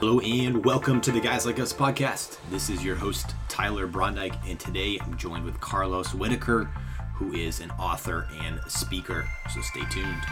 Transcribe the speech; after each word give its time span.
Hello 0.00 0.18
and 0.20 0.64
welcome 0.64 0.98
to 1.02 1.12
the 1.12 1.20
Guys 1.20 1.44
Like 1.44 1.60
Us 1.60 1.74
podcast. 1.74 2.38
This 2.48 2.70
is 2.70 2.82
your 2.82 2.96
host, 2.96 3.34
Tyler 3.50 3.86
Brondike, 3.86 4.34
and 4.48 4.58
today 4.58 4.98
I'm 4.98 5.14
joined 5.18 5.44
with 5.44 5.60
Carlos 5.60 6.14
Whitaker, 6.14 6.70
who 7.16 7.34
is 7.34 7.60
an 7.60 7.70
author 7.72 8.26
and 8.42 8.62
speaker. 8.66 9.28
So 9.52 9.60
stay 9.60 9.84
tuned. 9.90 10.22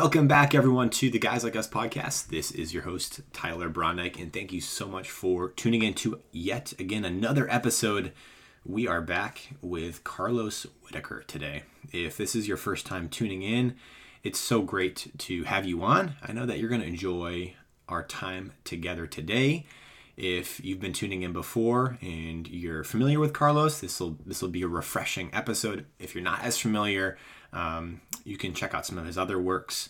Welcome 0.00 0.28
back, 0.28 0.54
everyone, 0.54 0.90
to 0.90 1.10
the 1.10 1.18
Guys 1.18 1.42
Like 1.42 1.56
Us 1.56 1.66
podcast. 1.66 2.28
This 2.28 2.52
is 2.52 2.72
your 2.72 2.84
host, 2.84 3.20
Tyler 3.32 3.68
Brondike, 3.68 4.22
and 4.22 4.32
thank 4.32 4.52
you 4.52 4.60
so 4.60 4.86
much 4.86 5.10
for 5.10 5.50
tuning 5.50 5.82
in 5.82 5.92
to 5.94 6.20
yet 6.30 6.72
again 6.78 7.04
another 7.04 7.50
episode. 7.50 8.12
We 8.64 8.86
are 8.86 9.02
back 9.02 9.48
with 9.60 10.04
Carlos 10.04 10.68
Whitaker 10.84 11.24
today. 11.26 11.64
If 11.92 12.16
this 12.16 12.36
is 12.36 12.46
your 12.46 12.56
first 12.56 12.86
time 12.86 13.08
tuning 13.08 13.42
in, 13.42 13.74
it's 14.22 14.38
so 14.38 14.62
great 14.62 15.10
to 15.18 15.42
have 15.42 15.66
you 15.66 15.82
on. 15.82 16.14
I 16.22 16.32
know 16.32 16.46
that 16.46 16.60
you're 16.60 16.70
going 16.70 16.82
to 16.82 16.86
enjoy 16.86 17.56
our 17.88 18.04
time 18.04 18.52
together 18.62 19.08
today. 19.08 19.66
If 20.16 20.64
you've 20.64 20.80
been 20.80 20.92
tuning 20.92 21.22
in 21.22 21.32
before 21.32 21.98
and 22.00 22.46
you're 22.46 22.84
familiar 22.84 23.18
with 23.18 23.32
Carlos, 23.32 23.80
this 23.80 23.98
will 23.98 24.16
this 24.24 24.42
will 24.42 24.48
be 24.48 24.62
a 24.62 24.68
refreshing 24.68 25.30
episode. 25.32 25.86
If 25.98 26.14
you're 26.14 26.22
not 26.22 26.44
as 26.44 26.56
familiar, 26.56 27.18
um, 27.52 28.00
you 28.28 28.36
can 28.36 28.52
check 28.52 28.74
out 28.74 28.84
some 28.84 28.98
of 28.98 29.06
his 29.06 29.16
other 29.16 29.38
works. 29.38 29.88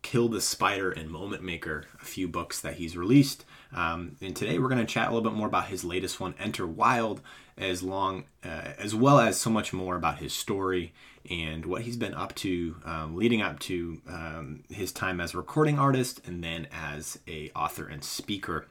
Kill 0.00 0.28
the 0.28 0.40
Spider 0.40 0.90
and 0.90 1.10
Moment 1.10 1.42
Maker, 1.42 1.84
a 2.00 2.04
few 2.04 2.26
books 2.26 2.60
that 2.60 2.74
he's 2.74 2.96
released. 2.96 3.44
Um, 3.74 4.16
and 4.20 4.34
today 4.34 4.58
we're 4.58 4.68
going 4.68 4.84
to 4.84 4.92
chat 4.92 5.08
a 5.08 5.10
little 5.10 5.28
bit 5.28 5.36
more 5.36 5.48
about 5.48 5.66
his 5.66 5.84
latest 5.84 6.18
one, 6.18 6.34
Enter 6.38 6.66
Wild, 6.66 7.20
as 7.58 7.82
long 7.82 8.24
uh, 8.44 8.72
as 8.78 8.94
well 8.94 9.18
as 9.18 9.38
so 9.38 9.50
much 9.50 9.72
more 9.72 9.96
about 9.96 10.18
his 10.18 10.32
story 10.32 10.94
and 11.28 11.66
what 11.66 11.82
he's 11.82 11.96
been 11.96 12.14
up 12.14 12.34
to, 12.36 12.76
um, 12.84 13.16
leading 13.16 13.42
up 13.42 13.58
to 13.58 14.00
um, 14.08 14.62
his 14.70 14.92
time 14.92 15.20
as 15.20 15.34
a 15.34 15.38
recording 15.38 15.78
artist 15.78 16.20
and 16.24 16.42
then 16.42 16.68
as 16.72 17.18
a 17.28 17.50
author 17.54 17.86
and 17.86 18.04
speaker. 18.04 18.68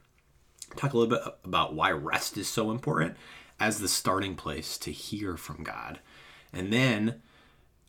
Talk 0.78 0.94
a 0.94 0.98
little 0.98 1.18
bit 1.18 1.36
about 1.44 1.76
why 1.76 1.92
rest 1.92 2.38
is 2.38 2.48
so 2.48 2.72
important 2.72 3.18
as 3.60 3.80
the 3.80 3.88
starting 3.88 4.36
place 4.36 4.78
to 4.80 4.92
hear 4.92 5.38
from 5.38 5.64
God, 5.64 6.00
and 6.52 6.74
then 6.74 7.22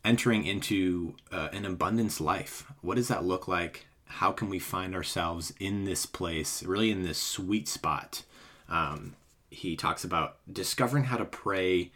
entering 0.07 0.45
into 0.45 1.15
uh, 1.33 1.49
an 1.51 1.65
abundance 1.65 2.21
life. 2.21 2.65
What 2.79 2.95
does 2.95 3.09
that 3.09 3.25
look 3.25 3.45
like? 3.45 3.87
How 4.05 4.31
can 4.31 4.49
we 4.49 4.57
find 4.57 4.95
ourselves 4.95 5.53
in 5.59 5.83
this 5.83 6.05
place, 6.05 6.63
really 6.63 6.91
in 6.91 7.03
this 7.03 7.17
sweet 7.17 7.67
spot? 7.67 8.23
Um, 8.69 9.17
he 9.49 9.75
talks 9.75 10.05
about 10.05 10.37
discovering 10.51 11.03
how 11.05 11.17
to 11.17 11.25
pray 11.25 11.91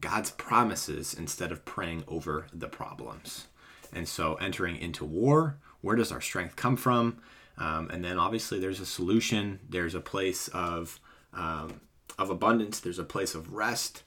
God's 0.00 0.32
promises 0.32 1.14
instead 1.14 1.52
of 1.52 1.64
praying 1.64 2.02
over 2.08 2.48
the 2.52 2.66
problems. 2.66 3.46
And 3.92 4.08
so, 4.08 4.34
entering 4.34 4.76
into 4.76 5.04
war, 5.04 5.58
where 5.82 5.94
does 5.94 6.10
our 6.10 6.20
strength 6.20 6.56
come 6.56 6.76
from? 6.76 7.18
Um, 7.58 7.90
and 7.90 8.04
then, 8.04 8.18
obviously, 8.18 8.58
there's 8.58 8.80
a 8.80 8.86
solution. 8.86 9.60
There's 9.68 9.94
a 9.94 10.00
place 10.00 10.48
of 10.48 10.98
um, 11.32 11.80
of 12.18 12.28
abundance. 12.28 12.80
There's 12.80 12.98
a 12.98 13.04
place 13.04 13.36
of 13.36 13.52
rest, 13.52 14.02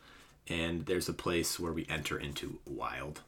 and 0.45 0.85
there's 0.87 1.07
a 1.07 1.13
place 1.13 1.57
where 1.57 1.71
we 1.71 1.85
enter 1.87 2.17
into 2.19 2.59
wild. 2.65 3.21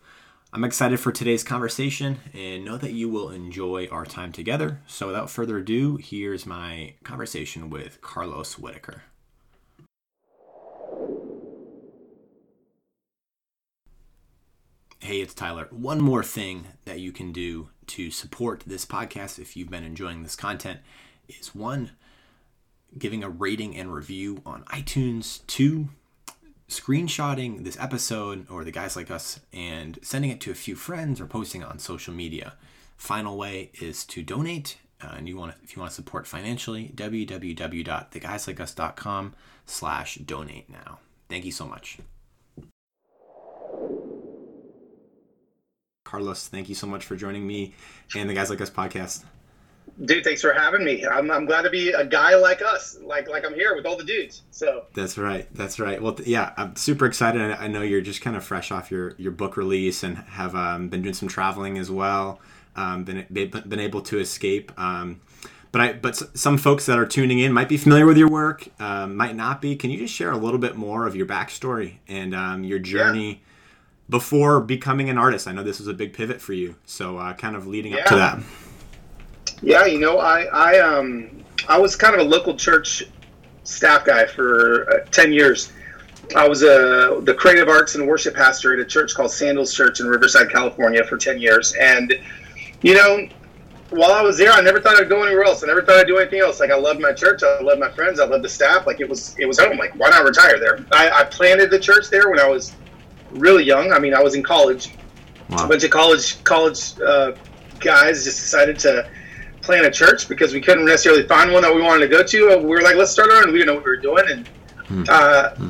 I'm 0.53 0.63
excited 0.63 1.01
for 1.01 1.11
today's 1.11 1.43
conversation 1.43 2.19
and 2.33 2.63
know 2.63 2.77
that 2.77 2.93
you 2.93 3.09
will 3.09 3.29
enjoy 3.31 3.87
our 3.91 4.05
time 4.05 4.31
together. 4.31 4.81
So, 4.87 5.07
without 5.07 5.29
further 5.29 5.57
ado, 5.57 5.97
here's 5.97 6.45
my 6.45 6.93
conversation 7.03 7.69
with 7.69 7.99
Carlos 7.99 8.57
Whitaker. 8.57 9.03
Hey, 14.99 15.19
it's 15.19 15.33
Tyler. 15.33 15.67
One 15.69 15.99
more 15.99 16.23
thing 16.23 16.67
that 16.85 17.01
you 17.01 17.11
can 17.11 17.33
do 17.33 17.67
to 17.87 18.09
support 18.09 18.63
this 18.65 18.85
podcast 18.85 19.39
if 19.39 19.57
you've 19.57 19.69
been 19.69 19.83
enjoying 19.83 20.23
this 20.23 20.37
content 20.37 20.79
is 21.27 21.53
one, 21.53 21.91
giving 22.97 23.21
a 23.21 23.29
rating 23.29 23.75
and 23.75 23.93
review 23.93 24.41
on 24.45 24.63
iTunes, 24.63 25.45
two, 25.45 25.89
screenshotting 26.69 27.63
this 27.63 27.77
episode 27.79 28.45
or 28.49 28.63
the 28.63 28.71
guys 28.71 28.95
like 28.95 29.09
us 29.09 29.39
and 29.53 29.97
sending 30.01 30.31
it 30.31 30.41
to 30.41 30.51
a 30.51 30.55
few 30.55 30.75
friends 30.75 31.21
or 31.21 31.25
posting 31.25 31.61
it 31.61 31.67
on 31.67 31.79
social 31.79 32.13
media. 32.13 32.53
Final 32.97 33.37
way 33.37 33.71
is 33.81 34.03
to 34.05 34.21
donate. 34.23 34.77
Uh, 35.01 35.13
and 35.17 35.29
you 35.29 35.37
want 35.37 35.55
to, 35.55 35.61
if 35.63 35.75
you 35.75 35.79
want 35.79 35.91
to 35.91 35.95
support 35.95 36.25
financially, 36.25 36.91
www.theguyslikeus.com 36.95 39.33
slash 39.65 40.15
donate 40.15 40.69
now. 40.69 40.97
Thank 41.29 41.45
you 41.45 41.51
so 41.51 41.67
much. 41.67 41.99
Carlos, 46.03 46.47
thank 46.47 46.69
you 46.69 46.75
so 46.75 46.87
much 46.87 47.05
for 47.05 47.17
joining 47.17 47.45
me 47.45 47.75
and 48.15 48.29
the 48.29 48.33
Guys 48.33 48.49
Like 48.49 48.61
Us 48.61 48.69
podcast. 48.69 49.25
Dude, 50.05 50.23
thanks 50.23 50.41
for 50.41 50.53
having 50.53 50.83
me. 50.83 51.05
I'm, 51.07 51.31
I'm 51.31 51.45
glad 51.45 51.63
to 51.63 51.71
be 51.71 51.89
a 51.89 52.05
guy 52.05 52.35
like 52.35 52.61
us, 52.61 52.99
like 53.01 53.27
like 53.27 53.43
I'm 53.43 53.55
here 53.55 53.75
with 53.75 53.85
all 53.87 53.97
the 53.97 54.03
dudes. 54.03 54.43
So 54.51 54.85
that's 54.93 55.17
right, 55.17 55.47
that's 55.55 55.79
right. 55.79 55.99
Well, 55.99 56.15
yeah, 56.23 56.53
I'm 56.55 56.75
super 56.75 57.07
excited. 57.07 57.41
I 57.41 57.67
know 57.67 57.81
you're 57.81 58.01
just 58.01 58.21
kind 58.21 58.35
of 58.35 58.43
fresh 58.43 58.71
off 58.71 58.91
your 58.91 59.15
your 59.17 59.31
book 59.31 59.57
release 59.57 60.03
and 60.03 60.17
have 60.17 60.53
um, 60.53 60.89
been 60.89 61.01
doing 61.01 61.15
some 61.15 61.27
traveling 61.27 61.79
as 61.79 61.89
well. 61.89 62.39
Um, 62.75 63.05
been 63.05 63.25
been 63.31 63.79
able 63.79 64.01
to 64.01 64.19
escape. 64.19 64.71
Um, 64.79 65.19
but 65.71 65.81
I 65.81 65.93
but 65.93 66.15
some 66.37 66.59
folks 66.59 66.85
that 66.85 66.99
are 66.99 67.05
tuning 67.05 67.39
in 67.39 67.51
might 67.51 67.69
be 67.69 67.77
familiar 67.77 68.05
with 68.05 68.17
your 68.17 68.29
work, 68.29 68.67
um, 68.79 69.15
might 69.15 69.35
not 69.35 69.61
be. 69.61 69.75
Can 69.75 69.89
you 69.89 69.97
just 69.97 70.13
share 70.13 70.31
a 70.31 70.37
little 70.37 70.59
bit 70.59 70.75
more 70.75 71.07
of 71.07 71.15
your 71.15 71.25
backstory 71.25 71.95
and 72.07 72.35
um, 72.35 72.63
your 72.63 72.79
journey? 72.79 73.29
Yeah. 73.29 73.37
Before 74.09 74.61
becoming 74.61 75.09
an 75.09 75.17
artist, 75.17 75.47
I 75.47 75.51
know 75.51 75.63
this 75.63 75.79
was 75.79 75.87
a 75.89 75.93
big 75.93 76.13
pivot 76.13 76.39
for 76.39 76.53
you. 76.53 76.75
So, 76.85 77.17
uh, 77.17 77.33
kind 77.33 77.57
of 77.57 77.67
leading 77.67 77.91
yeah. 77.91 77.99
up 77.99 78.05
to 78.05 78.15
that. 78.15 78.39
Yeah, 79.61 79.85
you 79.85 79.99
know, 79.99 80.19
I 80.19 80.43
I 80.45 80.79
um 80.79 81.43
I 81.67 81.77
was 81.77 81.95
kind 81.95 82.15
of 82.15 82.21
a 82.21 82.29
local 82.29 82.55
church 82.55 83.03
staff 83.63 84.05
guy 84.05 84.25
for 84.25 84.89
uh, 84.89 85.05
ten 85.11 85.33
years. 85.33 85.71
I 86.35 86.47
was 86.47 86.63
a 86.63 87.19
the 87.23 87.33
creative 87.33 87.69
arts 87.69 87.95
and 87.95 88.07
worship 88.07 88.35
pastor 88.35 88.73
at 88.73 88.79
a 88.79 88.85
church 88.85 89.13
called 89.15 89.31
Sandals 89.31 89.73
Church 89.73 89.99
in 89.99 90.07
Riverside, 90.07 90.49
California, 90.49 91.03
for 91.03 91.17
ten 91.17 91.39
years. 91.39 91.73
And 91.79 92.13
you 92.81 92.95
know, 92.95 93.27
while 93.89 94.11
I 94.11 94.21
was 94.21 94.37
there, 94.37 94.51
I 94.51 94.61
never 94.61 94.81
thought 94.81 94.99
I'd 94.99 95.09
go 95.09 95.23
anywhere 95.23 95.45
else. 95.45 95.63
I 95.63 95.67
never 95.67 95.81
thought 95.81 95.97
I'd 95.97 96.07
do 96.07 96.17
anything 96.17 96.41
else. 96.41 96.59
Like 96.59 96.71
I 96.71 96.77
loved 96.77 96.99
my 96.99 97.13
church, 97.13 97.43
I 97.43 97.61
loved 97.61 97.79
my 97.79 97.89
friends, 97.91 98.19
I 98.19 98.25
loved 98.25 98.43
the 98.43 98.49
staff. 98.49 98.85
Like 98.85 98.99
it 98.99 99.09
was 99.09 99.35
it 99.39 99.45
was 99.45 99.59
home. 99.59 99.77
Like 99.77 99.95
why 99.95 100.09
not 100.09 100.23
retire 100.23 100.59
there? 100.59 100.85
I, 100.91 101.09
I 101.09 101.23
planted 101.23 101.71
the 101.71 101.79
church 101.79 102.09
there 102.09 102.29
when 102.29 102.39
I 102.39 102.47
was 102.47 102.73
really 103.31 103.63
young. 103.63 103.91
I 103.91 103.99
mean, 103.99 104.13
I 104.13 104.21
was 104.21 104.35
in 104.35 104.43
college. 104.43 104.95
Wow. 105.49 105.65
A 105.65 105.67
bunch 105.69 105.83
of 105.83 105.91
college 105.91 106.43
college 106.43 106.99
uh, 106.99 107.31
guys 107.79 108.25
just 108.25 108.39
decided 108.39 108.77
to 108.79 109.09
plant 109.67 109.85
a 109.85 109.91
church 109.91 110.27
because 110.27 110.53
we 110.53 110.61
couldn't 110.61 110.85
necessarily 110.85 111.27
find 111.27 111.51
one 111.51 111.61
that 111.61 111.75
we 111.75 111.81
wanted 111.81 112.07
to 112.07 112.07
go 112.07 112.23
to. 112.23 112.57
We 112.57 112.65
were 112.65 112.81
like, 112.81 112.95
let's 112.95 113.11
start 113.11 113.29
our 113.29 113.43
own. 113.43 113.51
We 113.51 113.59
didn't 113.59 113.67
know 113.67 113.75
what 113.75 113.85
we 113.85 113.91
were 113.91 113.97
doing, 113.97 114.23
and 114.29 114.47
hmm. 114.87 115.03
uh, 115.07 115.49
hmm. 115.49 115.69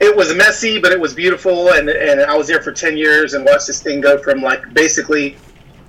it 0.00 0.14
was 0.14 0.34
messy, 0.34 0.78
but 0.78 0.92
it 0.92 1.00
was 1.00 1.14
beautiful. 1.14 1.70
And 1.70 1.88
and 1.88 2.20
I 2.20 2.36
was 2.36 2.48
there 2.48 2.60
for 2.60 2.72
ten 2.72 2.98
years 2.98 3.32
and 3.32 3.46
watched 3.46 3.68
this 3.68 3.80
thing 3.80 4.02
go 4.02 4.18
from 4.18 4.42
like 4.42 4.74
basically 4.74 5.36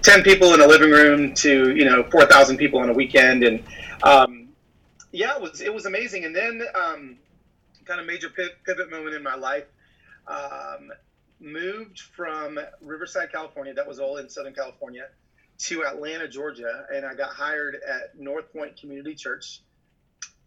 ten 0.03 0.21
people 0.21 0.53
in 0.53 0.61
a 0.61 0.67
living 0.67 0.91
room 0.91 1.33
to 1.35 1.75
you 1.75 1.83
know 1.83 2.03
four 2.11 2.25
thousand 2.25 2.57
people 2.57 2.79
on 2.79 2.89
a 2.89 2.93
weekend, 2.93 3.43
and 3.43 3.63
um, 4.03 4.49
yeah, 5.11 5.35
it 5.35 5.41
was 5.41 5.59
it 5.59 5.73
was 5.73 5.85
amazing. 5.85 6.23
And 6.23 6.35
then 6.35 6.61
um, 6.75 7.17
kind 7.83 7.99
of 7.99 8.05
major 8.05 8.29
pivot 8.29 8.89
moment 8.89 9.15
in 9.15 9.23
my 9.23 9.35
life. 9.35 9.65
Um, 10.27 10.91
moved 11.41 12.01
from 12.01 12.59
Riverside, 12.81 13.31
California. 13.31 13.73
That 13.73 13.87
was 13.87 13.97
all 13.97 14.17
in 14.17 14.29
Southern 14.29 14.53
California 14.53 15.07
to 15.59 15.83
Atlanta, 15.83 16.27
Georgia, 16.27 16.85
and 16.93 17.05
I 17.05 17.13
got 17.13 17.31
hired 17.31 17.75
at 17.75 18.17
North 18.17 18.51
Point 18.53 18.79
Community 18.79 19.15
Church 19.15 19.61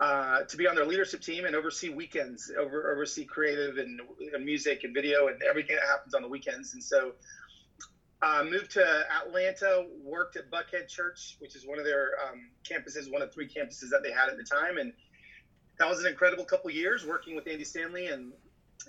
uh, 0.01 0.43
to 0.43 0.57
be 0.57 0.67
on 0.67 0.75
their 0.75 0.87
leadership 0.87 1.21
team 1.21 1.45
and 1.45 1.55
oversee 1.55 1.91
weekends, 1.91 2.51
over 2.59 2.91
oversee 2.91 3.25
creative 3.25 3.77
and, 3.77 4.01
music 4.45 4.85
and 4.85 4.95
video 4.95 5.29
and 5.29 5.43
everything 5.43 5.77
that 5.77 5.87
happens 5.87 6.15
on 6.15 6.23
the 6.23 6.29
weekends. 6.29 6.73
And 6.73 6.83
so 6.83 7.13
I 8.23 8.41
uh, 8.41 8.45
moved 8.45 8.71
to 8.73 9.05
Atlanta, 9.25 9.87
worked 10.03 10.37
at 10.37 10.51
Buckhead 10.51 10.89
Church, 10.89 11.37
which 11.41 11.55
is 11.55 11.67
one 11.67 11.79
of 11.79 11.85
their 11.85 12.13
um, 12.27 12.51
campuses, 12.69 13.13
one 13.13 13.21
of 13.21 13.33
three 13.33 13.49
campuses 13.49 13.91
that 13.91 14.03
they 14.03 14.13
had 14.13 14.29
at 14.29 14.37
the 14.37 14.45
time, 14.45 14.79
and 14.79 14.93
that 15.79 15.89
was 15.89 16.01
an 16.01 16.07
incredible 16.07 16.45
couple 16.45 16.71
years 16.71 17.05
working 17.05 17.35
with 17.35 17.47
Andy 17.49 17.65
Stanley 17.65 18.07
and 18.07 18.33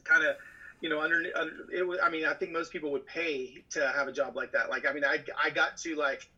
kind 0.03 0.23
of 0.23 0.35
you 0.83 0.89
know, 0.89 0.99
under, 0.99 1.23
under 1.33 1.53
it 1.73 1.87
was, 1.87 1.97
I 2.03 2.09
mean, 2.09 2.25
I 2.25 2.33
think 2.33 2.51
most 2.51 2.73
people 2.73 2.91
would 2.91 3.07
pay 3.07 3.63
to 3.69 3.91
have 3.95 4.09
a 4.09 4.11
job 4.11 4.35
like 4.35 4.51
that. 4.51 4.69
Like, 4.69 4.85
I 4.85 4.91
mean, 4.91 5.05
I, 5.05 5.23
I 5.41 5.49
got 5.49 5.77
to 5.77 5.95
like 5.95 6.29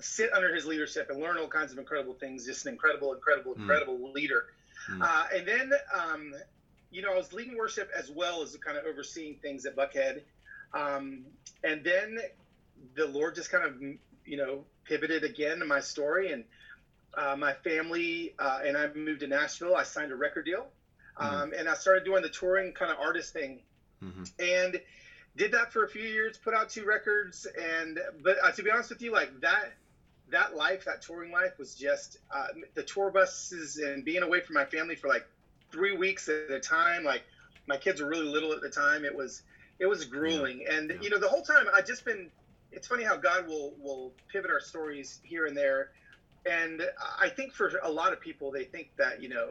sit 0.00 0.30
under 0.34 0.54
his 0.54 0.66
leadership 0.66 1.08
and 1.08 1.18
learn 1.18 1.38
all 1.38 1.48
kinds 1.48 1.72
of 1.72 1.78
incredible 1.78 2.12
things. 2.12 2.44
Just 2.44 2.66
an 2.66 2.72
incredible, 2.74 3.14
incredible, 3.14 3.54
mm. 3.54 3.60
incredible 3.60 4.12
leader. 4.12 4.44
Mm. 4.92 5.00
Uh, 5.02 5.24
and 5.34 5.48
then, 5.48 5.72
um, 5.98 6.34
you 6.90 7.00
know, 7.00 7.10
I 7.10 7.16
was 7.16 7.32
leading 7.32 7.56
worship 7.56 7.88
as 7.96 8.10
well 8.10 8.42
as 8.42 8.54
kind 8.58 8.76
of 8.76 8.84
overseeing 8.84 9.36
things 9.36 9.64
at 9.64 9.74
Buckhead. 9.74 10.20
Um, 10.74 11.24
and 11.64 11.82
then 11.82 12.18
the 12.96 13.06
Lord 13.06 13.34
just 13.34 13.50
kind 13.50 13.64
of, 13.64 13.80
you 14.26 14.36
know, 14.36 14.64
pivoted 14.84 15.24
again 15.24 15.60
to 15.60 15.64
my 15.64 15.80
story 15.80 16.32
and 16.32 16.44
uh, 17.14 17.34
my 17.34 17.54
family 17.54 18.34
uh, 18.38 18.60
and 18.62 18.76
I 18.76 18.92
moved 18.92 19.20
to 19.20 19.26
Nashville. 19.26 19.74
I 19.74 19.84
signed 19.84 20.12
a 20.12 20.16
record 20.16 20.44
deal, 20.44 20.66
um, 21.16 21.30
mm-hmm. 21.30 21.58
and 21.58 21.66
I 21.66 21.74
started 21.74 22.04
doing 22.04 22.22
the 22.22 22.28
touring 22.28 22.72
kind 22.72 22.92
of 22.92 22.98
artist 22.98 23.32
thing, 23.32 23.60
mm-hmm. 24.02 24.22
and 24.38 24.80
did 25.36 25.52
that 25.52 25.72
for 25.72 25.84
a 25.84 25.88
few 25.88 26.02
years. 26.02 26.36
Put 26.36 26.54
out 26.54 26.68
two 26.70 26.84
records, 26.84 27.46
and 27.46 27.98
but 28.22 28.36
uh, 28.42 28.50
to 28.52 28.62
be 28.62 28.70
honest 28.70 28.90
with 28.90 29.02
you, 29.02 29.12
like 29.12 29.40
that 29.40 29.72
that 30.30 30.56
life, 30.56 30.84
that 30.84 31.02
touring 31.02 31.32
life, 31.32 31.58
was 31.58 31.74
just 31.74 32.18
uh, 32.34 32.48
the 32.74 32.82
tour 32.82 33.10
buses 33.10 33.76
and 33.76 34.04
being 34.04 34.22
away 34.22 34.40
from 34.40 34.54
my 34.54 34.64
family 34.64 34.94
for 34.94 35.08
like 35.08 35.26
three 35.72 35.96
weeks 35.96 36.28
at 36.28 36.50
a 36.50 36.60
time. 36.60 37.04
Like 37.04 37.22
my 37.66 37.76
kids 37.76 38.00
were 38.00 38.08
really 38.08 38.26
little 38.26 38.52
at 38.52 38.60
the 38.60 38.70
time. 38.70 39.04
It 39.04 39.14
was 39.14 39.42
it 39.78 39.86
was 39.86 40.04
grueling, 40.04 40.62
yeah. 40.62 40.74
and 40.74 40.90
yeah. 40.90 40.96
you 41.00 41.10
know 41.10 41.18
the 41.18 41.28
whole 41.28 41.42
time 41.42 41.66
I 41.74 41.82
just 41.82 42.04
been. 42.04 42.30
It's 42.72 42.86
funny 42.86 43.02
how 43.02 43.16
God 43.16 43.48
will 43.48 43.74
will 43.80 44.12
pivot 44.32 44.50
our 44.50 44.60
stories 44.60 45.18
here 45.24 45.46
and 45.46 45.56
there 45.56 45.90
and 46.46 46.82
I 47.18 47.28
think 47.28 47.52
for 47.52 47.70
a 47.82 47.90
lot 47.90 48.12
of 48.12 48.20
people, 48.20 48.50
they 48.50 48.64
think 48.64 48.90
that, 48.96 49.22
you 49.22 49.28
know, 49.28 49.50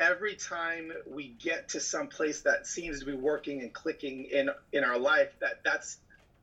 every 0.00 0.34
time 0.34 0.92
we 1.06 1.28
get 1.28 1.68
to 1.68 1.80
some 1.80 2.08
place 2.08 2.40
that 2.40 2.66
seems 2.66 3.00
to 3.00 3.06
be 3.06 3.12
working 3.12 3.60
and 3.60 3.72
clicking 3.72 4.24
in, 4.24 4.50
in 4.72 4.82
our 4.82 4.98
life, 4.98 5.28
that 5.40 5.60
that's 5.62 5.98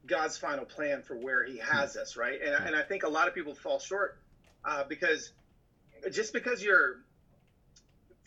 God's 0.05 0.37
final 0.37 0.63
plan 0.63 1.01
for 1.01 1.15
where 1.15 1.43
he 1.43 1.57
has 1.57 1.97
us. 1.97 2.15
Right. 2.15 2.39
And, 2.41 2.53
and 2.53 2.75
I 2.75 2.83
think 2.83 3.03
a 3.03 3.09
lot 3.09 3.27
of 3.27 3.33
people 3.33 3.55
fall 3.55 3.79
short 3.79 4.17
uh, 4.63 4.83
because 4.87 5.31
just 6.11 6.31
because 6.31 6.63
you're 6.63 6.97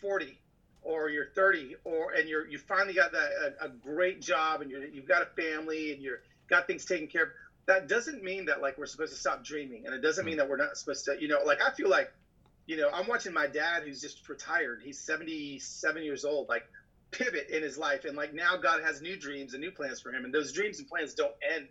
40 0.01 0.37
or 0.83 1.09
you're 1.09 1.27
30 1.33 1.77
or, 1.85 2.11
and 2.11 2.27
you're, 2.27 2.45
you 2.45 2.57
finally 2.57 2.93
got 2.93 3.13
that, 3.13 3.55
a, 3.61 3.65
a 3.65 3.69
great 3.69 4.21
job 4.21 4.61
and 4.61 4.69
you're, 4.69 4.85
you've 4.85 5.07
got 5.07 5.21
a 5.21 5.41
family 5.41 5.93
and 5.93 6.03
you're 6.03 6.19
got 6.49 6.67
things 6.67 6.83
taken 6.83 7.07
care 7.07 7.23
of 7.23 7.29
that 7.65 7.87
doesn't 7.87 8.21
mean 8.21 8.45
that 8.45 8.61
like 8.61 8.77
we're 8.77 8.85
supposed 8.85 9.13
to 9.13 9.19
stop 9.19 9.43
dreaming 9.43 9.85
and 9.85 9.95
it 9.95 10.01
doesn't 10.01 10.25
mean 10.25 10.33
hmm. 10.33 10.39
that 10.39 10.49
we're 10.49 10.57
not 10.57 10.75
supposed 10.75 11.05
to 11.05 11.15
you 11.19 11.29
know 11.29 11.39
like 11.45 11.61
i 11.61 11.71
feel 11.71 11.89
like 11.89 12.11
you 12.71 12.77
know 12.77 12.89
i'm 12.93 13.07
watching 13.07 13.33
my 13.33 13.47
dad 13.47 13.83
who's 13.83 13.99
just 13.99 14.27
retired. 14.29 14.81
He's 14.83 14.97
77 14.97 16.03
years 16.03 16.23
old 16.23 16.47
like 16.47 16.63
pivot 17.11 17.49
in 17.49 17.61
his 17.61 17.77
life. 17.77 18.05
And 18.05 18.15
like 18.15 18.33
now 18.33 18.55
god 18.55 18.81
has 18.83 19.01
new 19.01 19.17
dreams 19.17 19.53
and 19.53 19.61
new 19.61 19.71
plans 19.71 19.99
for 19.99 20.11
him. 20.11 20.23
And 20.23 20.33
those 20.33 20.53
dreams 20.53 20.79
and 20.79 20.87
plans 20.87 21.13
don't 21.13 21.35
end. 21.55 21.67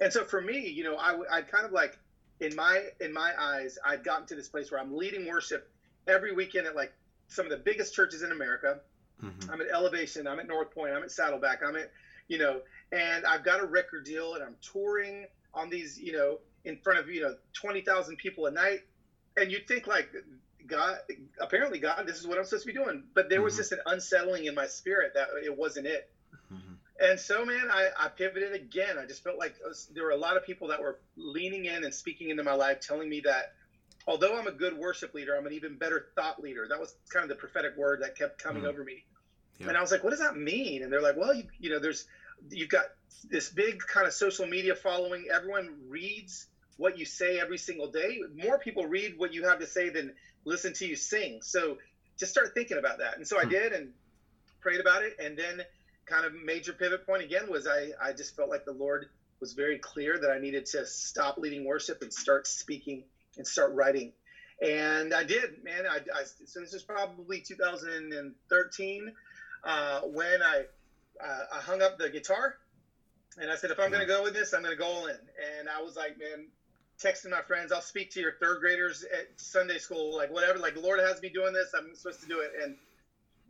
And 0.00 0.12
so 0.12 0.24
for 0.24 0.40
me 0.40 0.68
you 0.68 0.84
know 0.84 0.96
i 0.96 1.38
i 1.38 1.42
kind 1.42 1.64
of 1.64 1.72
like 1.72 1.98
in 2.40 2.54
my 2.54 2.82
in 3.00 3.12
my 3.12 3.32
eyes 3.38 3.78
i've 3.86 4.04
gotten 4.04 4.26
to 4.26 4.34
this 4.34 4.48
place 4.48 4.70
where 4.70 4.80
i'm 4.80 4.94
leading 4.94 5.26
worship 5.26 5.70
every 6.06 6.32
weekend 6.32 6.66
at 6.66 6.76
like 6.76 6.92
some 7.28 7.46
of 7.46 7.50
the 7.50 7.58
biggest 7.58 7.94
churches 7.94 8.22
in 8.22 8.32
america. 8.32 8.80
Mm-hmm. 9.22 9.50
i'm 9.50 9.60
at 9.60 9.68
elevation 9.72 10.26
i'm 10.26 10.40
at 10.40 10.48
north 10.48 10.74
point 10.74 10.92
i'm 10.92 11.04
at 11.04 11.12
saddleback 11.12 11.62
i'm 11.64 11.76
at 11.76 11.92
you 12.28 12.38
know, 12.38 12.60
and 12.92 13.26
I've 13.26 13.44
got 13.44 13.60
a 13.60 13.66
record 13.66 14.04
deal 14.04 14.34
and 14.34 14.42
I'm 14.42 14.56
touring 14.62 15.26
on 15.54 15.68
these, 15.68 15.98
you 15.98 16.12
know, 16.12 16.38
in 16.64 16.78
front 16.78 16.98
of, 16.98 17.08
you 17.08 17.20
know, 17.20 17.34
20,000 17.52 18.16
people 18.16 18.46
a 18.46 18.50
night. 18.50 18.80
And 19.36 19.50
you'd 19.50 19.66
think 19.66 19.86
like, 19.86 20.10
God, 20.66 20.98
apparently 21.40 21.78
God, 21.78 22.06
this 22.06 22.18
is 22.18 22.26
what 22.26 22.38
I'm 22.38 22.44
supposed 22.44 22.66
to 22.66 22.72
be 22.72 22.78
doing. 22.78 23.04
But 23.14 23.28
there 23.28 23.42
was 23.42 23.54
mm-hmm. 23.54 23.60
just 23.60 23.72
an 23.72 23.80
unsettling 23.86 24.44
in 24.46 24.54
my 24.54 24.66
spirit 24.66 25.12
that 25.14 25.28
it 25.44 25.56
wasn't 25.56 25.86
it. 25.86 26.10
Mm-hmm. 26.52 26.74
And 27.00 27.18
so, 27.18 27.44
man, 27.44 27.68
I, 27.70 27.88
I 27.98 28.08
pivoted 28.08 28.52
again. 28.52 28.98
I 28.98 29.06
just 29.06 29.24
felt 29.24 29.38
like 29.38 29.54
was, 29.64 29.88
there 29.94 30.04
were 30.04 30.10
a 30.10 30.16
lot 30.16 30.36
of 30.36 30.44
people 30.44 30.68
that 30.68 30.80
were 30.80 31.00
leaning 31.16 31.64
in 31.64 31.84
and 31.84 31.92
speaking 31.92 32.30
into 32.30 32.44
my 32.44 32.54
life, 32.54 32.80
telling 32.80 33.08
me 33.08 33.20
that 33.20 33.54
although 34.06 34.38
I'm 34.38 34.46
a 34.46 34.52
good 34.52 34.76
worship 34.76 35.14
leader, 35.14 35.36
I'm 35.36 35.46
an 35.46 35.52
even 35.52 35.76
better 35.76 36.06
thought 36.14 36.40
leader. 36.40 36.66
That 36.68 36.78
was 36.78 36.94
kind 37.08 37.22
of 37.24 37.28
the 37.28 37.34
prophetic 37.36 37.76
word 37.76 38.02
that 38.02 38.16
kept 38.16 38.42
coming 38.42 38.62
mm-hmm. 38.62 38.70
over 38.70 38.84
me. 38.84 39.04
Yeah. 39.58 39.68
And 39.68 39.76
I 39.76 39.80
was 39.80 39.90
like, 39.90 40.04
what 40.04 40.10
does 40.10 40.20
that 40.20 40.36
mean? 40.36 40.82
And 40.82 40.92
they're 40.92 41.02
like, 41.02 41.16
well, 41.16 41.34
you, 41.34 41.44
you 41.58 41.70
know, 41.70 41.78
there's, 41.78 42.06
you've 42.50 42.68
got 42.68 42.84
this 43.28 43.48
big 43.50 43.80
kind 43.80 44.06
of 44.06 44.12
social 44.12 44.46
media 44.46 44.74
following. 44.74 45.26
Everyone 45.32 45.74
reads 45.88 46.46
what 46.82 46.98
you 46.98 47.04
say 47.04 47.38
every 47.38 47.58
single 47.58 47.86
day. 47.86 48.18
More 48.34 48.58
people 48.58 48.86
read 48.86 49.16
what 49.16 49.32
you 49.32 49.44
have 49.44 49.60
to 49.60 49.66
say 49.66 49.88
than 49.88 50.12
listen 50.44 50.72
to 50.74 50.86
you 50.86 50.96
sing. 50.96 51.40
So 51.40 51.78
just 52.18 52.32
start 52.32 52.54
thinking 52.54 52.76
about 52.76 52.98
that. 52.98 53.16
And 53.16 53.26
so 53.26 53.38
I 53.38 53.44
hmm. 53.44 53.50
did 53.50 53.72
and 53.72 53.92
prayed 54.60 54.80
about 54.80 55.02
it. 55.02 55.14
And 55.20 55.38
then 55.38 55.62
kind 56.06 56.26
of 56.26 56.32
major 56.34 56.72
pivot 56.72 57.06
point 57.06 57.22
again 57.22 57.48
was 57.48 57.68
I, 57.68 57.90
I 58.02 58.12
just 58.12 58.34
felt 58.34 58.50
like 58.50 58.64
the 58.64 58.72
Lord 58.72 59.06
was 59.40 59.52
very 59.52 59.78
clear 59.78 60.18
that 60.18 60.30
I 60.30 60.38
needed 60.38 60.66
to 60.66 60.84
stop 60.84 61.38
leading 61.38 61.64
worship 61.64 62.02
and 62.02 62.12
start 62.12 62.48
speaking 62.48 63.04
and 63.38 63.46
start 63.46 63.72
writing. 63.74 64.12
And 64.60 65.14
I 65.14 65.22
did, 65.22 65.62
man. 65.62 65.86
I, 65.86 65.96
I 65.96 66.24
so 66.24 66.60
this 66.60 66.74
is 66.74 66.82
probably 66.82 67.40
2013 67.40 69.12
uh, 69.64 70.00
when 70.00 70.42
I 70.42 70.64
uh, 71.24 71.44
I 71.54 71.60
hung 71.60 71.80
up 71.80 71.98
the 71.98 72.10
guitar 72.10 72.56
and 73.38 73.50
I 73.50 73.56
said, 73.56 73.70
if 73.70 73.80
I'm 73.80 73.90
going 73.90 74.00
to 74.00 74.06
go 74.06 74.22
with 74.22 74.34
this, 74.34 74.52
I'm 74.52 74.62
going 74.62 74.76
to 74.76 74.78
go 74.78 74.86
all 74.86 75.06
in. 75.06 75.16
And 75.58 75.68
I 75.68 75.80
was 75.80 75.96
like, 75.96 76.18
man, 76.18 76.46
texting 77.02 77.30
my 77.30 77.42
friends, 77.42 77.72
I'll 77.72 77.80
speak 77.80 78.10
to 78.12 78.20
your 78.20 78.32
third 78.40 78.60
graders 78.60 79.04
at 79.04 79.28
Sunday 79.36 79.78
school, 79.78 80.16
like 80.16 80.32
whatever. 80.32 80.58
Like 80.58 80.76
Lord 80.76 81.00
has 81.00 81.20
me 81.20 81.28
doing 81.28 81.52
this, 81.52 81.72
I'm 81.76 81.94
supposed 81.94 82.20
to 82.20 82.28
do 82.28 82.40
it. 82.40 82.52
And 82.62 82.76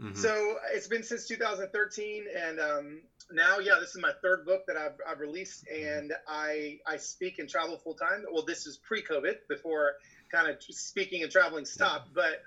mm-hmm. 0.01 0.17
so 0.19 0.57
it's 0.73 0.89
been 0.89 1.03
since 1.03 1.27
2013, 1.29 2.25
and 2.37 2.61
um, 2.61 3.01
now, 3.31 3.59
yeah, 3.59 3.75
this 3.81 3.91
is 3.91 4.01
my 4.01 4.13
third 4.23 4.45
book 4.45 4.67
that 4.67 4.77
I've, 4.77 4.99
I've 5.09 5.21
released, 5.21 5.65
mm-hmm. 5.67 5.99
and 5.99 6.13
I 6.29 6.79
I 6.87 6.97
speak 6.97 7.39
and 7.39 7.49
travel 7.49 7.79
full 7.79 7.95
time. 7.95 8.25
Well, 8.33 8.45
this 8.45 8.67
is 8.67 8.79
pre-COVID, 8.79 9.49
before 9.49 9.93
kind 10.31 10.49
of 10.49 10.63
speaking 10.63 11.23
and 11.23 11.31
traveling 11.31 11.65
stopped, 11.65 12.09
yeah. 12.17 12.23
but. 12.23 12.43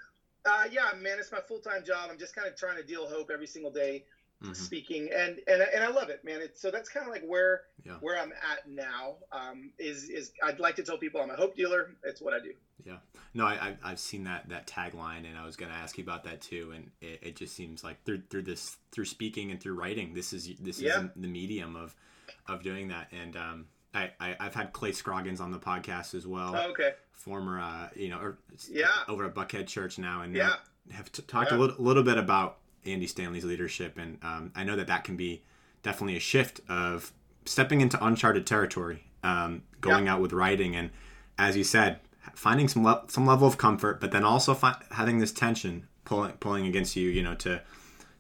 Uh, 0.48 0.66
yeah, 0.72 0.92
man, 1.02 1.18
it's 1.18 1.32
my 1.32 1.40
full 1.48 1.58
time 1.58 1.84
job. 1.84 2.08
I'm 2.12 2.20
just 2.20 2.36
kind 2.36 2.48
of 2.48 2.56
trying 2.56 2.76
to 2.76 2.84
deal 2.84 3.08
hope 3.08 3.32
every 3.34 3.48
single 3.48 3.72
day 3.72 4.04
mm-hmm. 4.46 4.54
speaking, 4.54 5.10
and 5.16 5.40
and 5.48 5.62
and 5.62 5.84
I 5.84 5.90
love 5.90 6.10
it, 6.10 6.24
man. 6.24 6.42
It's, 6.42 6.62
so 6.62 6.72
that's 6.72 6.90
kind 6.90 7.06
of 7.06 7.12
like 7.12 7.24
where 7.26 7.62
yeah. 7.84 7.94
where 8.02 8.20
I'm 8.20 8.32
at 8.32 8.68
now. 8.68 9.16
Um, 9.32 9.72
is 9.80 10.10
is 10.10 10.32
I'd 10.44 10.60
like 10.60 10.76
to 10.78 10.84
tell 10.84 10.98
people 10.98 11.22
I'm 11.22 11.30
a 11.30 11.36
hope 11.36 11.56
dealer. 11.56 11.96
It's 12.04 12.22
what 12.22 12.34
I 12.34 12.40
do. 12.40 12.54
Yeah, 12.86 12.98
no, 13.34 13.46
I, 13.46 13.76
I've 13.84 14.00
seen 14.00 14.26
that 14.26 14.50
that 14.50 14.68
tagline, 14.68 15.28
and 15.28 15.38
I 15.38 15.46
was 15.46 15.56
going 15.56 15.72
to 15.72 15.78
ask 15.78 15.98
you 15.98 16.04
about 16.04 16.24
that 16.26 16.42
too. 16.42 16.72
And 16.76 16.92
it, 17.02 17.20
it, 17.22 17.36
just 17.36 17.56
seems 17.56 17.84
like 17.84 18.04
through 18.06 18.24
through 18.30 18.44
this 18.44 18.78
through 18.92 19.06
speaking 19.06 19.52
and 19.52 19.60
through 19.60 19.74
writing, 19.74 20.14
this 20.14 20.34
is 20.34 20.50
this 20.60 20.80
yeah. 20.80 21.02
is 21.02 21.10
the 21.16 21.28
medium 21.28 21.76
of 21.76 21.96
of 22.48 22.64
doing 22.64 22.90
that. 22.90 23.08
And 23.12 23.36
um, 23.36 23.66
I, 23.94 24.12
I 24.20 24.36
have 24.40 24.54
had 24.54 24.74
Clay 24.74 24.92
Scroggins 24.92 25.40
on 25.40 25.52
the 25.52 25.60
podcast 25.60 26.14
as 26.14 26.28
well. 26.28 26.54
Oh, 26.56 26.70
okay. 26.72 26.92
Former, 27.12 27.60
uh, 27.60 27.90
you 27.96 28.10
know, 28.10 28.20
or, 28.20 28.38
yeah, 28.70 28.88
over 29.08 29.26
at 29.26 29.34
Buckhead 29.34 29.68
Church 29.68 29.98
now, 29.98 30.22
and 30.22 30.36
yeah. 30.36 30.56
have 30.92 31.12
t- 31.12 31.24
talked 31.24 31.52
yeah. 31.52 31.58
a 31.58 31.60
little, 31.60 31.84
little 31.84 32.04
bit 32.04 32.18
about 32.18 32.58
Andy 32.86 33.08
Stanley's 33.08 33.46
leadership, 33.46 33.98
and 33.98 34.18
um, 34.24 34.52
I 34.56 34.64
know 34.64 34.76
that 34.76 34.88
that 34.88 35.04
can 35.04 35.16
be 35.16 35.44
definitely 35.84 36.18
a 36.18 36.22
shift 36.22 36.62
of 36.70 37.12
stepping 37.46 37.82
into 37.82 38.04
uncharted 38.04 38.46
territory, 38.48 39.04
um, 39.24 39.64
going 39.82 40.08
out 40.08 40.22
with 40.22 40.34
writing, 40.34 40.76
and 40.76 40.90
as 41.38 41.56
you 41.56 41.64
said, 41.64 42.00
finding 42.34 42.68
some 42.68 42.84
le- 42.84 43.04
some 43.08 43.26
level 43.26 43.48
of 43.48 43.58
comfort, 43.58 44.00
but 44.00 44.12
then 44.12 44.24
also 44.24 44.54
fi- 44.54 44.82
having 44.92 45.20
this 45.20 45.32
tension 45.32 45.88
pulling 46.06 46.34
pulling 46.34 46.66
against 46.66 46.96
you, 46.96 47.10
you 47.10 47.22
know, 47.22 47.36
to 47.36 47.62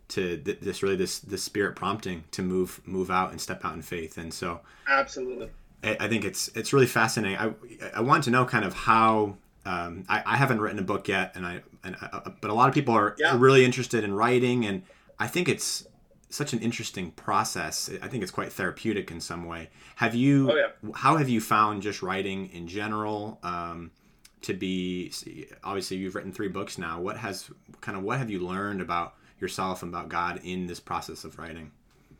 to 0.09 0.37
th- 0.37 0.59
this 0.59 0.83
really 0.83 0.95
this 0.95 1.19
this 1.19 1.43
spirit 1.43 1.75
prompting 1.75 2.23
to 2.31 2.41
move 2.41 2.81
move 2.85 3.09
out 3.09 3.31
and 3.31 3.41
step 3.41 3.65
out 3.65 3.73
in 3.73 3.81
faith, 3.81 4.17
and 4.17 4.33
so 4.33 4.61
absolutely. 4.87 5.49
I, 5.83 5.97
I 6.01 6.07
think 6.07 6.25
it's 6.25 6.49
it's 6.49 6.73
really 6.73 6.87
fascinating. 6.87 7.37
I 7.37 7.53
I 7.95 8.01
want 8.01 8.23
to 8.25 8.31
know 8.31 8.45
kind 8.45 8.65
of 8.65 8.73
how 8.73 9.37
um, 9.65 10.05
I, 10.07 10.21
I, 10.25 10.37
haven't 10.37 10.61
written 10.61 10.77
a 10.77 10.83
book 10.83 11.07
yet, 11.07 11.31
and 11.35 11.43
I, 11.43 11.63
and 11.85 11.95
uh, 12.01 12.31
but 12.41 12.49
a 12.49 12.53
lot 12.53 12.67
of 12.67 12.73
people 12.73 12.93
are 12.93 13.15
yeah. 13.17 13.37
really 13.37 13.63
interested 13.63 14.03
in 14.03 14.13
writing, 14.13 14.65
and 14.65 14.83
I 15.19 15.27
think 15.27 15.47
it's 15.47 15.87
such 16.29 16.53
an 16.53 16.59
interesting 16.59 17.11
process. 17.11 17.89
I 18.01 18.07
think 18.07 18.23
it's 18.23 18.31
quite 18.31 18.51
therapeutic 18.51 19.11
in 19.11 19.21
some 19.21 19.45
way. 19.45 19.69
Have 19.97 20.15
you? 20.15 20.51
Oh, 20.51 20.55
yeah. 20.55 20.91
How 20.93 21.17
have 21.17 21.29
you 21.29 21.39
found 21.39 21.81
just 21.81 22.01
writing 22.01 22.49
in 22.51 22.67
general 22.67 23.39
um, 23.43 23.91
to 24.41 24.53
be? 24.53 25.13
Obviously, 25.63 25.97
you've 25.97 26.15
written 26.15 26.31
three 26.31 26.49
books 26.49 26.77
now. 26.77 26.99
What 26.99 27.17
has 27.17 27.49
kind 27.81 27.97
of 27.97 28.03
what 28.03 28.17
have 28.17 28.29
you 28.29 28.39
learned 28.39 28.81
about 28.81 29.15
yourself 29.39 29.83
and 29.83 29.93
about 29.93 30.09
God 30.09 30.41
in 30.43 30.67
this 30.67 30.79
process 30.79 31.23
of 31.23 31.37
writing? 31.37 31.71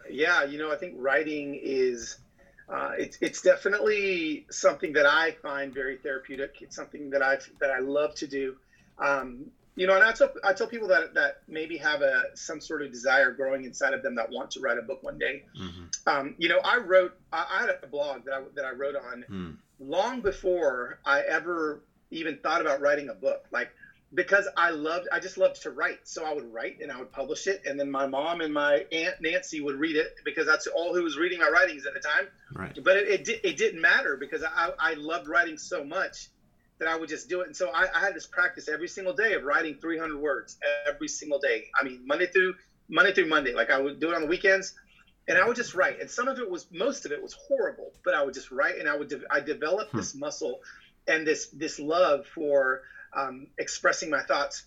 Yeah, 0.10 0.44
you 0.44 0.60
know, 0.60 0.72
I 0.72 0.78
think 0.78 0.94
writing 0.98 1.60
is 1.62 2.20
uh, 2.68 2.92
it's 2.98 3.18
it's 3.22 3.42
definitely 3.42 4.46
something 4.50 4.94
that 4.94 5.06
I 5.06 5.32
find 5.32 5.74
very 5.74 5.98
therapeutic. 5.98 6.58
It's 6.62 6.76
something 6.76 7.10
that 7.12 7.22
I 7.22 7.38
that 7.60 7.72
I 7.72 7.80
love 7.80 8.16
to 8.16 8.28
do. 8.28 8.56
Um, 9.00 9.46
you 9.76 9.88
know, 9.88 9.96
and 9.96 10.04
I 10.04 10.14
tell 10.14 10.32
I 10.44 10.54
tell 10.54 10.68
people 10.68 10.88
that 10.88 11.14
that 11.16 11.42
maybe 11.48 11.78
have 11.78 12.02
a 12.02 12.24
some 12.36 12.62
sort 12.62 12.82
of 12.82 12.92
desire 12.92 13.32
growing 13.32 13.66
inside 13.66 13.94
of 13.94 14.04
them 14.04 14.16
that 14.16 14.30
want 14.30 14.52
to 14.52 14.62
write 14.62 14.78
a 14.78 14.82
book 14.82 15.04
one 15.04 15.18
day. 15.18 15.44
Mm-hmm. 15.60 15.84
Um, 16.08 16.36
you 16.38 16.48
know, 16.48 16.60
I 16.64 16.78
wrote 16.78 17.18
I, 17.34 17.46
I, 17.52 17.62
had 17.62 17.70
a 17.84 17.88
blog 17.88 18.24
that 18.26 18.34
I 18.34 18.42
that 18.56 18.64
I 18.64 18.72
wrote 18.72 18.96
on 18.96 19.26
mm. 19.30 19.58
long 19.80 20.22
before 20.22 21.00
I 21.06 21.22
ever 21.22 21.82
even 22.10 22.38
thought 22.38 22.62
about 22.62 22.80
writing 22.80 23.10
a 23.10 23.14
book. 23.14 23.46
Like 23.52 23.70
because 24.14 24.48
I 24.56 24.70
loved, 24.70 25.08
I 25.12 25.20
just 25.20 25.38
loved 25.38 25.62
to 25.64 25.72
write. 25.72 26.08
So 26.08 26.24
I 26.24 26.34
would 26.34 26.52
write 26.54 26.80
and 26.82 26.92
I 26.92 26.98
would 26.98 27.12
publish 27.12 27.48
it, 27.48 27.64
and 27.66 27.80
then 27.80 27.92
my 27.92 28.08
mom 28.08 28.42
and 28.42 28.54
my 28.54 28.86
aunt 28.92 29.16
Nancy 29.20 29.62
would 29.62 29.76
read 29.76 29.98
it 29.98 30.16
because 30.24 30.46
that's 30.46 30.68
all 30.68 30.96
who 30.96 31.04
was 31.04 31.18
reading 31.18 31.40
my 31.40 31.50
writings 31.50 31.86
at 31.86 31.94
the 31.94 32.00
time. 32.00 32.28
Right. 32.54 32.80
But 32.82 32.98
it 32.98 33.28
it, 33.28 33.42
it 33.44 33.58
didn't 33.58 33.82
matter 33.82 34.18
because 34.18 34.44
I 34.44 34.72
I 34.80 34.94
loved 34.94 35.28
writing 35.28 35.58
so 35.58 35.84
much 35.84 36.30
that 36.80 36.88
I 36.88 36.98
would 36.98 37.10
just 37.10 37.30
do 37.30 37.42
it. 37.42 37.48
And 37.48 37.56
so 37.56 37.70
I, 37.70 37.88
I 37.94 38.00
had 38.00 38.14
this 38.14 38.26
practice 38.26 38.68
every 38.68 38.88
single 38.88 39.14
day 39.14 39.34
of 39.34 39.44
writing 39.44 39.76
300 39.76 40.18
words 40.18 40.58
every 40.88 41.08
single 41.08 41.40
day. 41.40 41.66
I 41.80 41.84
mean 41.84 42.02
Monday 42.06 42.28
through 42.28 42.56
Monday 42.90 43.14
through 43.14 43.28
Monday. 43.28 43.54
Like 43.54 43.70
I 43.70 43.80
would 43.80 44.00
do 44.00 44.10
it 44.10 44.16
on 44.16 44.22
the 44.22 44.28
weekends. 44.28 44.74
And 45.28 45.40
I 45.40 45.48
would 45.48 45.56
just 45.56 45.74
write, 45.74 46.00
and 46.00 46.08
some 46.08 46.28
of 46.28 46.38
it 46.38 46.48
was, 46.48 46.68
most 46.72 47.08
of 47.08 47.12
it 47.12 47.20
was 47.20 47.34
horrible, 47.34 47.92
but 48.04 48.14
I 48.14 48.24
would 48.24 48.36
just 48.36 48.52
write, 48.52 48.78
and 48.78 48.88
I 48.88 48.96
would, 48.96 49.08
de- 49.10 49.24
I 49.32 49.40
developed 49.40 49.90
hmm. 49.90 49.98
this 49.98 50.14
muscle 50.14 50.60
and 51.08 51.26
this 51.26 51.48
this 51.48 51.80
love 51.80 52.26
for 52.28 52.82
um, 53.16 53.48
expressing 53.58 54.10
my 54.10 54.22
thoughts 54.22 54.64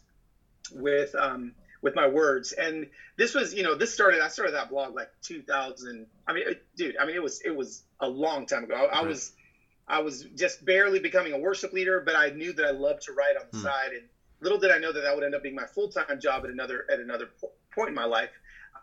with 0.72 1.14
um, 1.14 1.54
with 1.82 1.94
my 1.94 2.08
words. 2.08 2.52
And 2.52 2.88
this 3.16 3.34
was, 3.34 3.54
you 3.54 3.62
know, 3.62 3.74
this 3.74 3.92
started. 3.92 4.20
I 4.20 4.28
started 4.28 4.54
that 4.54 4.70
blog 4.70 4.94
like 4.94 5.10
2000. 5.22 6.06
I 6.26 6.32
mean, 6.32 6.44
dude. 6.76 6.96
I 6.96 7.06
mean, 7.06 7.16
it 7.16 7.22
was 7.22 7.40
it 7.42 7.54
was 7.54 7.82
a 8.00 8.08
long 8.08 8.46
time 8.46 8.64
ago. 8.64 8.74
I, 8.74 9.00
I 9.00 9.02
was 9.02 9.32
I 9.88 10.00
was 10.00 10.24
just 10.34 10.64
barely 10.64 10.98
becoming 10.98 11.32
a 11.32 11.38
worship 11.38 11.72
leader, 11.72 12.00
but 12.04 12.14
I 12.14 12.30
knew 12.30 12.52
that 12.52 12.64
I 12.64 12.70
loved 12.70 13.02
to 13.02 13.12
write 13.12 13.36
on 13.36 13.46
the 13.50 13.58
hmm. 13.58 13.64
side. 13.64 13.92
And 13.92 14.02
little 14.40 14.58
did 14.58 14.70
I 14.70 14.78
know 14.78 14.92
that 14.92 15.00
that 15.00 15.14
would 15.14 15.24
end 15.24 15.34
up 15.34 15.42
being 15.42 15.54
my 15.54 15.66
full 15.66 15.88
time 15.88 16.20
job 16.20 16.44
at 16.44 16.50
another 16.50 16.84
at 16.90 17.00
another 17.00 17.30
point 17.74 17.88
in 17.88 17.94
my 17.94 18.04
life. 18.04 18.30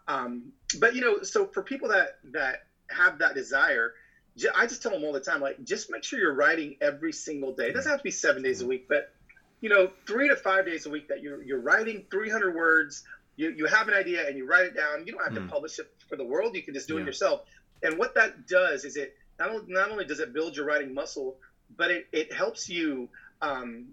Um, 0.07 0.51
but 0.79 0.95
you 0.95 1.01
know, 1.01 1.21
so 1.23 1.45
for 1.45 1.61
people 1.61 1.89
that 1.89 2.17
that 2.31 2.63
have 2.89 3.19
that 3.19 3.35
desire, 3.35 3.93
I 4.55 4.67
just 4.67 4.81
tell 4.81 4.91
them 4.91 5.03
all 5.03 5.13
the 5.13 5.19
time, 5.19 5.41
like, 5.41 5.63
just 5.63 5.89
make 5.89 6.03
sure 6.03 6.19
you're 6.19 6.33
writing 6.33 6.75
every 6.81 7.13
single 7.13 7.53
day. 7.53 7.69
It 7.69 7.73
doesn't 7.73 7.89
have 7.89 7.99
to 7.99 8.03
be 8.03 8.11
seven 8.11 8.43
days 8.43 8.61
a 8.61 8.67
week, 8.67 8.87
but 8.87 9.11
you 9.61 9.69
know, 9.69 9.89
three 10.05 10.27
to 10.27 10.35
five 10.35 10.65
days 10.65 10.85
a 10.85 10.89
week 10.89 11.07
that 11.07 11.21
you're 11.21 11.41
you're 11.43 11.61
writing 11.61 12.05
300 12.11 12.55
words. 12.55 13.03
You 13.35 13.49
you 13.51 13.65
have 13.65 13.87
an 13.87 13.93
idea 13.93 14.27
and 14.27 14.37
you 14.37 14.45
write 14.45 14.65
it 14.65 14.75
down. 14.75 15.05
You 15.05 15.13
don't 15.13 15.23
have 15.23 15.33
mm. 15.33 15.47
to 15.47 15.51
publish 15.51 15.79
it 15.79 15.91
for 16.07 16.15
the 16.15 16.25
world. 16.25 16.55
You 16.55 16.63
can 16.63 16.73
just 16.73 16.87
do 16.87 16.95
yeah. 16.95 17.01
it 17.01 17.05
yourself. 17.05 17.41
And 17.81 17.97
what 17.97 18.15
that 18.15 18.47
does 18.47 18.85
is 18.85 18.97
it 18.97 19.15
not 19.39 19.49
only, 19.49 19.65
not 19.67 19.91
only 19.91 20.05
does 20.05 20.19
it 20.19 20.33
build 20.33 20.55
your 20.55 20.65
writing 20.65 20.93
muscle, 20.93 21.37
but 21.75 21.91
it, 21.91 22.07
it 22.11 22.33
helps 22.33 22.69
you 22.69 23.09
um, 23.41 23.87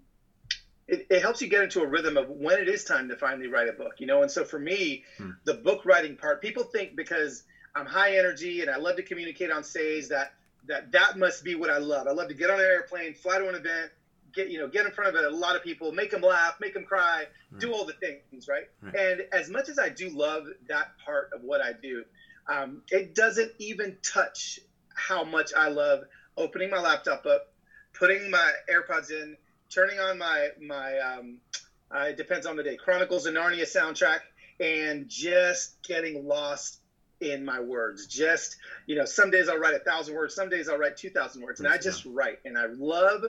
it, 0.87 1.07
it, 1.09 1.21
helps 1.21 1.41
you 1.41 1.47
get 1.47 1.63
into 1.63 1.81
a 1.81 1.87
rhythm 1.87 2.17
of 2.17 2.29
when 2.29 2.59
it 2.59 2.67
is 2.67 2.83
time 2.83 3.07
to 3.09 3.15
finally 3.15 3.47
write 3.47 3.69
a 3.69 3.73
book, 3.73 3.93
you 3.99 4.07
know. 4.07 4.21
And 4.21 4.31
so 4.31 4.43
for 4.43 4.59
me, 4.59 5.03
hmm. 5.17 5.31
the 5.45 5.53
book 5.53 5.85
writing 5.85 6.17
part, 6.17 6.41
people 6.41 6.63
think 6.63 6.95
because 6.95 7.43
I'm 7.75 7.85
high 7.85 8.17
energy 8.17 8.61
and 8.61 8.69
I 8.69 8.77
love 8.77 8.97
to 8.97 9.03
communicate 9.03 9.51
on 9.51 9.63
stage 9.63 10.09
that 10.09 10.33
that 10.67 10.91
that 10.91 11.17
must 11.17 11.43
be 11.43 11.55
what 11.55 11.69
I 11.69 11.77
love. 11.77 12.07
I 12.07 12.11
love 12.11 12.27
to 12.29 12.33
get 12.33 12.49
on 12.49 12.59
an 12.59 12.65
airplane, 12.65 13.13
fly 13.13 13.37
to 13.37 13.47
an 13.47 13.55
event, 13.55 13.91
get 14.33 14.49
you 14.49 14.59
know 14.59 14.67
get 14.67 14.85
in 14.85 14.91
front 14.91 15.15
of 15.15 15.23
a 15.23 15.35
lot 15.35 15.55
of 15.55 15.63
people, 15.63 15.91
make 15.91 16.11
them 16.11 16.21
laugh, 16.21 16.55
make 16.59 16.73
them 16.73 16.83
cry, 16.83 17.25
right. 17.51 17.61
do 17.61 17.73
all 17.73 17.85
the 17.85 17.93
things, 17.93 18.47
right? 18.47 18.69
right? 18.81 18.95
And 18.95 19.21
as 19.31 19.49
much 19.49 19.69
as 19.69 19.79
I 19.79 19.89
do 19.89 20.09
love 20.09 20.47
that 20.67 20.97
part 21.03 21.31
of 21.33 21.43
what 21.43 21.61
I 21.61 21.73
do, 21.73 22.03
um, 22.47 22.81
it 22.91 23.15
doesn't 23.15 23.51
even 23.59 23.97
touch 24.03 24.59
how 24.95 25.23
much 25.23 25.51
I 25.55 25.69
love 25.69 26.03
opening 26.37 26.69
my 26.69 26.79
laptop 26.79 27.25
up, 27.25 27.51
putting 27.93 28.29
my 28.29 28.51
AirPods 28.71 29.11
in, 29.11 29.37
turning 29.69 29.99
on 29.99 30.17
my 30.17 30.49
my 30.61 30.97
um, 30.99 31.37
uh, 31.93 32.05
it 32.05 32.17
depends 32.17 32.45
on 32.45 32.55
the 32.55 32.63
day 32.63 32.75
Chronicles 32.75 33.25
of 33.25 33.33
Narnia 33.33 33.63
soundtrack, 33.63 34.19
and 34.59 35.07
just 35.07 35.81
getting 35.83 36.27
lost 36.27 36.79
in 37.19 37.45
my 37.45 37.59
words. 37.59 38.07
Just 38.07 38.57
you 38.85 38.95
know, 38.95 39.05
some 39.05 39.31
days 39.31 39.49
I'll 39.49 39.59
write 39.59 39.75
a 39.75 39.79
thousand 39.79 40.15
words, 40.15 40.35
some 40.35 40.49
days 40.49 40.69
I'll 40.69 40.77
write 40.77 40.97
two 40.97 41.09
thousand 41.09 41.43
words, 41.43 41.59
and 41.59 41.69
I 41.69 41.77
just 41.77 42.05
write. 42.05 42.39
And 42.45 42.57
I 42.57 42.65
love, 42.67 43.23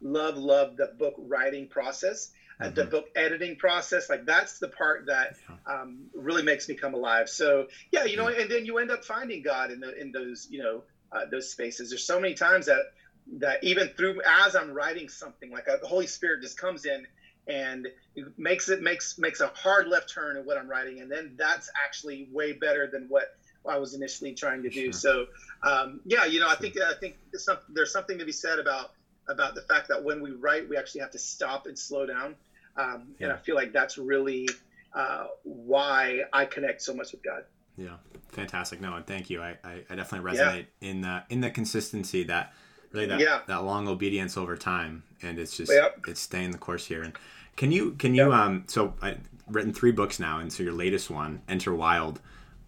love, 0.00 0.36
love 0.36 0.76
the 0.76 0.92
book 0.98 1.14
writing 1.18 1.68
process. 1.68 2.30
Uh, 2.60 2.64
mm-hmm. 2.64 2.74
the 2.74 2.84
book 2.84 3.06
editing 3.16 3.56
process 3.56 4.10
like 4.10 4.26
that's 4.26 4.58
the 4.58 4.68
part 4.68 5.06
that 5.06 5.34
um, 5.66 6.10
really 6.14 6.42
makes 6.42 6.68
me 6.68 6.74
come 6.74 6.92
alive 6.92 7.26
so 7.26 7.66
yeah 7.90 8.04
you 8.04 8.18
know 8.18 8.26
and 8.26 8.50
then 8.50 8.66
you 8.66 8.76
end 8.76 8.90
up 8.90 9.02
finding 9.02 9.40
god 9.40 9.70
in 9.70 9.80
the 9.80 9.98
in 9.98 10.12
those 10.12 10.46
you 10.50 10.62
know 10.62 10.82
uh, 11.12 11.24
those 11.30 11.50
spaces 11.50 11.90
there's 11.90 12.04
so 12.04 12.20
many 12.20 12.34
times 12.34 12.66
that 12.66 12.92
that 13.32 13.62
even 13.62 13.88
through 13.88 14.20
as 14.26 14.54
i'm 14.54 14.72
writing 14.72 15.08
something 15.08 15.50
like 15.50 15.66
a, 15.68 15.72
uh, 15.72 15.76
the 15.80 15.86
holy 15.86 16.06
spirit 16.06 16.42
just 16.42 16.58
comes 16.58 16.84
in 16.84 17.06
and 17.46 17.88
makes 18.36 18.68
it 18.68 18.82
makes 18.82 19.18
makes 19.18 19.40
a 19.40 19.48
hard 19.48 19.86
left 19.86 20.12
turn 20.12 20.36
in 20.36 20.44
what 20.44 20.56
i'm 20.56 20.68
writing 20.68 21.00
and 21.00 21.10
then 21.10 21.32
that's 21.36 21.70
actually 21.84 22.28
way 22.32 22.52
better 22.52 22.86
than 22.86 23.06
what 23.08 23.34
I 23.68 23.76
was 23.76 23.94
initially 23.94 24.32
trying 24.32 24.62
to 24.62 24.70
do. 24.70 24.84
Sure. 24.84 24.92
So, 24.92 25.26
um, 25.62 26.00
yeah, 26.04 26.24
you 26.24 26.40
know, 26.40 26.48
I 26.48 26.54
think 26.54 26.76
I 26.80 26.94
think 26.94 27.16
some, 27.34 27.58
there's 27.68 27.92
something 27.92 28.18
to 28.18 28.24
be 28.24 28.32
said 28.32 28.58
about 28.58 28.92
about 29.28 29.54
the 29.54 29.60
fact 29.62 29.88
that 29.88 30.02
when 30.02 30.20
we 30.20 30.30
write, 30.32 30.68
we 30.68 30.76
actually 30.76 31.02
have 31.02 31.10
to 31.12 31.18
stop 31.18 31.66
and 31.66 31.78
slow 31.78 32.06
down. 32.06 32.34
Um, 32.76 33.14
yeah. 33.18 33.26
And 33.26 33.32
I 33.32 33.36
feel 33.36 33.54
like 33.54 33.72
that's 33.72 33.98
really 33.98 34.48
uh, 34.94 35.26
why 35.42 36.22
I 36.32 36.44
connect 36.44 36.82
so 36.82 36.94
much 36.94 37.12
with 37.12 37.22
God. 37.22 37.44
Yeah, 37.80 37.96
fantastic. 38.28 38.80
No, 38.80 38.94
and 38.94 39.06
thank 39.06 39.30
you. 39.30 39.42
I, 39.42 39.56
I, 39.64 39.82
I 39.88 39.94
definitely 39.94 40.30
resonate 40.30 40.66
yeah. 40.80 40.90
in 40.90 41.00
that 41.00 41.26
in 41.30 41.40
the 41.40 41.50
consistency 41.50 42.24
that 42.24 42.52
really 42.92 43.06
that 43.06 43.20
yeah. 43.20 43.40
that 43.48 43.64
long 43.64 43.88
obedience 43.88 44.36
over 44.36 44.56
time, 44.56 45.02
and 45.22 45.38
it's 45.38 45.56
just 45.56 45.72
yep. 45.72 45.98
it's 46.06 46.20
staying 46.20 46.50
the 46.50 46.58
course 46.58 46.84
here. 46.84 47.02
And 47.02 47.14
can 47.56 47.72
you 47.72 47.92
can 47.92 48.14
you 48.14 48.30
yep. 48.30 48.38
um 48.38 48.64
so 48.66 48.94
I 49.00 49.16
written 49.48 49.72
three 49.72 49.92
books 49.92 50.20
now, 50.20 50.40
and 50.40 50.52
so 50.52 50.62
your 50.62 50.74
latest 50.74 51.10
one, 51.10 51.40
Enter 51.48 51.74
Wild. 51.74 52.20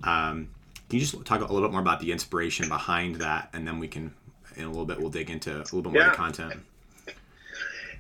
Um, 0.02 0.48
can 0.88 0.98
you 0.98 1.06
just 1.06 1.24
talk 1.24 1.40
a 1.40 1.44
little 1.44 1.68
bit 1.68 1.72
more 1.72 1.80
about 1.80 2.00
the 2.00 2.10
inspiration 2.10 2.68
behind 2.68 3.16
that, 3.16 3.50
and 3.52 3.66
then 3.66 3.78
we 3.78 3.88
can, 3.88 4.12
in 4.56 4.64
a 4.64 4.68
little 4.68 4.84
bit, 4.84 4.98
we'll 4.98 5.10
dig 5.10 5.30
into 5.30 5.54
a 5.54 5.58
little 5.58 5.82
bit 5.82 5.92
more 5.92 6.02
yeah. 6.02 6.14
content. 6.14 6.54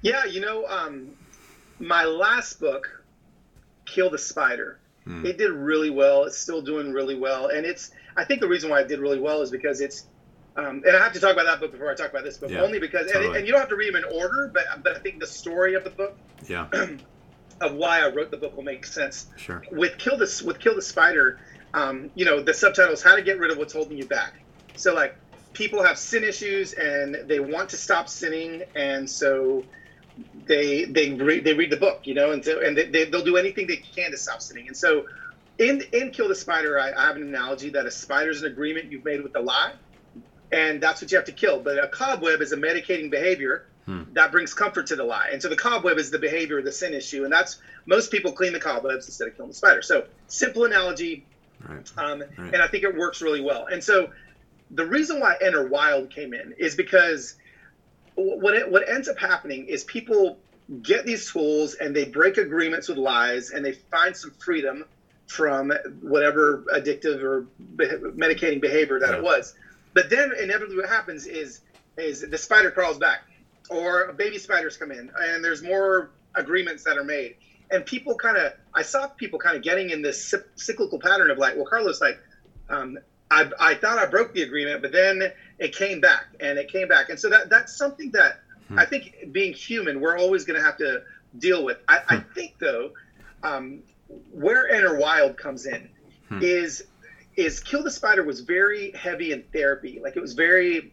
Yeah, 0.02 0.24
you 0.24 0.40
know, 0.40 0.66
um, 0.66 1.10
my 1.78 2.04
last 2.04 2.58
book, 2.58 3.02
Kill 3.86 4.10
the 4.10 4.18
Spider, 4.18 4.78
hmm. 5.04 5.24
it 5.26 5.38
did 5.38 5.50
really 5.50 5.90
well. 5.90 6.24
It's 6.24 6.38
still 6.38 6.62
doing 6.62 6.92
really 6.92 7.16
well, 7.16 7.48
and 7.48 7.66
it's. 7.66 7.90
I 8.16 8.24
think 8.24 8.40
the 8.40 8.48
reason 8.48 8.70
why 8.70 8.80
it 8.80 8.88
did 8.88 9.00
really 9.00 9.20
well 9.20 9.40
is 9.42 9.50
because 9.50 9.80
it's. 9.80 10.06
Um, 10.54 10.82
and 10.86 10.94
I 10.94 11.02
have 11.02 11.14
to 11.14 11.20
talk 11.20 11.32
about 11.32 11.46
that 11.46 11.60
book 11.60 11.72
before 11.72 11.90
I 11.90 11.94
talk 11.94 12.10
about 12.10 12.24
this 12.24 12.36
book, 12.36 12.50
yeah, 12.50 12.60
only 12.60 12.78
because, 12.78 13.06
totally. 13.06 13.28
and, 13.28 13.36
and, 13.36 13.46
you 13.46 13.52
don't 13.52 13.60
have 13.60 13.70
to 13.70 13.76
read 13.76 13.94
them 13.94 14.04
in 14.04 14.18
order, 14.18 14.50
but 14.52 14.64
but 14.82 14.96
I 14.96 14.98
think 14.98 15.18
the 15.18 15.26
story 15.26 15.74
of 15.74 15.84
the 15.84 15.90
book, 15.90 16.18
yeah, 16.46 16.68
of 17.62 17.74
why 17.74 18.00
I 18.00 18.08
wrote 18.10 18.30
the 18.30 18.36
book 18.36 18.54
will 18.54 18.62
make 18.62 18.84
sense. 18.84 19.28
Sure. 19.36 19.62
With 19.72 19.96
Kill 19.96 20.18
the 20.18 20.42
with 20.44 20.58
Kill 20.58 20.74
the 20.74 20.82
Spider, 20.82 21.40
um, 21.74 22.10
you 22.14 22.24
know, 22.24 22.42
the 22.42 22.52
subtitle 22.52 22.92
is 22.92 23.02
how 23.02 23.16
to 23.16 23.22
get 23.22 23.38
rid 23.38 23.50
of 23.50 23.58
what's 23.58 23.72
holding 23.72 23.96
you 23.96 24.06
back. 24.06 24.34
So 24.76 24.94
like 24.94 25.16
people 25.52 25.82
have 25.82 25.98
sin 25.98 26.24
issues 26.24 26.72
and 26.74 27.16
they 27.26 27.40
want 27.40 27.70
to 27.70 27.76
stop 27.76 28.08
sinning, 28.08 28.62
and 28.74 29.08
so 29.08 29.64
they 30.46 30.84
they 30.84 31.10
read 31.10 31.44
they 31.44 31.54
read 31.54 31.70
the 31.70 31.76
book, 31.76 32.00
you 32.04 32.14
know, 32.14 32.30
and 32.30 32.44
so 32.44 32.60
and 32.60 32.76
they, 32.76 32.84
they 32.84 33.04
will 33.04 33.22
do 33.22 33.36
anything 33.36 33.66
they 33.66 33.76
can 33.76 34.10
to 34.10 34.16
stop 34.16 34.40
sinning. 34.40 34.66
And 34.66 34.76
so 34.76 35.06
in 35.58 35.82
in 35.92 36.10
Kill 36.10 36.28
the 36.28 36.34
Spider, 36.34 36.78
I, 36.78 36.92
I 36.92 37.06
have 37.06 37.16
an 37.16 37.22
analogy 37.22 37.70
that 37.70 37.86
a 37.86 37.90
spider 37.90 38.30
is 38.30 38.40
an 38.40 38.46
agreement 38.46 38.90
you've 38.90 39.04
made 39.04 39.20
with 39.20 39.32
the 39.32 39.40
lie, 39.40 39.72
and 40.50 40.80
that's 40.80 41.00
what 41.00 41.10
you 41.10 41.16
have 41.16 41.26
to 41.26 41.32
kill. 41.32 41.60
But 41.60 41.82
a 41.82 41.86
cobweb 41.86 42.40
is 42.40 42.52
a 42.52 42.56
medicating 42.56 43.10
behavior. 43.10 43.64
Hmm. 43.86 44.02
That 44.12 44.30
brings 44.30 44.54
comfort 44.54 44.86
to 44.86 44.96
the 44.96 45.04
lie, 45.04 45.30
and 45.32 45.42
so 45.42 45.48
the 45.48 45.56
cobweb 45.56 45.98
is 45.98 46.10
the 46.10 46.18
behavior, 46.18 46.58
of 46.58 46.64
the 46.64 46.72
sin 46.72 46.94
issue, 46.94 47.24
and 47.24 47.32
that's 47.32 47.56
most 47.84 48.12
people 48.12 48.32
clean 48.32 48.52
the 48.52 48.60
cobwebs 48.60 49.06
instead 49.06 49.26
of 49.26 49.36
killing 49.36 49.50
the 49.50 49.56
spider. 49.56 49.82
So 49.82 50.04
simple 50.28 50.64
analogy, 50.64 51.24
Right. 51.68 51.92
Um, 51.96 52.20
right. 52.20 52.54
And 52.54 52.56
I 52.56 52.66
think 52.66 52.84
it 52.84 52.94
works 52.94 53.22
really 53.22 53.40
well. 53.40 53.66
And 53.66 53.82
so 53.82 54.10
the 54.70 54.84
reason 54.84 55.20
why 55.20 55.36
Enter 55.40 55.66
Wild 55.66 56.10
came 56.10 56.34
in 56.34 56.54
is 56.58 56.74
because 56.74 57.34
what 58.14 58.54
it, 58.54 58.68
what 58.68 58.88
ends 58.88 59.08
up 59.08 59.18
happening 59.18 59.66
is 59.66 59.84
people 59.84 60.36
get 60.82 61.04
these 61.04 61.30
tools 61.30 61.74
and 61.74 61.94
they 61.94 62.04
break 62.04 62.36
agreements 62.36 62.88
with 62.88 62.96
lies 62.96 63.50
and 63.50 63.64
they 63.64 63.72
find 63.72 64.16
some 64.16 64.30
freedom 64.38 64.84
from 65.26 65.72
whatever 66.00 66.58
addictive 66.72 67.22
or 67.22 67.46
medicating 67.76 68.60
behavior 68.60 68.98
that 68.98 69.10
yeah. 69.10 69.16
it 69.16 69.22
was. 69.22 69.54
But 69.94 70.08
then 70.08 70.32
inevitably 70.32 70.76
what 70.76 70.88
happens 70.88 71.26
is 71.26 71.60
is 71.98 72.20
the 72.20 72.38
spider 72.38 72.70
crawls 72.70 72.96
back 72.96 73.20
or 73.68 74.12
baby 74.12 74.38
spiders 74.38 74.76
come 74.76 74.90
in 74.90 75.10
and 75.18 75.44
there's 75.44 75.62
more 75.62 76.08
agreements 76.34 76.84
that 76.84 76.96
are 76.96 77.02
made 77.04 77.34
and 77.70 77.84
people 77.84 78.14
kind 78.14 78.36
of 78.36 78.52
I 78.74 78.82
saw 78.82 79.06
people 79.06 79.38
kind 79.38 79.56
of 79.56 79.62
getting 79.62 79.90
in 79.90 80.02
this 80.02 80.34
cyclical 80.56 80.98
pattern 80.98 81.30
of 81.30 81.38
like, 81.38 81.54
well, 81.56 81.64
Carlos, 81.64 82.00
like, 82.00 82.18
um, 82.68 82.98
I, 83.32 83.50
I 83.58 83.74
thought 83.74 83.98
I 83.98 84.04
broke 84.04 84.34
the 84.34 84.42
agreement, 84.42 84.82
but 84.82 84.92
then 84.92 85.32
it 85.58 85.74
came 85.74 86.00
back 86.00 86.26
and 86.38 86.58
it 86.58 86.70
came 86.70 86.86
back, 86.86 87.08
and 87.08 87.18
so 87.18 87.30
that 87.30 87.48
that's 87.48 87.74
something 87.74 88.10
that 88.10 88.40
hmm. 88.68 88.78
I 88.78 88.84
think 88.84 89.32
being 89.32 89.54
human, 89.54 90.00
we're 90.00 90.18
always 90.18 90.44
going 90.44 90.60
to 90.60 90.64
have 90.64 90.76
to 90.78 91.02
deal 91.38 91.64
with. 91.64 91.78
I, 91.88 91.98
hmm. 91.98 92.14
I 92.14 92.16
think 92.34 92.58
though, 92.58 92.92
um, 93.42 93.82
where 94.30 94.68
Enter 94.68 94.98
Wild 94.98 95.38
comes 95.38 95.64
in 95.64 95.88
hmm. 96.28 96.40
is 96.42 96.84
is 97.34 97.60
Kill 97.60 97.82
the 97.82 97.90
Spider 97.90 98.22
was 98.22 98.40
very 98.40 98.92
heavy 98.92 99.32
in 99.32 99.44
therapy. 99.52 99.98
Like 100.02 100.16
it 100.16 100.20
was 100.20 100.34
very. 100.34 100.92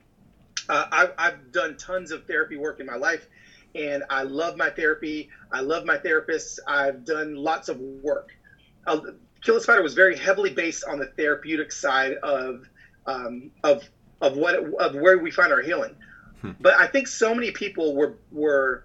Uh, 0.69 0.86
I, 0.91 1.10
I've 1.17 1.51
done 1.51 1.77
tons 1.77 2.12
of 2.12 2.25
therapy 2.25 2.55
work 2.55 2.79
in 2.79 2.86
my 2.86 2.96
life, 2.96 3.27
and 3.75 4.03
I 4.10 4.24
love 4.24 4.55
my 4.55 4.69
therapy. 4.69 5.29
I 5.51 5.60
love 5.60 5.84
my 5.84 5.98
therapists. 5.98 6.60
I've 6.65 7.03
done 7.03 7.36
lots 7.36 7.67
of 7.69 7.79
work. 7.79 8.29
Uh, 8.88 9.01
Kill 9.41 9.55
the 9.55 9.62
Spider 9.62 9.81
was 9.81 9.93
very 9.93 10.15
heavily 10.15 10.50
based 10.50 10.84
on 10.84 11.00
the 11.00 11.05
therapeutic 11.05 11.72
side 11.72 12.13
of 12.24 12.67
um, 13.05 13.51
of 13.63 13.89
of 14.22 14.36
what 14.36 14.55
of 14.55 14.93
where 14.96 15.17
we 15.17 15.31
find 15.31 15.51
our 15.51 15.62
healing. 15.62 15.96
Hmm. 16.41 16.51
But 16.60 16.75
I 16.77 16.88
think 16.88 17.08
so 17.08 17.34
many 17.34 17.51
people 17.51 17.96
were 17.96 18.15
were 18.31 18.84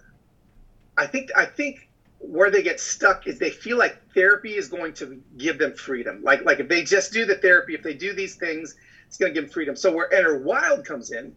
I 0.96 1.06
think 1.06 1.30
I 1.34 1.44
think 1.44 1.88
where 2.18 2.50
they 2.50 2.62
get 2.62 2.80
stuck 2.80 3.26
is 3.26 3.38
they 3.38 3.50
feel 3.50 3.76
like 3.76 3.96
therapy 4.14 4.56
is 4.56 4.68
going 4.68 4.92
to 4.94 5.20
give 5.37 5.58
them 5.58 5.73
freedom. 5.73 6.23
Like 6.23 6.44
like 6.44 6.61
if 6.61 6.68
they 6.68 6.82
just 6.82 7.12
do 7.12 7.25
the 7.25 7.34
therapy, 7.34 7.75
if 7.75 7.82
they 7.82 7.94
do 7.94 8.12
these 8.12 8.34
things, 8.34 8.75
it's 9.06 9.16
going 9.16 9.32
to 9.32 9.34
give 9.34 9.49
them 9.49 9.52
freedom. 9.52 9.76
So 9.76 9.90
where 9.90 10.12
Enter 10.12 10.37
Wild 10.37 10.84
comes 10.84 11.11
in 11.11 11.34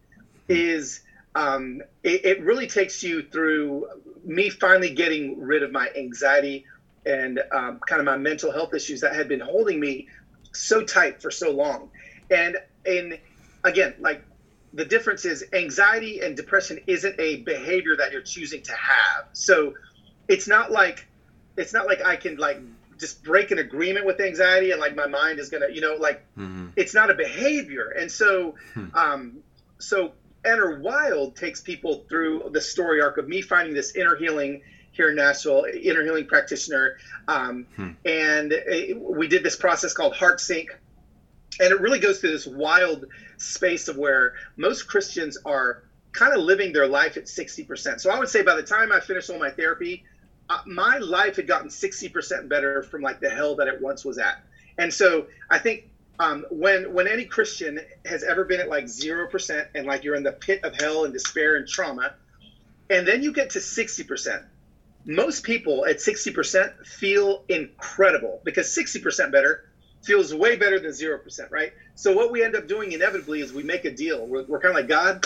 is 0.48 1.02
um, 1.36 1.82
it, 2.04 2.26
it, 2.26 2.40
really 2.40 2.66
takes 2.66 3.04
you 3.04 3.22
through 3.22 3.86
me 4.24 4.50
finally 4.50 4.90
getting 4.90 5.40
rid 5.40 5.62
of 5.62 5.72
my 5.72 5.88
anxiety 5.96 6.66
and 7.08 7.42
um, 7.52 7.80
kind 7.88 8.00
of 8.00 8.06
my 8.06 8.18
mental 8.18 8.52
health 8.52 8.74
issues 8.74 9.02
that 9.02 9.16
had 9.16 9.28
been 9.28 9.40
holding 9.40 9.80
me 9.80 10.08
so 10.52 10.84
tight 10.84 11.22
for 11.22 11.32
so 11.32 11.52
long. 11.52 11.90
And 12.30 12.58
and 12.86 13.18
again, 13.64 13.96
like 14.00 14.24
the 14.74 14.86
difference 14.86 15.26
is 15.26 15.46
anxiety 15.54 16.22
and 16.22 16.36
depression 16.36 16.80
isn't 16.88 17.16
a 17.20 17.38
behavior 17.38 17.96
that 17.98 18.12
you're 18.12 18.22
choosing 18.22 18.62
to 18.64 18.74
have. 18.74 19.26
So 19.34 19.74
it's 20.28 20.48
not 20.48 20.72
like 20.72 21.08
it's 21.56 21.74
not 21.74 21.86
like 21.88 22.06
I 22.06 22.18
can 22.18 22.38
like 22.38 22.60
just 23.00 23.24
break 23.24 23.52
an 23.52 23.60
agreement 23.60 24.06
with 24.06 24.20
anxiety 24.20 24.72
and 24.72 24.80
like 24.80 24.96
my 24.96 25.08
mind 25.08 25.40
is 25.40 25.50
gonna 25.50 25.68
you 25.72 25.82
know 25.82 25.96
like 25.96 26.24
mm-hmm. 26.38 26.68
it's 26.76 26.94
not 26.94 27.10
a 27.10 27.14
behavior 27.14 27.90
and 27.90 28.12
so 28.12 28.56
hmm. 28.74 28.88
um 28.94 29.38
so 29.78 30.14
enter 30.44 30.80
wild 30.80 31.36
takes 31.36 31.62
people 31.62 32.06
through 32.10 32.50
the 32.52 32.62
story 32.62 33.02
arc 33.02 33.18
of 33.18 33.28
me 33.28 33.42
finding 33.42 33.74
this 33.74 33.96
inner 33.96 34.16
healing 34.16 34.62
here 34.98 35.10
in 35.10 35.16
Nashville, 35.16 35.66
inner 35.82 36.04
healing 36.04 36.26
practitioner, 36.26 36.98
um, 37.28 37.66
hmm. 37.76 37.92
and 38.04 38.52
it, 38.52 39.00
we 39.00 39.28
did 39.28 39.44
this 39.44 39.56
process 39.56 39.94
called 39.94 40.16
Heart 40.16 40.42
Sync, 40.42 40.78
and 41.60 41.72
it 41.72 41.80
really 41.80 42.00
goes 42.00 42.20
through 42.20 42.32
this 42.32 42.48
wild 42.48 43.06
space 43.38 43.88
of 43.88 43.98
where 43.98 44.34
most 44.58 44.88
Christians 44.88 45.38
are 45.46 45.84
kind 46.12 46.34
of 46.34 46.42
living 46.42 46.74
their 46.74 46.88
life 46.88 47.16
at 47.16 47.26
60%. 47.26 48.02
So 48.02 48.10
I 48.10 48.18
would 48.18 48.30
say 48.30 48.42
by 48.42 48.56
the 48.56 48.64
time 48.64 48.92
I 48.92 49.00
finished 49.00 49.30
all 49.30 49.40
my 49.40 49.52
therapy, 49.52 50.04
uh, 50.50 50.62
my 50.66 50.98
life 50.98 51.36
had 51.36 51.48
gotten 51.48 51.70
60% 51.70 52.50
better 52.50 52.82
from 52.82 53.02
like 53.02 53.20
the 53.20 53.30
hell 53.30 53.56
that 53.58 53.68
it 53.68 53.80
once 53.80 54.04
was 54.04 54.18
at. 54.18 54.44
And 54.78 54.94
so 54.94 55.28
I 55.50 55.60
think 55.60 55.90
um, 56.20 56.46
when 56.50 56.94
when 56.94 57.08
any 57.08 57.26
Christian 57.26 57.80
has 58.06 58.24
ever 58.24 58.44
been 58.44 58.60
at 58.60 58.70
like 58.70 58.88
zero 58.88 59.28
percent 59.28 59.68
and 59.76 59.86
like 59.86 60.04
you're 60.04 60.16
in 60.16 60.24
the 60.24 60.32
pit 60.32 60.62
of 60.64 60.76
hell 60.76 61.04
and 61.04 61.14
despair 61.14 61.58
and 61.58 61.68
trauma, 61.68 62.14
and 62.90 63.08
then 63.08 63.22
you 63.22 63.32
get 63.34 63.52
to 63.52 63.60
60%, 63.60 64.44
most 65.08 65.44
people 65.44 65.86
at 65.86 65.98
60% 65.98 66.86
feel 66.86 67.44
incredible 67.48 68.42
because 68.44 68.68
60% 68.68 69.32
better 69.32 69.64
feels 70.04 70.34
way 70.34 70.58
better 70.58 70.80
than 70.80 70.92
0%, 70.92 71.50
right? 71.50 71.72
So 71.96 72.14
what 72.14 72.30
we 72.30 72.44
end 72.44 72.56
up 72.56 72.68
doing 72.68 72.92
inevitably 72.92 73.40
is 73.40 73.54
we 73.54 73.64
make 73.64 73.86
a 73.86 73.92
deal. 73.92 74.28
We're, 74.28 74.44
we're 74.44 74.60
kind 74.60 74.72
of 74.72 74.76
like, 74.76 74.90
God, 74.90 75.26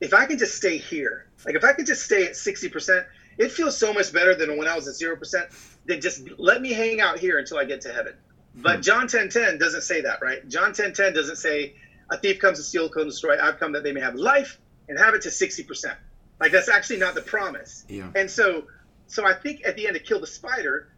if 0.00 0.12
I 0.12 0.26
can 0.26 0.38
just 0.38 0.54
stay 0.54 0.76
here, 0.76 1.26
like 1.46 1.54
if 1.54 1.64
I 1.64 1.72
could 1.72 1.86
just 1.86 2.02
stay 2.04 2.26
at 2.26 2.32
60%, 2.32 3.06
it 3.38 3.50
feels 3.50 3.76
so 3.76 3.94
much 3.94 4.12
better 4.12 4.34
than 4.34 4.56
when 4.58 4.68
I 4.68 4.76
was 4.76 4.86
at 4.86 4.94
0%, 4.94 5.78
then 5.86 6.00
just 6.02 6.28
let 6.38 6.60
me 6.60 6.72
hang 6.72 7.00
out 7.00 7.18
here 7.18 7.38
until 7.38 7.56
I 7.56 7.64
get 7.64 7.80
to 7.82 7.92
heaven. 7.92 8.12
But 8.54 8.76
hmm. 8.76 8.82
John 8.82 9.08
10 9.08 9.30
10 9.30 9.58
doesn't 9.58 9.82
say 9.82 10.02
that, 10.02 10.20
right? 10.20 10.46
John 10.48 10.74
10 10.74 10.92
10 10.92 11.14
doesn't 11.14 11.36
say, 11.36 11.74
a 12.10 12.18
thief 12.18 12.38
comes 12.38 12.58
to 12.58 12.64
steal, 12.64 12.90
kill, 12.90 13.02
and 13.02 13.10
destroy. 13.10 13.40
I've 13.40 13.58
come 13.58 13.72
that 13.72 13.82
they 13.82 13.92
may 13.92 14.00
have 14.00 14.14
life 14.14 14.58
and 14.86 14.98
have 14.98 15.14
it 15.14 15.22
to 15.22 15.30
60%. 15.30 15.96
Like 16.38 16.52
that's 16.52 16.68
actually 16.68 16.98
not 16.98 17.14
the 17.14 17.22
promise. 17.22 17.84
Yeah. 17.88 18.10
And 18.14 18.30
so, 18.30 18.66
so 19.06 19.26
I 19.26 19.34
think 19.34 19.62
at 19.66 19.76
the 19.76 19.86
end 19.86 19.96
of 19.96 20.04
Kill 20.04 20.20
the 20.20 20.26
Spider, 20.26 20.88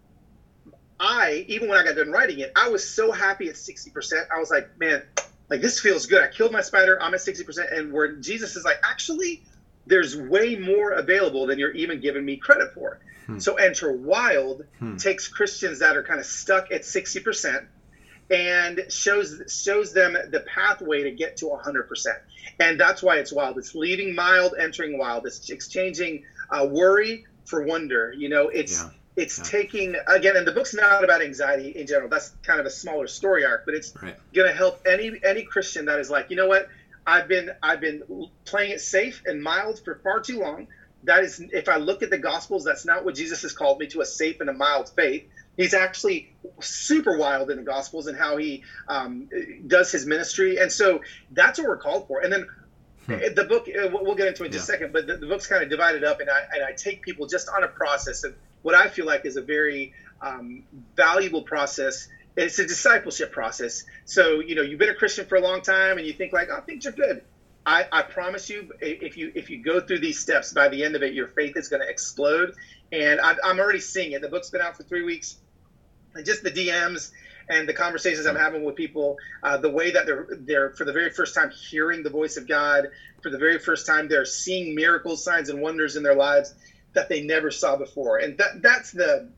I, 0.99 1.45
even 1.49 1.69
when 1.69 1.79
I 1.79 1.85
got 1.85 1.97
done 1.97 2.11
writing 2.11 2.39
it, 2.41 2.53
I 2.57 2.69
was 2.69 2.89
so 2.89 3.13
happy 3.13 3.49
at 3.49 3.55
60%. 3.55 4.27
I 4.35 4.39
was 4.39 4.51
like, 4.51 4.79
man, 4.79 5.03
like 5.51 5.61
this 5.61 5.81
feels 5.81 6.07
good. 6.07 6.23
I 6.23 6.29
killed 6.29 6.53
my 6.53 6.63
spider. 6.63 7.01
I'm 7.01 7.15
at 7.15 7.21
60%. 7.21 7.77
And 7.77 7.93
where 7.93 8.13
Jesus 8.13 8.57
is 8.57 8.65
like, 8.65 8.79
actually, 8.83 9.43
there's 9.87 10.17
way 10.17 10.57
more 10.57 10.93
available 10.93 11.47
than 11.47 11.59
you're 11.59 11.73
even 11.73 12.01
giving 12.01 12.25
me 12.25 12.37
credit 12.37 12.73
for. 12.75 12.99
Hmm. 13.27 13.39
So 13.39 13.55
Enter 13.57 13.93
Wild 13.93 14.65
hmm. 14.79 14.97
takes 14.97 15.29
Christians 15.29 15.81
that 15.81 15.97
are 15.97 16.03
kind 16.03 16.19
of 16.19 16.27
stuck 16.27 16.73
at 16.73 16.83
60% 16.83 17.67
and 18.29 18.81
shows 18.89 19.41
shows 19.49 19.93
them 19.93 20.17
the 20.31 20.41
pathway 20.41 21.05
to 21.05 21.13
get 21.13 21.37
to 21.39 21.47
100%. 21.47 22.07
And 22.59 22.81
that's 22.81 23.03
why 23.03 23.19
it's 23.19 23.33
wild. 23.33 23.59
It's 23.59 23.75
leaving 23.75 24.15
mild, 24.15 24.55
entering 24.59 24.99
wild. 24.99 25.27
It's 25.27 25.49
exchanging 25.51 26.25
uh, 26.51 26.67
worry 26.69 27.27
for 27.47 27.63
wonder. 27.63 28.13
You 28.13 28.29
know, 28.29 28.49
it's 28.49 28.83
yeah. 28.83 28.91
it's 29.17 29.39
yeah. 29.39 29.45
taking 29.45 29.97
again, 30.07 30.37
and 30.37 30.47
the 30.47 30.53
book's 30.53 30.75
not 30.75 31.03
about 31.03 31.23
anxiety 31.23 31.71
in 31.71 31.87
general. 31.87 32.09
That's 32.09 32.33
kind 32.43 32.61
of 32.61 32.67
a 32.67 32.71
smaller 32.71 33.07
story 33.07 33.45
arc, 33.45 33.65
but 33.65 33.75
it's 33.75 33.95
right. 34.03 34.17
going 34.35 34.49
to 34.49 34.55
help 34.55 34.87
any 34.87 35.19
any 35.25 35.43
Christian 35.43 35.87
that 35.87 35.99
is 35.99 36.11
like, 36.11 36.31
you 36.31 36.37
know 36.37 36.49
what, 36.49 36.69
I've 37.07 37.29
been 37.29 37.51
I've 37.63 37.81
been 37.81 38.03
playing 38.45 38.73
it 38.73 38.81
safe 38.81 39.23
and 39.27 39.43
mild 39.43 39.83
for 39.85 39.97
far 40.03 40.21
too 40.21 40.41
long. 40.41 40.67
That 41.05 41.23
is, 41.23 41.41
if 41.53 41.69
I 41.69 41.77
look 41.77 42.03
at 42.03 42.11
the 42.11 42.19
Gospels, 42.19 42.65
that's 42.65 42.85
not 42.85 43.05
what 43.05 43.15
Jesus 43.15 43.43
has 43.43 43.53
called 43.53 43.79
me 43.79 43.87
to 43.89 44.01
a 44.01 44.05
safe 44.05 44.41
and 44.41 44.51
a 44.51 44.53
mild 44.53 44.89
faith. 44.91 45.25
He's 45.57 45.73
actually 45.73 46.35
super 46.61 47.17
wild 47.17 47.51
in 47.51 47.59
the 47.59 47.63
Gospels 47.63 48.09
and 48.09 48.19
how 48.19 48.37
he 48.37 48.65
um, 48.89 49.29
does 49.67 49.93
his 49.93 50.05
ministry, 50.05 50.59
and 50.59 50.71
so 50.71 51.01
that's 51.31 51.59
what 51.59 51.69
we're 51.69 51.77
called 51.77 52.09
for. 52.09 52.21
And 52.21 52.33
then. 52.33 52.47
The 53.07 53.45
book, 53.49 53.69
uh, 53.69 53.89
we'll 53.91 54.15
get 54.15 54.29
into 54.29 54.43
it 54.43 54.47
in 54.47 54.53
just 54.53 54.69
yeah. 54.69 54.75
a 54.75 54.79
second, 54.79 54.93
but 54.93 55.07
the, 55.07 55.17
the, 55.17 55.27
book's 55.27 55.47
kind 55.47 55.63
of 55.63 55.71
divided 55.71 56.05
up, 56.05 56.21
and 56.21 56.29
I 56.29 56.41
and 56.53 56.65
I 56.65 56.73
take 56.73 57.03
people 57.03 57.27
just 57.27 57.49
on 57.49 57.65
a 57.65 57.69
process 57.69 58.25
of 58.25 58.35
what 58.63 58.75
I 58.75 58.89
feel 58.89 59.07
like 59.07 59.25
is 59.25 59.37
a 59.37 59.43
very 59.43 59.95
um, 60.21 60.65
valuable 60.97 61.43
process 61.43 62.09
it's 62.37 62.59
a 62.59 62.67
discipleship 62.67 63.33
process. 63.33 63.85
So, 64.05 64.41
you 64.41 64.55
know, 64.55 64.63
you've 64.63 64.79
been 64.79 64.91
a 64.91 64.95
Christian 64.95 65.27
for 65.27 65.37
a 65.37 65.41
long 65.41 65.63
time 65.63 65.99
and 65.99 66.07
you 66.07 66.13
think 66.13 66.33
like, 66.33 66.49
oh, 66.53 66.61
things 66.61 66.87
are 66.87 66.93
good. 66.93 67.23
I, 67.65 67.87
I 67.91 68.03
promise 68.03 68.49
you, 68.49 68.71
if 68.81 69.17
you 69.17 69.33
if 69.35 69.51
you 69.51 69.61
go 69.61 69.81
through 69.81 69.99
these 69.99 70.21
steps, 70.21 70.53
by 70.53 70.69
the 70.69 70.85
end 70.85 70.95
of 70.95 71.03
it, 71.03 71.15
your 71.15 71.27
faith 71.29 71.57
is 71.57 71.69
going 71.69 71.83
to 71.83 71.89
explode. 71.89 72.55
And 72.93 73.21
I, 73.21 73.35
I'm 73.43 73.59
already 73.59 73.81
seeing 73.81 74.13
it. 74.13 74.23
The 74.23 74.29
book's 74.29 74.51
been 74.51 74.61
out 74.61 74.77
for 74.77 74.85
three 74.85 75.03
weeks, 75.03 75.39
and 76.15 76.25
just 76.25 76.45
the 76.45 76.51
DMs 76.51 77.11
and 77.49 77.69
the 77.69 77.73
conversations 77.73 78.27
I'm 78.27 78.37
having 78.37 78.65
with 78.65 78.75
people, 78.75 79.17
uh, 79.43 79.57
the 79.57 79.71
way 79.71 79.91
that 79.91 80.07
they're 80.07 80.27
they're 80.41 80.71
for 80.71 80.85
the 80.85 80.93
very 80.93 81.11
first 81.11 81.35
time 81.35 81.51
hearing 81.51 82.03
the 82.03 82.11
voice 82.11 82.37
of 82.37 82.49
God, 82.49 82.89
for 83.23 83.31
the 83.31 83.39
very 83.39 83.59
first 83.59 83.87
time 83.87 84.09
they're 84.09 84.25
seeing 84.25 84.75
miracles, 84.75 85.23
signs, 85.23 85.49
and 85.49 85.61
wonders 85.61 85.97
in 85.97 86.03
their 86.03 86.15
lives 86.15 86.55
that 86.95 87.09
they 87.09 87.23
never 87.23 87.51
saw 87.51 87.77
before. 87.77 88.19
And 88.19 88.37
that 88.39 88.63
that's 88.63 88.91
the 88.91 89.29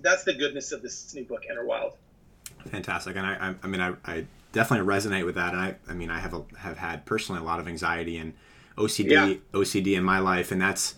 that's 0.00 0.24
the 0.24 0.34
goodness 0.34 0.72
of 0.72 0.82
this 0.82 1.14
new 1.14 1.24
book, 1.24 1.42
Enter 1.48 1.64
Wild. 1.64 1.92
Fantastic, 2.66 3.16
and 3.16 3.26
I, 3.26 3.54
I, 3.62 3.66
mean, 3.66 3.80
I, 3.80 3.94
I, 4.04 4.24
definitely 4.52 4.86
resonate 4.86 5.24
with 5.24 5.34
that. 5.34 5.52
And 5.52 5.60
I, 5.60 5.74
I 5.88 5.94
mean, 5.94 6.10
I 6.10 6.20
have 6.20 6.34
a, 6.34 6.44
have 6.58 6.76
had 6.78 7.04
personally 7.06 7.40
a 7.40 7.44
lot 7.44 7.58
of 7.58 7.66
anxiety 7.66 8.18
and 8.18 8.34
OCD, 8.76 9.10
yeah. 9.10 9.34
OCD 9.52 9.96
in 9.96 10.04
my 10.04 10.18
life, 10.18 10.52
and 10.52 10.60
that's 10.60 10.94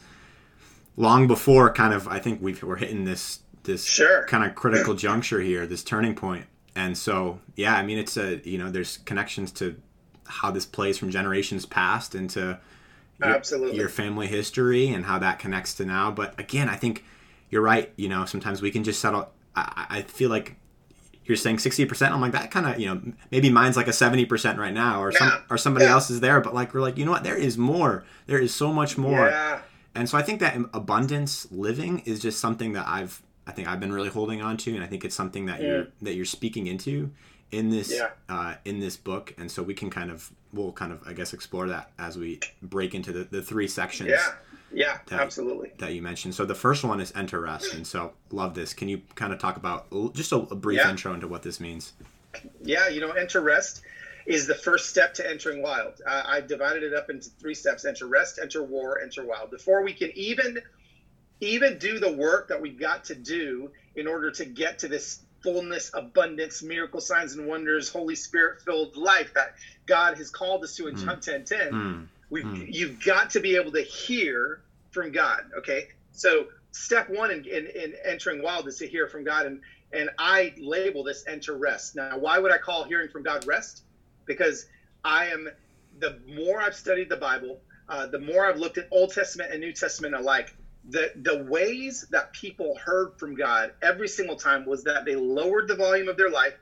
long 0.97 1.27
before 1.27 1.73
kind 1.73 1.93
of 1.95 2.07
I 2.07 2.19
think 2.19 2.41
we 2.43 2.55
are 2.63 2.77
hitting 2.77 3.05
this 3.05 3.41
this 3.65 3.85
sure. 3.85 4.25
kind 4.27 4.45
of 4.45 4.55
critical 4.55 4.95
juncture 4.95 5.41
here, 5.41 5.67
this 5.67 5.83
turning 5.83 6.15
point. 6.15 6.47
And 6.77 6.97
so, 6.97 7.41
yeah, 7.57 7.77
I 7.77 7.83
mean, 7.83 7.99
it's 7.99 8.17
a 8.17 8.41
you 8.49 8.59
know, 8.59 8.71
there's 8.71 8.99
connections 8.99 9.53
to 9.53 9.77
how 10.27 10.51
this 10.51 10.67
plays 10.67 10.99
from 10.99 11.11
generations 11.11 11.67
past 11.67 12.15
into 12.15 12.59
your, 13.19 13.29
absolutely 13.29 13.77
your 13.77 13.89
family 13.89 14.27
history 14.27 14.89
and 14.89 15.05
how 15.05 15.19
that 15.19 15.39
connects 15.39 15.75
to 15.75 15.85
now. 15.85 16.11
But 16.11 16.39
again, 16.39 16.69
I 16.69 16.77
think 16.77 17.05
you're 17.51 17.63
right. 17.63 17.93
You 17.97 18.09
know, 18.09 18.25
sometimes 18.25 18.63
we 18.63 18.71
can 18.71 18.85
just 18.85 19.01
settle. 19.01 19.29
I, 19.55 19.87
I 19.89 20.03
feel 20.03 20.31
like 20.31 20.57
you're 21.25 21.37
saying 21.37 21.57
60% 21.57 22.11
i'm 22.11 22.21
like 22.21 22.33
that 22.33 22.51
kind 22.51 22.67
of 22.67 22.79
you 22.79 22.87
know 22.87 23.01
maybe 23.31 23.51
mine's 23.51 23.77
like 23.77 23.89
a 23.89 23.93
70% 23.93 24.59
right 24.59 24.75
now 24.75 25.03
or 25.03 25.11
some 25.11 25.33
or 25.49 25.57
somebody 25.57 25.87
yeah. 25.87 25.93
else 25.93 26.11
is 26.11 26.21
there 26.21 26.41
but 26.41 26.55
like 26.55 26.75
we're 26.75 26.81
like 26.81 26.99
you 26.99 27.05
know 27.05 27.11
what 27.11 27.25
there 27.25 27.37
is 27.37 27.57
more 27.57 28.05
there 28.27 28.39
is 28.39 28.55
so 28.55 28.73
much 28.73 28.99
more 28.99 29.29
yeah. 29.29 29.61
and 29.95 30.09
so 30.09 30.19
i 30.19 30.23
think 30.23 30.41
that 30.41 30.57
abundance 30.75 31.51
living 31.51 32.01
is 32.01 32.21
just 32.21 32.41
something 32.41 32.73
that 32.73 32.87
i've 32.87 33.23
i 33.47 33.53
think 33.53 33.69
i've 33.69 33.81
been 33.81 33.93
really 33.93 34.09
holding 34.09 34.43
on 34.43 34.57
to 34.57 34.75
and 34.75 34.83
i 34.83 34.87
think 34.87 35.05
it's 35.05 35.15
something 35.15 35.47
that 35.47 35.61
yeah. 35.61 35.69
you're 35.69 35.87
that 36.03 36.15
you're 36.15 36.25
speaking 36.25 36.67
into 36.67 37.11
in 37.51 37.71
this 37.71 38.01
uh, 38.29 38.55
in 38.65 38.81
this 38.81 38.97
book 38.97 39.33
and 39.39 39.51
so 39.51 39.63
we 39.63 39.75
can 39.75 39.89
kind 39.89 40.11
of 40.11 40.33
we'll 40.53 40.73
kind 40.73 40.93
of 40.93 41.01
i 41.07 41.13
guess 41.13 41.33
explore 41.33 41.69
that 41.69 41.91
as 41.99 42.19
we 42.19 42.41
break 42.63 42.95
into 42.95 43.13
the, 43.13 43.25
the 43.25 43.43
three 43.43 43.69
sections 43.69 44.11
yeah 44.11 44.33
yeah, 44.75 44.99
that, 45.07 45.21
absolutely. 45.21 45.73
That 45.79 45.93
you 45.93 46.03
mentioned. 46.03 46.35
So 46.35 46.45
the 46.45 46.55
first 46.55 46.85
one 46.85 47.01
is 47.01 47.13
enter 47.15 47.41
rest, 47.41 47.75
and 47.75 47.87
so 47.87 48.13
love 48.31 48.55
this. 48.55 48.75
Can 48.75 48.89
you 48.89 49.03
kind 49.15 49.33
of 49.33 49.39
talk 49.39 49.57
about 49.57 49.87
just 50.15 50.33
a, 50.33 50.37
a 50.37 50.57
brief 50.57 50.79
yeah. 50.79 50.91
intro 50.91 51.15
into 51.15 51.29
what 51.29 51.43
this 51.43 51.61
means? 51.61 51.93
Yeah, 52.63 52.89
you 52.89 53.01
know, 53.01 53.13
enter 53.13 53.41
rest 53.41 53.83
is 54.27 54.47
the 54.47 54.55
first 54.55 54.89
step 54.91 55.15
to 55.15 55.31
entering 55.31 55.63
wild. 55.63 56.01
Uh, 56.07 56.23
I 56.27 56.41
divided 56.41 56.83
it 56.83 56.95
up 56.95 57.09
into 57.09 57.31
three 57.31 57.55
steps: 57.55 57.85
enter 57.85 58.07
rest, 58.07 58.39
enter 58.43 58.63
war, 58.63 59.01
enter 59.01 59.25
wild. 59.25 59.51
Before 59.51 59.83
we 59.83 59.93
can 59.93 60.11
even 60.15 60.59
even 61.49 61.79
do 61.79 61.99
the 61.99 62.13
work 62.13 62.49
that 62.49 62.61
we've 62.61 62.79
got 62.79 63.05
to 63.05 63.15
do 63.15 63.71
in 63.97 64.07
order 64.07 64.31
to 64.33 64.45
get 64.45 64.79
to 64.81 64.89
this 64.89 65.21
fullness, 65.43 65.91
abundance, 65.95 66.63
miracle 66.63 67.01
signs 67.01 67.35
and 67.35 67.47
wonders, 67.47 67.89
Holy 67.89 68.15
Spirit 68.15 68.63
filled 68.63 68.97
life 68.97 69.35
that 69.35 69.55
God 69.87 70.17
has 70.17 70.31
called 70.31 70.65
us 70.65 70.75
to 70.77 70.89
in 70.89 70.97
mm. 70.97 71.05
John 71.05 71.21
10 71.21 71.45
10. 71.45 71.73
Mm. 71.73 72.07
We, 72.31 72.43
mm. 72.43 72.67
You've 72.75 73.05
got 73.05 73.31
to 73.31 73.41
be 73.41 73.57
able 73.57 73.73
to 73.73 73.83
hear 73.83 74.61
from 74.91 75.13
God. 75.13 75.43
Okay. 75.59 75.89
So 76.13 76.47
step 76.73 77.11
one 77.11 77.31
in, 77.31 77.45
in, 77.45 77.67
in, 77.67 77.95
entering 78.05 78.43
wild 78.43 78.67
is 78.69 78.79
to 78.79 78.87
hear 78.87 79.07
from 79.07 79.23
God. 79.23 79.47
And, 79.47 79.61
and 79.93 80.09
I 80.19 80.55
label 80.59 81.05
this 81.05 81.25
enter 81.27 81.55
rest. 81.55 81.95
Now, 81.95 82.19
why 82.19 82.39
would 82.39 82.51
I 82.51 82.59
call 82.59 82.85
hearing 82.85 83.09
from 83.11 83.23
God 83.23 83.47
rest? 83.47 83.83
Because 84.25 84.67
I 85.05 85.27
am, 85.27 85.49
the 86.01 86.19
more 86.27 86.61
I've 86.61 86.75
studied 86.75 87.11
the 87.11 87.17
Bible, 87.17 87.61
uh, 87.89 88.07
the 88.07 88.19
more 88.19 88.47
I've 88.47 88.59
looked 88.59 88.79
at 88.79 88.89
Old 88.91 89.13
Testament 89.13 89.53
and 89.53 89.61
New 89.61 89.73
Testament 89.73 90.15
alike, 90.15 90.55
the, 90.89 91.13
the 91.17 91.45
ways 91.45 92.07
that 92.11 92.33
people 92.33 92.77
heard 92.77 93.19
from 93.19 93.35
God 93.35 93.73
every 93.83 94.09
single 94.09 94.37
time 94.37 94.67
was 94.67 94.85
that 94.85 95.05
they 95.05 95.17
lowered 95.17 95.69
the 95.69 95.75
volume 95.75 96.09
of 96.09 96.17
their 96.17 96.31
life 96.31 96.55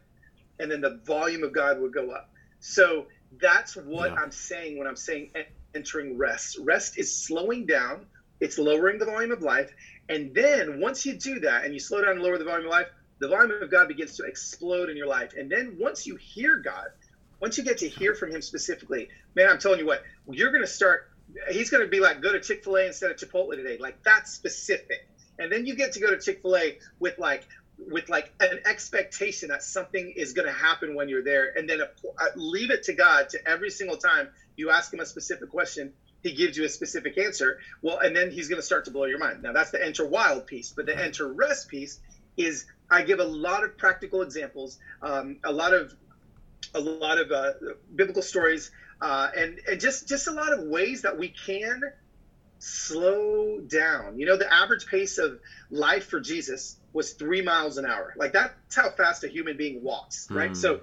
and 0.58 0.70
then 0.70 0.80
the 0.80 1.00
volume 1.04 1.42
of 1.42 1.52
God 1.52 1.80
would 1.80 1.92
go 1.92 2.10
up. 2.10 2.30
So 2.60 3.06
that's 3.40 3.76
what 3.76 4.10
yeah. 4.10 4.16
I'm 4.16 4.30
saying 4.30 4.78
when 4.78 4.86
I'm 4.86 4.96
saying 4.96 5.32
entering 5.74 6.16
rest. 6.16 6.58
Rest 6.60 6.98
is 6.98 7.14
slowing 7.14 7.66
down, 7.66 8.06
it's 8.40 8.58
lowering 8.58 8.98
the 8.98 9.06
volume 9.06 9.32
of 9.32 9.42
life. 9.42 9.72
And 10.08 10.34
then 10.34 10.80
once 10.80 11.04
you 11.06 11.14
do 11.14 11.40
that 11.40 11.64
and 11.64 11.74
you 11.74 11.80
slow 11.80 12.02
down 12.02 12.12
and 12.12 12.22
lower 12.22 12.38
the 12.38 12.44
volume 12.44 12.66
of 12.66 12.70
life, 12.70 12.88
the 13.18 13.28
volume 13.28 13.62
of 13.62 13.70
God 13.70 13.88
begins 13.88 14.16
to 14.16 14.24
explode 14.24 14.90
in 14.90 14.96
your 14.96 15.06
life. 15.06 15.32
And 15.36 15.50
then 15.50 15.76
once 15.78 16.06
you 16.06 16.16
hear 16.16 16.56
God, 16.56 16.88
once 17.40 17.56
you 17.56 17.64
get 17.64 17.78
to 17.78 17.88
hear 17.88 18.14
from 18.14 18.30
Him 18.30 18.42
specifically, 18.42 19.08
man, 19.34 19.48
I'm 19.48 19.58
telling 19.58 19.78
you 19.78 19.86
what, 19.86 20.02
you're 20.28 20.50
going 20.50 20.62
to 20.62 20.70
start. 20.70 21.11
He's 21.50 21.70
going 21.70 21.82
to 21.82 21.88
be 21.90 22.00
like, 22.00 22.20
go 22.20 22.32
to 22.32 22.40
Chick 22.40 22.62
fil 22.64 22.76
A 22.76 22.86
instead 22.86 23.10
of 23.10 23.16
Chipotle 23.16 23.54
today. 23.54 23.76
Like 23.78 24.02
that's 24.04 24.30
specific. 24.32 25.06
and 25.38 25.50
then 25.50 25.66
you 25.66 25.74
get 25.74 25.92
to 25.92 26.00
go 26.00 26.10
to 26.10 26.18
chick-fil-a 26.18 26.78
with 26.98 27.18
like 27.18 27.46
with 27.78 28.08
like 28.08 28.30
an 28.40 28.60
expectation 28.66 29.48
that 29.48 29.62
something 29.62 30.12
is 30.14 30.32
going 30.34 30.46
to 30.46 30.52
happen 30.52 30.94
when 30.94 31.08
you're 31.08 31.22
there 31.22 31.52
and 31.56 31.68
then 31.68 31.80
uh, 31.80 32.26
leave 32.36 32.70
it 32.70 32.84
to 32.84 32.92
god 32.92 33.28
to 33.30 33.48
every 33.48 33.70
single 33.70 33.96
time 33.96 34.28
you 34.56 34.70
ask 34.70 34.92
him 34.92 35.00
a 35.00 35.06
specific 35.06 35.48
question 35.48 35.92
he 36.22 36.32
gives 36.32 36.56
you 36.56 36.64
a 36.64 36.68
specific 36.68 37.18
answer 37.18 37.58
well 37.80 37.98
and 37.98 38.14
then 38.14 38.30
he's 38.30 38.46
going 38.48 38.58
to 38.60 38.64
start 38.64 38.84
to 38.84 38.90
blow 38.90 39.04
your 39.06 39.18
mind 39.18 39.42
now 39.42 39.52
that's 39.52 39.70
the 39.70 39.84
enter 39.84 40.06
wild 40.06 40.46
piece 40.46 40.72
but 40.76 40.86
the 40.86 40.96
enter 40.96 41.26
rest 41.32 41.68
piece 41.68 41.98
is 42.36 42.66
i 42.90 43.02
give 43.02 43.18
a 43.18 43.24
lot 43.24 43.64
of 43.64 43.76
practical 43.76 44.22
examples 44.22 44.78
um, 45.02 45.38
a 45.44 45.50
lot 45.52 45.72
of 45.72 45.92
a 46.74 46.80
lot 46.80 47.18
of 47.18 47.30
uh, 47.32 47.52
biblical 47.94 48.22
stories 48.22 48.70
uh, 49.02 49.28
and 49.36 49.58
and 49.68 49.80
just 49.80 50.08
just 50.08 50.28
a 50.28 50.32
lot 50.32 50.52
of 50.52 50.64
ways 50.64 51.02
that 51.02 51.18
we 51.18 51.28
can 51.28 51.82
slow 52.58 53.60
down 53.60 54.18
you 54.18 54.24
know 54.24 54.36
the 54.36 54.52
average 54.52 54.86
pace 54.86 55.18
of 55.18 55.40
life 55.70 56.06
for 56.06 56.20
jesus 56.20 56.76
was 56.92 57.14
three 57.14 57.42
miles 57.42 57.76
an 57.76 57.84
hour 57.84 58.14
like 58.16 58.32
that's 58.32 58.76
how 58.76 58.88
fast 58.90 59.24
a 59.24 59.28
human 59.28 59.56
being 59.56 59.82
walks 59.82 60.30
right 60.30 60.52
mm-hmm. 60.52 60.54
so 60.54 60.80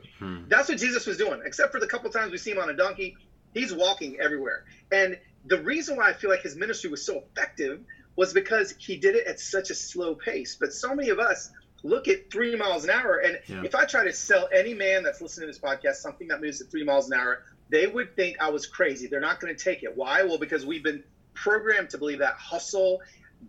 that's 0.49 0.67
what 0.67 0.77
jesus 0.77 1.08
was 1.08 1.15
doing 1.15 1.39
except 1.45 1.71
for 1.71 1.79
the 1.79 1.88
couple 1.88 2.10
times 2.10 2.34
we 2.34 2.38
see 2.38 2.51
him 2.51 2.60
on 2.60 2.69
a 2.69 2.75
donkey 2.75 3.15
he's 3.53 3.73
walking 3.73 4.19
everywhere 4.19 4.65
and 4.91 5.17
the 5.45 5.62
reason 5.62 5.97
why 5.97 6.10
I 6.10 6.13
feel 6.13 6.29
like 6.29 6.41
his 6.41 6.55
ministry 6.55 6.89
was 6.89 7.05
so 7.05 7.23
effective 7.32 7.82
was 8.15 8.34
because 8.34 8.73
he 8.77 8.97
did 8.97 9.15
it 9.15 9.27
at 9.27 9.39
such 9.39 9.69
a 9.69 9.75
slow 9.75 10.15
pace. 10.15 10.58
But 10.60 10.73
so 10.73 10.93
many 10.93 11.10
of 11.10 11.19
us 11.19 11.49
look 11.84 12.08
at 12.08 12.29
three 12.29 12.55
miles 12.55 12.84
an 12.84 12.89
hour, 12.89 13.17
and 13.17 13.39
yeah. 13.47 13.63
if 13.63 13.73
I 13.73 13.86
try 13.86 14.03
to 14.03 14.13
sell 14.13 14.49
any 14.53 14.73
man 14.73 15.03
that's 15.03 15.21
listening 15.21 15.47
to 15.47 15.53
this 15.53 15.62
podcast 15.62 15.95
something 15.95 16.27
that 16.27 16.41
moves 16.41 16.62
at 16.62 16.69
three 16.69 16.84
miles 16.84 17.10
an 17.10 17.17
hour, 17.17 17.43
they 17.69 17.88
would 17.88 18.15
think 18.15 18.41
I 18.41 18.49
was 18.49 18.65
crazy. 18.65 19.08
They're 19.08 19.19
not 19.19 19.39
going 19.39 19.55
to 19.55 19.63
take 19.63 19.84
it. 19.84 19.95
Why? 19.95 20.23
Well, 20.23 20.38
because 20.38 20.65
we've 20.65 20.84
been 20.84 21.03
programmed 21.34 21.89
to 21.91 21.97
believe 21.97 22.19
that 22.19 22.34
hustle, 22.34 23.01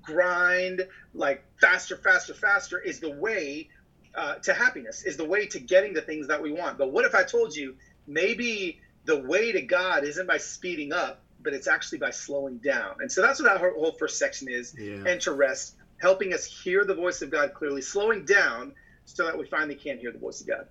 grind, 0.03 0.87
like 1.15 1.45
faster, 1.61 1.97
faster, 1.97 2.35
faster 2.35 2.79
is 2.79 3.01
the 3.01 3.11
way 3.11 3.69
uh, 4.15 4.37
to 4.37 4.53
happiness, 4.53 5.05
is 5.05 5.17
the 5.17 5.25
way 5.25 5.47
to 5.47 5.59
getting 5.59 5.93
the 5.93 6.03
things 6.03 6.29
that 6.29 6.43
we 6.43 6.53
want. 6.53 6.79
But 6.79 6.93
what 6.93 7.05
if 7.05 7.15
I 7.15 7.23
told 7.23 7.55
you 7.55 7.77
maybe 8.07 8.81
the 9.05 9.17
way 9.17 9.53
to 9.53 9.63
God 9.63 10.05
isn't 10.05 10.27
by 10.27 10.37
speeding 10.37 10.93
up, 10.93 11.23
but 11.43 11.55
it's 11.55 11.67
actually 11.67 11.99
by 11.99 12.11
slowing 12.11 12.59
down. 12.59 12.97
And 13.01 13.11
so 13.11 13.23
that's 13.23 13.41
what 13.41 13.51
our 13.51 13.73
whole 13.73 13.93
first 13.93 14.19
section 14.19 14.49
is 14.49 14.75
yeah. 14.79 15.17
to 15.17 15.33
rest, 15.33 15.77
helping 15.99 16.35
us 16.35 16.45
hear 16.45 16.85
the 16.85 16.95
voice 16.95 17.23
of 17.23 17.31
God 17.31 17.55
clearly, 17.55 17.81
slowing 17.81 18.25
down 18.25 18.75
so 19.07 19.25
that 19.25 19.39
we 19.39 19.47
finally 19.47 19.75
can 19.75 19.99
hear 19.99 20.13
the 20.13 20.19
voice 20.19 20.41
of 20.41 20.47
God. 20.47 20.67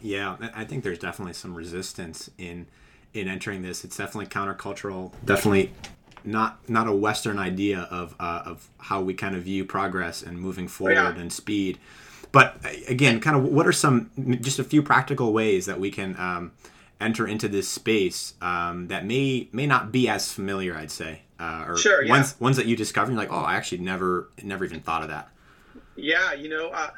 Yeah, 0.00 0.36
I 0.54 0.64
think 0.64 0.84
there's 0.84 0.98
definitely 0.98 1.32
some 1.34 1.54
resistance 1.54 2.30
in 2.38 2.66
in 3.14 3.28
entering 3.28 3.62
this. 3.62 3.84
It's 3.84 3.96
definitely 3.96 4.26
countercultural. 4.26 5.12
Definitely 5.24 5.72
not 6.24 6.68
not 6.68 6.86
a 6.86 6.92
Western 6.92 7.38
idea 7.38 7.88
of 7.90 8.14
uh, 8.18 8.42
of 8.44 8.68
how 8.78 9.00
we 9.00 9.14
kind 9.14 9.34
of 9.36 9.42
view 9.42 9.64
progress 9.64 10.22
and 10.22 10.38
moving 10.38 10.68
forward 10.68 10.94
yeah. 10.94 11.16
and 11.16 11.32
speed. 11.32 11.78
But 12.32 12.56
again, 12.88 13.20
kind 13.20 13.36
of 13.36 13.44
what 13.44 13.66
are 13.66 13.72
some 13.72 14.10
just 14.40 14.58
a 14.58 14.64
few 14.64 14.82
practical 14.82 15.32
ways 15.32 15.66
that 15.66 15.78
we 15.78 15.90
can 15.90 16.18
um, 16.18 16.52
enter 17.00 17.26
into 17.26 17.48
this 17.48 17.68
space 17.68 18.34
um, 18.40 18.88
that 18.88 19.04
may 19.06 19.48
may 19.52 19.66
not 19.66 19.92
be 19.92 20.08
as 20.08 20.32
familiar, 20.32 20.74
I'd 20.74 20.90
say, 20.90 21.22
uh, 21.38 21.64
or 21.68 21.76
sure, 21.76 22.02
yeah. 22.02 22.10
ones 22.10 22.34
ones 22.40 22.56
that 22.56 22.66
you 22.66 22.74
discover, 22.74 23.10
and 23.10 23.14
you're 23.14 23.28
like, 23.28 23.32
oh, 23.32 23.44
I 23.44 23.54
actually 23.54 23.78
never 23.78 24.30
never 24.42 24.64
even 24.64 24.80
thought 24.80 25.02
of 25.02 25.08
that. 25.08 25.28
Yeah, 25.96 26.32
you 26.32 26.48
know, 26.48 26.70
uh, 26.70 26.90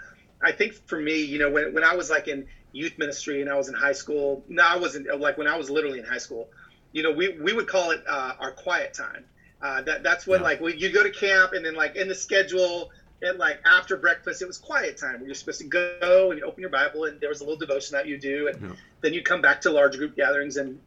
I 0.42 0.52
think 0.52 0.72
for 0.72 0.98
me, 0.98 1.20
you 1.20 1.38
know, 1.38 1.50
when 1.50 1.74
when 1.74 1.84
I 1.84 1.94
was 1.94 2.08
like 2.08 2.28
in 2.28 2.46
youth 2.76 2.98
ministry 2.98 3.40
and 3.40 3.50
I 3.50 3.56
was 3.56 3.68
in 3.68 3.74
high 3.74 3.92
school, 3.92 4.44
no, 4.48 4.62
I 4.62 4.76
wasn't 4.76 5.06
like 5.18 5.38
when 5.38 5.46
I 5.46 5.56
was 5.56 5.70
literally 5.70 5.98
in 5.98 6.04
high 6.04 6.18
school. 6.18 6.48
You 6.92 7.02
know, 7.02 7.10
we 7.10 7.36
we 7.40 7.52
would 7.52 7.66
call 7.66 7.90
it 7.90 8.02
uh, 8.06 8.34
our 8.38 8.52
quiet 8.52 8.94
time. 8.94 9.24
Uh, 9.62 9.82
that 9.82 10.02
that's 10.02 10.26
when 10.26 10.40
yeah. 10.40 10.46
like 10.46 10.60
you 10.60 10.92
go 10.92 11.02
to 11.02 11.10
camp 11.10 11.52
and 11.52 11.64
then 11.64 11.74
like 11.74 11.96
in 11.96 12.08
the 12.08 12.14
schedule 12.14 12.90
and 13.22 13.38
like 13.38 13.60
after 13.66 13.96
breakfast, 13.96 14.42
it 14.42 14.46
was 14.46 14.58
quiet 14.58 14.98
time 14.98 15.14
where 15.14 15.26
you're 15.26 15.34
supposed 15.34 15.60
to 15.60 15.66
go 15.66 16.30
and 16.30 16.38
you 16.38 16.44
open 16.44 16.60
your 16.60 16.70
Bible 16.70 17.04
and 17.04 17.18
there 17.20 17.30
was 17.30 17.40
a 17.40 17.44
little 17.44 17.58
devotion 17.58 17.94
that 17.94 18.06
you 18.06 18.18
do, 18.18 18.48
and 18.48 18.60
yeah. 18.60 18.76
then 19.00 19.14
you 19.14 19.22
come 19.22 19.40
back 19.40 19.62
to 19.62 19.70
large 19.70 19.96
group 19.96 20.14
gatherings. 20.14 20.56
And 20.56 20.78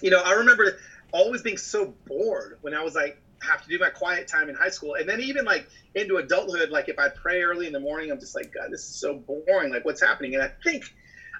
you 0.00 0.10
know, 0.10 0.20
I 0.20 0.34
remember 0.34 0.78
always 1.12 1.42
being 1.42 1.58
so 1.58 1.94
bored 2.06 2.58
when 2.62 2.74
I 2.74 2.82
was 2.82 2.94
like 2.94 3.20
have 3.42 3.62
to 3.62 3.68
do 3.68 3.78
my 3.78 3.90
quiet 3.90 4.28
time 4.28 4.48
in 4.48 4.54
high 4.54 4.70
school, 4.70 4.94
and 4.94 5.08
then 5.08 5.20
even 5.20 5.44
like 5.44 5.68
into 5.94 6.16
adulthood, 6.16 6.70
like 6.70 6.88
if 6.88 6.98
I 6.98 7.08
pray 7.08 7.42
early 7.42 7.66
in 7.66 7.72
the 7.72 7.80
morning, 7.80 8.10
I'm 8.10 8.20
just 8.20 8.34
like, 8.34 8.52
God, 8.52 8.70
this 8.70 8.80
is 8.80 8.94
so 8.94 9.14
boring. 9.14 9.72
Like, 9.72 9.84
what's 9.84 10.00
happening? 10.00 10.34
And 10.34 10.42
I 10.42 10.50
think, 10.62 10.84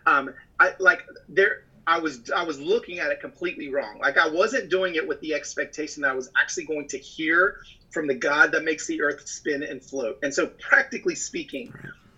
um, 0.07 0.31
I 0.59 0.73
like 0.79 1.03
there. 1.29 1.59
I 1.87 1.99
was 1.99 2.21
I 2.35 2.43
was 2.43 2.59
looking 2.59 2.99
at 2.99 3.11
it 3.11 3.21
completely 3.21 3.69
wrong. 3.69 3.99
Like 4.01 4.17
I 4.17 4.27
wasn't 4.27 4.71
doing 4.71 4.95
it 4.95 5.07
with 5.07 5.21
the 5.21 5.35
expectation 5.35 6.03
that 6.03 6.11
I 6.11 6.15
was 6.15 6.29
actually 6.37 6.65
going 6.65 6.87
to 6.89 6.99
hear 6.99 7.55
from 7.91 8.07
the 8.07 8.15
God 8.15 8.53
that 8.53 8.63
makes 8.63 8.87
the 8.87 9.03
earth 9.03 9.27
spin 9.27 9.63
and 9.63 9.83
float. 9.83 10.17
And 10.23 10.33
so, 10.33 10.47
practically 10.61 11.15
speaking, 11.15 11.73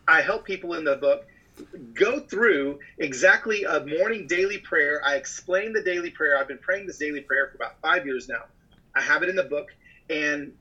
I 0.07 0.20
help 0.20 0.44
people 0.44 0.75
in 0.75 0.85
the 0.85 0.96
book 0.96 1.20
go 1.94 2.20
through 2.20 2.79
exactly 2.99 3.64
a 3.64 3.81
morning 3.81 4.27
daily 4.27 4.59
prayer. 4.59 5.01
I 5.05 5.14
explain 5.14 5.72
the 5.72 5.81
daily 5.81 6.11
prayer. 6.11 6.37
I've 6.37 6.49
been 6.49 6.59
praying 6.59 6.87
this 6.87 6.99
daily 6.99 7.20
prayer 7.20 7.46
for 7.46 7.57
about 7.57 7.72
five 7.83 8.05
years 8.05 8.29
now. 8.29 8.44
I 8.94 9.01
have 9.01 9.22
it 9.22 9.29
in 9.29 9.35
the 9.35 9.42
book, 9.42 9.66
and 10.09 10.53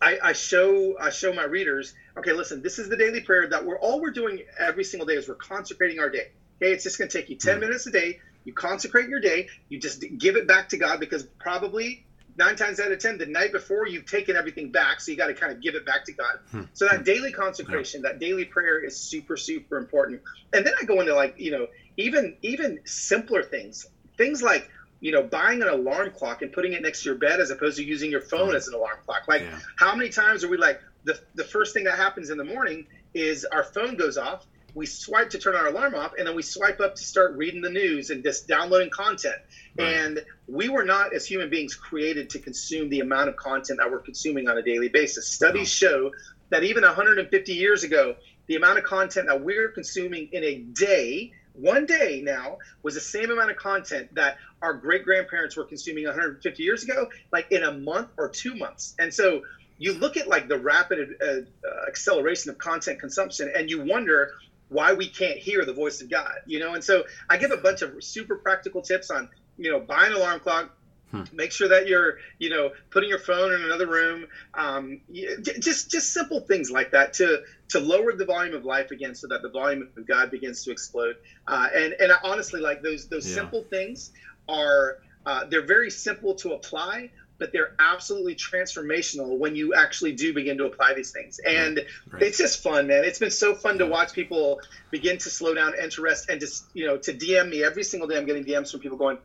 I, 0.00 0.18
I 0.22 0.32
show 0.32 0.94
I 1.00 1.10
show 1.10 1.32
my 1.32 1.44
readers. 1.44 1.92
Okay, 2.18 2.32
listen, 2.32 2.62
this 2.62 2.78
is 2.78 2.88
the 2.88 2.96
daily 2.96 3.20
prayer 3.20 3.46
that 3.46 3.64
we're 3.64 3.78
all 3.78 4.00
we're 4.00 4.10
doing 4.10 4.42
every 4.58 4.84
single 4.84 5.06
day 5.06 5.14
is 5.14 5.28
we're 5.28 5.34
consecrating 5.34 5.98
our 5.98 6.10
day. 6.10 6.26
Okay, 6.62 6.72
it's 6.72 6.84
just 6.84 6.98
going 6.98 7.08
to 7.08 7.18
take 7.18 7.28
you 7.28 7.36
ten 7.36 7.54
hmm. 7.54 7.62
minutes 7.62 7.86
a 7.86 7.90
day. 7.90 8.20
You 8.44 8.52
consecrate 8.52 9.08
your 9.08 9.20
day. 9.20 9.48
You 9.68 9.78
just 9.78 10.04
give 10.18 10.36
it 10.36 10.46
back 10.46 10.68
to 10.70 10.76
God 10.76 11.00
because 11.00 11.24
probably 11.38 12.04
nine 12.36 12.56
times 12.56 12.80
out 12.80 12.92
of 12.92 12.98
ten, 12.98 13.18
the 13.18 13.26
night 13.26 13.52
before 13.52 13.86
you've 13.86 14.06
taken 14.06 14.36
everything 14.36 14.70
back, 14.70 15.00
so 15.00 15.10
you 15.10 15.16
got 15.16 15.28
to 15.28 15.34
kind 15.34 15.52
of 15.52 15.60
give 15.60 15.74
it 15.74 15.86
back 15.86 16.04
to 16.04 16.12
God. 16.12 16.38
Hmm. 16.50 16.62
So 16.72 16.86
that 16.88 17.04
daily 17.04 17.32
consecration, 17.32 18.02
yeah. 18.02 18.12
that 18.12 18.20
daily 18.20 18.44
prayer 18.44 18.84
is 18.84 18.96
super, 18.96 19.36
super 19.36 19.76
important. 19.76 20.22
And 20.52 20.66
then 20.66 20.74
I 20.80 20.84
go 20.84 21.00
into 21.00 21.14
like 21.14 21.34
you 21.38 21.50
know 21.50 21.68
even 21.96 22.36
even 22.42 22.80
simpler 22.84 23.42
things, 23.42 23.86
things 24.16 24.42
like 24.42 24.70
you 25.00 25.12
know 25.12 25.22
buying 25.22 25.62
an 25.62 25.68
alarm 25.68 26.10
clock 26.10 26.42
and 26.42 26.52
putting 26.52 26.72
it 26.72 26.82
next 26.82 27.02
to 27.02 27.10
your 27.10 27.18
bed 27.18 27.40
as 27.40 27.50
opposed 27.50 27.76
to 27.78 27.84
using 27.84 28.10
your 28.10 28.22
phone 28.22 28.50
hmm. 28.50 28.56
as 28.56 28.68
an 28.68 28.74
alarm 28.74 28.98
clock. 29.04 29.22
Like 29.28 29.42
yeah. 29.42 29.58
how 29.76 29.94
many 29.94 30.10
times 30.10 30.44
are 30.44 30.48
we 30.48 30.56
like 30.56 30.80
the 31.04 31.18
the 31.34 31.44
first 31.44 31.74
thing 31.74 31.84
that 31.84 31.96
happens 31.96 32.30
in 32.30 32.38
the 32.38 32.44
morning 32.44 32.86
is 33.12 33.44
our 33.44 33.62
phone 33.62 33.96
goes 33.96 34.18
off 34.18 34.44
we 34.74 34.86
swipe 34.86 35.30
to 35.30 35.38
turn 35.38 35.54
our 35.54 35.68
alarm 35.68 35.94
off 35.94 36.12
and 36.18 36.26
then 36.26 36.34
we 36.34 36.42
swipe 36.42 36.80
up 36.80 36.94
to 36.96 37.04
start 37.04 37.36
reading 37.36 37.60
the 37.60 37.70
news 37.70 38.10
and 38.10 38.22
just 38.22 38.48
downloading 38.48 38.90
content. 38.90 39.36
Right. 39.78 39.88
and 39.88 40.24
we 40.46 40.68
were 40.68 40.84
not 40.84 41.14
as 41.14 41.26
human 41.26 41.50
beings 41.50 41.74
created 41.74 42.30
to 42.30 42.38
consume 42.38 42.88
the 42.88 43.00
amount 43.00 43.28
of 43.28 43.36
content 43.36 43.78
that 43.80 43.90
we're 43.90 44.00
consuming 44.00 44.48
on 44.48 44.58
a 44.58 44.62
daily 44.62 44.88
basis. 44.88 45.26
Studies 45.26 45.68
show 45.70 46.10
that 46.50 46.62
even 46.62 46.82
150 46.82 47.52
years 47.52 47.84
ago 47.84 48.16
the 48.46 48.56
amount 48.56 48.78
of 48.78 48.84
content 48.84 49.26
that 49.26 49.40
we're 49.40 49.68
consuming 49.68 50.28
in 50.32 50.44
a 50.44 50.58
day 50.58 51.32
one 51.54 51.86
day 51.86 52.20
now 52.22 52.58
was 52.82 52.94
the 52.94 53.00
same 53.00 53.30
amount 53.30 53.50
of 53.50 53.56
content 53.56 54.12
that 54.14 54.36
our 54.60 54.74
great 54.74 55.04
grandparents 55.04 55.56
were 55.56 55.64
consuming 55.64 56.04
150 56.04 56.62
years 56.62 56.82
ago 56.82 57.08
like 57.32 57.50
in 57.50 57.62
a 57.62 57.72
month 57.72 58.08
or 58.18 58.28
two 58.28 58.54
months. 58.54 58.94
And 58.98 59.12
so 59.12 59.42
you 59.78 59.92
look 59.92 60.16
at 60.16 60.28
like 60.28 60.48
the 60.48 60.58
rapid 60.58 61.16
uh, 61.22 61.26
uh, 61.26 61.40
acceleration 61.86 62.50
of 62.50 62.58
content 62.58 63.00
consumption 63.00 63.50
and 63.54 63.70
you 63.70 63.82
wonder 63.82 64.32
why 64.74 64.92
we 64.92 65.08
can't 65.08 65.38
hear 65.38 65.64
the 65.64 65.72
voice 65.72 66.02
of 66.02 66.10
God, 66.10 66.34
you 66.46 66.58
know? 66.58 66.74
And 66.74 66.82
so 66.82 67.04
I 67.30 67.36
give 67.36 67.52
a 67.52 67.56
bunch 67.56 67.82
of 67.82 68.02
super 68.02 68.36
practical 68.36 68.82
tips 68.82 69.10
on, 69.10 69.28
you 69.56 69.70
know, 69.70 69.78
buy 69.78 70.06
an 70.06 70.12
alarm 70.12 70.40
clock, 70.40 70.76
hmm. 71.12 71.22
make 71.32 71.52
sure 71.52 71.68
that 71.68 71.86
you're, 71.86 72.18
you 72.38 72.50
know, 72.50 72.72
putting 72.90 73.08
your 73.08 73.20
phone 73.20 73.52
in 73.52 73.62
another 73.62 73.86
room, 73.86 74.26
um, 74.54 75.00
just, 75.12 75.90
just 75.90 76.12
simple 76.12 76.40
things 76.40 76.70
like 76.70 76.90
that 76.90 77.14
to, 77.14 77.42
to 77.68 77.78
lower 77.78 78.12
the 78.12 78.24
volume 78.24 78.54
of 78.54 78.64
life 78.64 78.90
again 78.90 79.14
so 79.14 79.28
that 79.28 79.42
the 79.42 79.50
volume 79.50 79.88
of 79.96 80.06
God 80.06 80.30
begins 80.32 80.64
to 80.64 80.72
explode. 80.72 81.16
Uh, 81.46 81.68
and, 81.74 81.94
and 82.00 82.12
honestly, 82.24 82.60
like 82.60 82.82
those, 82.82 83.08
those 83.08 83.28
yeah. 83.28 83.36
simple 83.36 83.62
things 83.62 84.10
are, 84.48 84.98
uh, 85.24 85.44
they're 85.46 85.66
very 85.66 85.90
simple 85.90 86.34
to 86.34 86.52
apply, 86.52 87.10
but 87.38 87.52
they're 87.52 87.74
absolutely 87.78 88.34
transformational 88.34 89.36
when 89.38 89.56
you 89.56 89.74
actually 89.74 90.12
do 90.12 90.32
begin 90.32 90.56
to 90.58 90.66
apply 90.66 90.94
these 90.94 91.10
things. 91.10 91.40
And 91.40 91.76
right, 91.76 91.86
right. 92.12 92.22
it's 92.22 92.38
just 92.38 92.62
fun, 92.62 92.86
man. 92.86 93.04
It's 93.04 93.18
been 93.18 93.30
so 93.30 93.54
fun 93.54 93.78
to 93.78 93.86
watch 93.86 94.12
people 94.12 94.60
begin 94.90 95.18
to 95.18 95.30
slow 95.30 95.54
down, 95.54 95.74
enter 95.78 96.02
rest, 96.02 96.30
and 96.30 96.40
just, 96.40 96.66
you 96.74 96.86
know, 96.86 96.96
to 96.98 97.12
DM 97.12 97.50
me 97.50 97.64
every 97.64 97.84
single 97.84 98.08
day. 98.08 98.16
I'm 98.16 98.26
getting 98.26 98.44
DMs 98.44 98.70
from 98.70 98.80
people 98.80 98.98
going, 98.98 99.18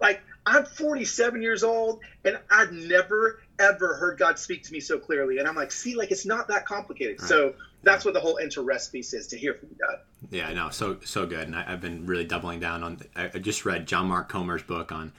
like, 0.00 0.22
I'm 0.46 0.64
47 0.64 1.42
years 1.42 1.62
old 1.62 2.00
and 2.24 2.38
I've 2.50 2.72
never, 2.72 3.40
ever 3.58 3.94
heard 3.94 4.18
God 4.18 4.38
speak 4.38 4.62
to 4.64 4.72
me 4.72 4.80
so 4.80 4.98
clearly. 4.98 5.38
And 5.38 5.46
I'm 5.46 5.54
like, 5.54 5.72
see, 5.72 5.94
like, 5.94 6.10
it's 6.10 6.24
not 6.24 6.48
that 6.48 6.66
complicated. 6.66 7.20
Right. 7.20 7.28
So 7.28 7.54
that's 7.82 8.04
what 8.04 8.14
the 8.14 8.20
whole 8.20 8.38
enter 8.38 8.62
rest 8.62 8.92
piece 8.92 9.12
is 9.12 9.26
to 9.28 9.38
hear 9.38 9.54
from 9.54 9.68
God. 9.78 9.98
Yeah, 10.30 10.52
no, 10.52 10.70
so, 10.70 10.98
so 11.04 11.26
good. 11.26 11.46
And 11.46 11.56
I, 11.56 11.62
have 11.62 11.80
been 11.80 12.06
really 12.06 12.24
doubling 12.24 12.60
down 12.60 12.82
on, 12.82 13.00
I 13.16 13.26
just 13.38 13.64
read 13.64 13.86
John 13.86 14.06
Mark 14.06 14.28
Comer's 14.28 14.62
book 14.62 14.92
on, 14.92 15.12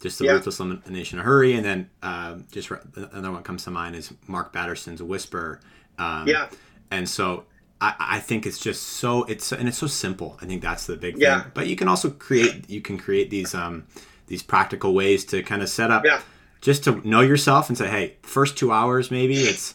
just 0.00 0.18
the 0.18 0.26
yeah. 0.26 0.32
ruthless 0.32 0.60
elimination 0.60 1.18
of 1.18 1.24
hurry, 1.24 1.54
and 1.54 1.64
then 1.64 1.90
uh, 2.02 2.36
just 2.50 2.70
re- 2.70 2.78
another 2.94 3.32
one 3.32 3.42
comes 3.42 3.64
to 3.64 3.70
mind 3.70 3.96
is 3.96 4.12
Mark 4.26 4.52
Batterson's 4.52 5.02
Whisper. 5.02 5.60
Um, 5.98 6.28
yeah, 6.28 6.48
and 6.90 7.08
so 7.08 7.44
I, 7.80 7.94
I, 7.98 8.20
think 8.20 8.46
it's 8.46 8.58
just 8.58 8.82
so 8.82 9.24
it's 9.24 9.52
and 9.52 9.68
it's 9.68 9.78
so 9.78 9.86
simple. 9.86 10.38
I 10.40 10.46
think 10.46 10.62
that's 10.62 10.86
the 10.86 10.96
big 10.96 11.18
yeah. 11.18 11.42
thing. 11.42 11.52
But 11.54 11.66
you 11.66 11.76
can 11.76 11.88
also 11.88 12.10
create 12.10 12.68
you 12.68 12.80
can 12.80 12.98
create 12.98 13.30
these 13.30 13.54
um 13.54 13.86
these 14.26 14.42
practical 14.42 14.94
ways 14.94 15.24
to 15.26 15.42
kind 15.42 15.62
of 15.62 15.68
set 15.68 15.90
up 15.90 16.04
yeah. 16.04 16.20
just 16.60 16.84
to 16.84 17.06
know 17.08 17.20
yourself 17.20 17.68
and 17.68 17.76
say, 17.76 17.88
hey, 17.88 18.16
first 18.22 18.56
two 18.56 18.72
hours 18.72 19.10
maybe 19.10 19.36
it's 19.36 19.74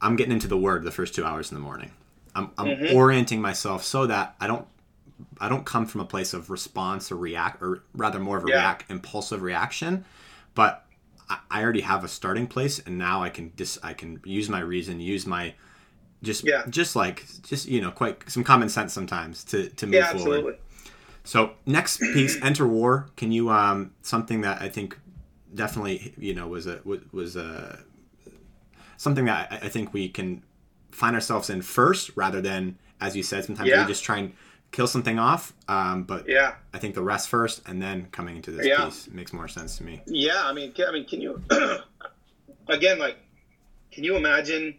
I'm 0.00 0.16
getting 0.16 0.32
into 0.32 0.48
the 0.48 0.56
word 0.56 0.84
the 0.84 0.90
first 0.90 1.14
two 1.14 1.24
hours 1.24 1.50
in 1.50 1.56
the 1.56 1.62
morning. 1.62 1.90
I'm, 2.34 2.50
I'm 2.58 2.66
Mm-hmm. 2.66 2.96
orienting 2.96 3.40
myself 3.40 3.84
so 3.84 4.06
that 4.06 4.34
I 4.40 4.46
don't 4.46 4.66
I 5.40 5.48
don't 5.48 5.64
come 5.64 5.86
from 5.86 6.00
a 6.00 6.04
place 6.04 6.34
of 6.34 6.50
response 6.50 7.10
or 7.12 7.16
react 7.16 7.62
or 7.62 7.82
rather 7.94 8.18
more 8.18 8.36
of 8.36 8.44
a 8.44 8.46
Yeah. 8.48 8.56
react 8.56 8.90
impulsive 8.90 9.42
reaction, 9.42 10.04
but 10.54 10.84
I, 11.28 11.38
I 11.50 11.62
already 11.62 11.80
have 11.82 12.04
a 12.04 12.08
starting 12.08 12.46
place 12.46 12.78
and 12.80 12.98
now 12.98 13.22
I 13.22 13.30
can 13.30 13.52
dis 13.56 13.78
I 13.82 13.94
can 13.94 14.20
use 14.24 14.48
my 14.48 14.60
reason, 14.60 15.00
use 15.00 15.26
my 15.26 15.54
just 16.22 16.44
Yeah. 16.44 16.64
just 16.68 16.96
like 16.96 17.26
just 17.42 17.66
you 17.68 17.80
know 17.80 17.90
quite 17.90 18.28
some 18.30 18.44
common 18.44 18.68
sense 18.68 18.92
sometimes 18.92 19.44
to 19.44 19.68
to 19.70 19.86
move 19.86 19.94
Yeah, 19.96 20.12
forward. 20.12 20.58
So 21.24 21.52
next 21.66 21.98
piece, 21.98 22.42
enter 22.42 22.66
war. 22.66 23.08
Can 23.16 23.32
you 23.32 23.50
um 23.50 23.92
something 24.02 24.42
that 24.42 24.60
I 24.62 24.68
think 24.68 24.98
definitely 25.54 26.14
you 26.18 26.34
know 26.34 26.48
was 26.48 26.66
a 26.66 26.80
was, 26.84 27.00
was 27.12 27.36
a 27.36 27.78
something 28.96 29.24
that 29.24 29.52
I, 29.52 29.66
I 29.66 29.68
think 29.68 29.92
we 29.92 30.08
can 30.08 30.42
find 30.90 31.14
ourselves 31.14 31.50
in 31.50 31.62
first 31.62 32.10
rather 32.16 32.40
than 32.40 32.78
as 33.00 33.16
you 33.16 33.22
said 33.22 33.44
sometimes 33.44 33.68
Yeah. 33.68 33.82
we 33.82 33.88
just 33.88 34.04
try 34.04 34.18
and 34.18 34.32
kill 34.74 34.86
something 34.88 35.20
off. 35.20 35.52
Um, 35.68 36.02
but 36.02 36.28
Yeah. 36.28 36.56
I 36.72 36.78
think 36.78 36.96
the 36.96 37.02
rest 37.02 37.28
first 37.28 37.62
and 37.66 37.80
then 37.80 38.08
coming 38.10 38.34
into 38.36 38.50
this 38.50 38.66
Yeah. 38.66 38.84
piece 38.84 39.08
makes 39.08 39.32
more 39.32 39.46
sense 39.46 39.76
to 39.78 39.84
me. 39.84 40.02
Yeah, 40.06 40.42
I 40.44 40.52
mean, 40.52 40.72
can, 40.72 40.88
I 40.88 40.92
mean, 40.92 41.06
can 41.06 41.20
you 41.20 41.40
again, 42.68 42.98
like, 42.98 43.16
can 43.92 44.02
you 44.02 44.16
imagine 44.16 44.76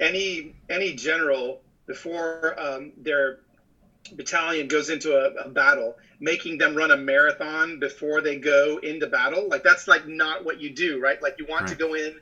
any 0.00 0.54
any 0.70 0.94
general 0.94 1.60
before 1.86 2.58
um, 2.58 2.92
their 2.96 3.40
battalion 4.14 4.68
goes 4.68 4.88
into 4.88 5.14
a, 5.14 5.44
a 5.44 5.48
battle, 5.50 5.96
making 6.18 6.56
them 6.56 6.74
run 6.74 6.90
a 6.90 6.96
marathon 6.96 7.78
before 7.78 8.22
they 8.22 8.36
go 8.36 8.78
into 8.82 9.06
battle? 9.06 9.48
Like, 9.48 9.62
that's 9.62 9.86
like 9.86 10.08
not 10.08 10.46
what 10.46 10.60
you 10.60 10.70
do, 10.70 10.98
right? 10.98 11.20
Like, 11.22 11.36
you 11.38 11.44
want 11.46 11.68
to 11.68 11.74
go 11.74 11.92
in 11.92 12.18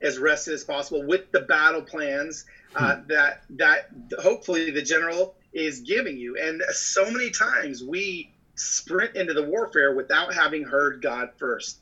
as 0.00 0.16
rested 0.18 0.54
as 0.54 0.62
possible 0.62 1.02
with 1.04 1.32
the 1.32 1.40
battle 1.40 1.82
plans 1.82 2.44
uh, 2.76 2.94
Hmm. 2.98 3.08
that 3.08 3.42
that 3.50 3.88
hopefully 4.20 4.70
the 4.70 4.82
general 4.82 5.34
is 5.52 5.80
giving 5.80 6.16
you. 6.16 6.36
And 6.36 6.62
so 6.70 7.10
many 7.10 7.30
times 7.30 7.82
we 7.82 8.30
sprint 8.54 9.16
into 9.16 9.32
the 9.34 9.42
warfare 9.42 9.92
without 9.92 10.34
having 10.34 10.64
heard 10.64 11.00
God 11.02 11.30
first. 11.38 11.78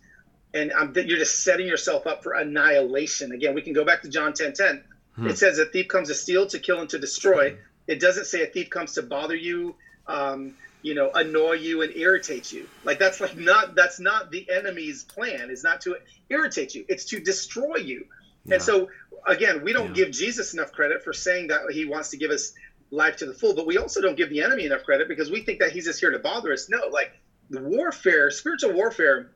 And 0.54 0.72
um, 0.72 0.92
you're 0.94 1.18
just 1.18 1.42
setting 1.42 1.66
yourself 1.66 2.06
up 2.06 2.22
for 2.22 2.32
annihilation. 2.32 3.32
Again, 3.32 3.54
we 3.54 3.62
can 3.62 3.72
go 3.72 3.84
back 3.84 4.02
to 4.02 4.08
John 4.08 4.32
10 4.32 4.52
10. 4.54 4.84
Hmm. 5.16 5.26
It 5.26 5.38
says 5.38 5.58
a 5.58 5.66
thief 5.66 5.88
comes 5.88 6.08
to 6.08 6.14
steal, 6.14 6.46
to 6.46 6.58
kill, 6.58 6.80
and 6.80 6.88
to 6.90 6.98
destroy. 6.98 7.56
It 7.86 8.00
doesn't 8.00 8.26
say 8.26 8.42
a 8.42 8.46
thief 8.46 8.70
comes 8.70 8.94
to 8.94 9.02
bother 9.02 9.36
you, 9.36 9.74
um, 10.06 10.54
you 10.82 10.94
know, 10.94 11.10
annoy 11.14 11.52
you 11.54 11.82
and 11.82 11.94
irritate 11.96 12.52
you. 12.52 12.68
Like 12.84 12.98
that's 12.98 13.20
like 13.20 13.36
not 13.36 13.74
that's 13.74 14.00
not 14.00 14.30
the 14.30 14.48
enemy's 14.50 15.02
plan. 15.04 15.50
Is 15.50 15.62
not 15.62 15.80
to 15.82 15.96
irritate 16.30 16.74
you. 16.74 16.84
It's 16.88 17.04
to 17.06 17.20
destroy 17.20 17.76
you. 17.76 18.06
Yeah. 18.44 18.54
And 18.54 18.62
so 18.62 18.88
again, 19.26 19.62
we 19.62 19.72
don't 19.72 19.88
Yeah. 19.88 20.04
give 20.04 20.10
Jesus 20.12 20.54
enough 20.54 20.72
credit 20.72 21.02
for 21.02 21.12
saying 21.12 21.48
that 21.48 21.62
he 21.70 21.84
wants 21.84 22.10
to 22.10 22.16
give 22.16 22.30
us 22.30 22.52
life 22.90 23.16
to 23.16 23.26
the 23.26 23.32
full, 23.34 23.54
but 23.54 23.66
we 23.66 23.76
also 23.76 24.00
don't 24.00 24.16
give 24.16 24.28
the 24.28 24.40
enemy 24.40 24.64
enough 24.64 24.82
credit 24.82 25.08
because 25.08 25.30
we 25.30 25.40
think 25.40 25.58
that 25.60 25.72
he's 25.72 25.84
just 25.84 26.00
here 26.00 26.10
to 26.10 26.18
bother 26.18 26.52
us. 26.52 26.68
No, 26.68 26.78
like 26.90 27.10
the 27.50 27.60
warfare, 27.60 28.30
spiritual 28.30 28.72
warfare 28.72 29.32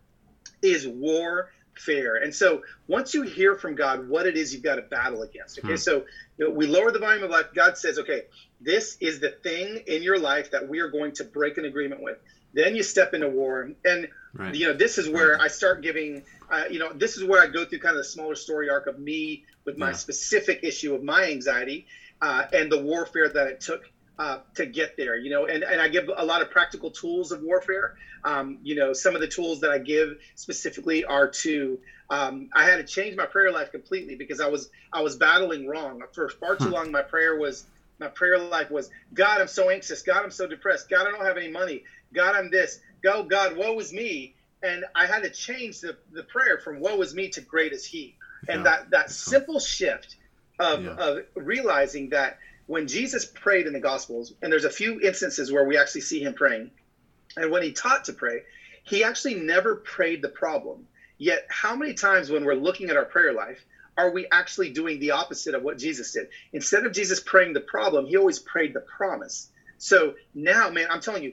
is 0.63 0.87
war 0.87 1.47
fair. 1.79 2.17
And 2.17 2.35
so 2.35 2.61
once 2.87 3.15
you 3.15 3.23
hear 3.23 3.55
from 3.55 3.75
God 3.75 4.07
what 4.07 4.27
it 4.27 4.37
is 4.37 4.53
you've 4.53 4.63
got 4.63 4.75
to 4.77 4.83
battle 4.83 5.23
against, 5.23 5.59
okay, 5.59 5.73
Hmm. 5.73 5.77
so 5.77 6.05
you 6.39 6.45
know, 6.47 6.51
we 6.51 6.67
lower 6.67 6.91
the 6.91 6.99
volume 6.99 7.23
of 7.23 7.31
life. 7.31 7.47
God 7.55 7.77
says, 7.77 7.99
okay, 7.99 8.23
this 8.61 8.97
is 9.01 9.21
the 9.21 9.31
thing 9.43 9.79
in 9.87 10.03
your 10.03 10.19
life 10.19 10.51
that 10.51 10.67
we 10.67 10.81
are 10.81 10.89
going 10.89 11.13
to 11.13 11.25
break 11.25 11.57
an 11.57 11.65
agreement 11.65 12.03
with. 12.03 12.19
Then 12.53 12.75
you 12.75 12.83
step 12.83 13.15
into 13.15 13.29
war. 13.29 13.69
And 13.85 14.09
Right. 14.33 14.55
you 14.55 14.65
know 14.67 14.73
this 14.73 14.97
is 14.97 15.09
where 15.09 15.41
i 15.43 15.49
start 15.49 15.81
giving 15.83 16.23
uh, 16.53 16.63
you 16.71 16.79
know 16.79 16.93
this 16.95 17.17
is 17.17 17.25
where 17.25 17.41
i 17.43 17.47
go 17.47 17.65
through 17.65 17.81
kind 17.81 17.97
of 17.97 17.99
the 17.99 18.05
smaller 18.05 18.37
story 18.37 18.69
arc 18.69 18.87
of 18.87 18.97
me 18.97 19.43
with 19.65 19.77
my 19.77 19.89
Yeah. 19.89 19.93
specific 19.95 20.61
issue 20.63 20.95
of 20.95 21.03
my 21.03 21.25
anxiety 21.29 21.85
uh, 22.23 22.45
and 22.53 22.71
the 22.71 22.79
warfare 22.79 23.29
that 23.29 23.47
it 23.47 23.61
took 23.61 23.81
uh, 24.19 24.39
to 24.55 24.67
get 24.67 24.91
there 24.97 25.17
you 25.17 25.31
know 25.31 25.47
and, 25.47 25.63
and 25.65 25.81
i 25.81 25.89
give 25.89 26.05
a 26.17 26.25
lot 26.25 26.41
of 26.41 26.51
practical 26.51 26.91
tools 26.91 27.31
of 27.31 27.41
warfare 27.41 27.91
um, 28.25 28.59
you 28.63 28.75
know 28.75 28.93
some 28.93 29.15
of 29.15 29.21
the 29.21 29.27
tools 29.27 29.61
that 29.61 29.71
i 29.71 29.79
give 29.79 30.09
specifically 30.35 31.05
are 31.05 31.29
to 31.29 31.79
um, 32.11 32.49
i 32.55 32.65
had 32.65 32.77
to 32.77 32.85
change 32.85 33.17
my 33.17 33.27
prayer 33.27 33.51
life 33.51 33.71
completely 33.71 34.15
because 34.15 34.41
i 34.41 34.47
was 34.47 34.69
i 34.93 35.01
was 35.01 35.17
battling 35.17 35.67
wrong 35.67 36.01
for 36.13 36.29
far 36.41 36.57
too 36.57 36.69
Hmm. 36.69 36.71
long 36.71 36.91
my 36.91 37.03
prayer 37.03 37.35
was 37.37 37.65
my 37.99 38.09
prayer 38.15 38.39
life 38.39 38.71
was 38.71 38.89
god 39.15 39.41
i'm 39.41 39.47
so 39.49 39.59
anxious 39.59 40.03
god 40.03 40.23
i'm 40.23 40.31
so 40.31 40.47
depressed 40.47 40.79
god 40.89 41.07
i 41.07 41.11
don't 41.11 41.25
have 41.25 41.37
any 41.37 41.49
money 41.49 41.83
god 42.15 42.35
i'm 42.35 42.51
this 42.51 42.79
go 43.03 43.23
God, 43.23 43.53
woe 43.55 43.79
is 43.79 43.93
me. 43.93 44.33
And 44.63 44.85
I 44.95 45.07
had 45.07 45.23
to 45.23 45.31
change 45.31 45.81
the, 45.81 45.97
the 46.11 46.23
prayer 46.25 46.59
from 46.59 46.81
woe 46.81 47.01
is 47.03 47.15
me 47.15 47.29
to 47.31 47.41
great 47.41 47.73
is 47.73 47.85
he. 47.85 48.15
And 48.49 48.65
Yeah. 48.65 48.67
that, 48.67 48.91
that 48.91 49.11
simple 49.11 49.59
shift 49.61 50.17
of, 50.61 50.83
Yeah. 50.83 50.91
of 50.91 51.19
realizing 51.35 52.11
that 52.11 52.37
when 52.67 52.87
Jesus 52.87 53.25
prayed 53.25 53.67
in 53.67 53.73
the 53.73 53.81
Gospels, 53.81 54.33
and 54.41 54.53
there's 54.53 54.65
a 54.65 54.71
few 54.71 55.01
instances 55.01 55.51
where 55.51 55.65
we 55.65 55.77
actually 55.77 56.03
see 56.03 56.21
him 56.21 56.35
praying, 56.35 56.71
and 57.37 57.51
when 57.51 57.63
he 57.63 57.73
taught 57.73 58.05
to 58.05 58.13
pray, 58.13 58.43
he 58.85 59.03
actually 59.03 59.35
never 59.35 59.75
prayed 59.75 60.23
the 60.23 60.29
problem. 60.29 60.87
Yet, 61.19 61.43
how 61.49 61.75
many 61.75 61.95
times 61.95 62.31
when 62.31 62.45
we're 62.45 62.55
looking 62.55 62.91
at 62.91 62.97
our 62.97 63.05
prayer 63.05 63.33
life, 63.33 63.65
are 63.97 64.11
we 64.11 64.27
actually 64.31 64.69
doing 64.71 64.99
the 65.01 65.11
opposite 65.11 65.55
of 65.55 65.63
what 65.63 65.79
Jesus 65.79 66.13
did? 66.13 66.29
Instead 66.53 66.85
of 66.85 66.93
Jesus 66.93 67.21
praying 67.21 67.53
the 67.55 67.61
problem, 67.61 68.07
he 68.07 68.17
always 68.17 68.39
prayed 68.39 68.73
the 68.73 68.81
promise. 68.81 69.49
So 69.79 70.15
now, 70.35 70.71
man, 70.71 70.87
I'm 70.91 71.01
telling 71.01 71.23
you, 71.23 71.33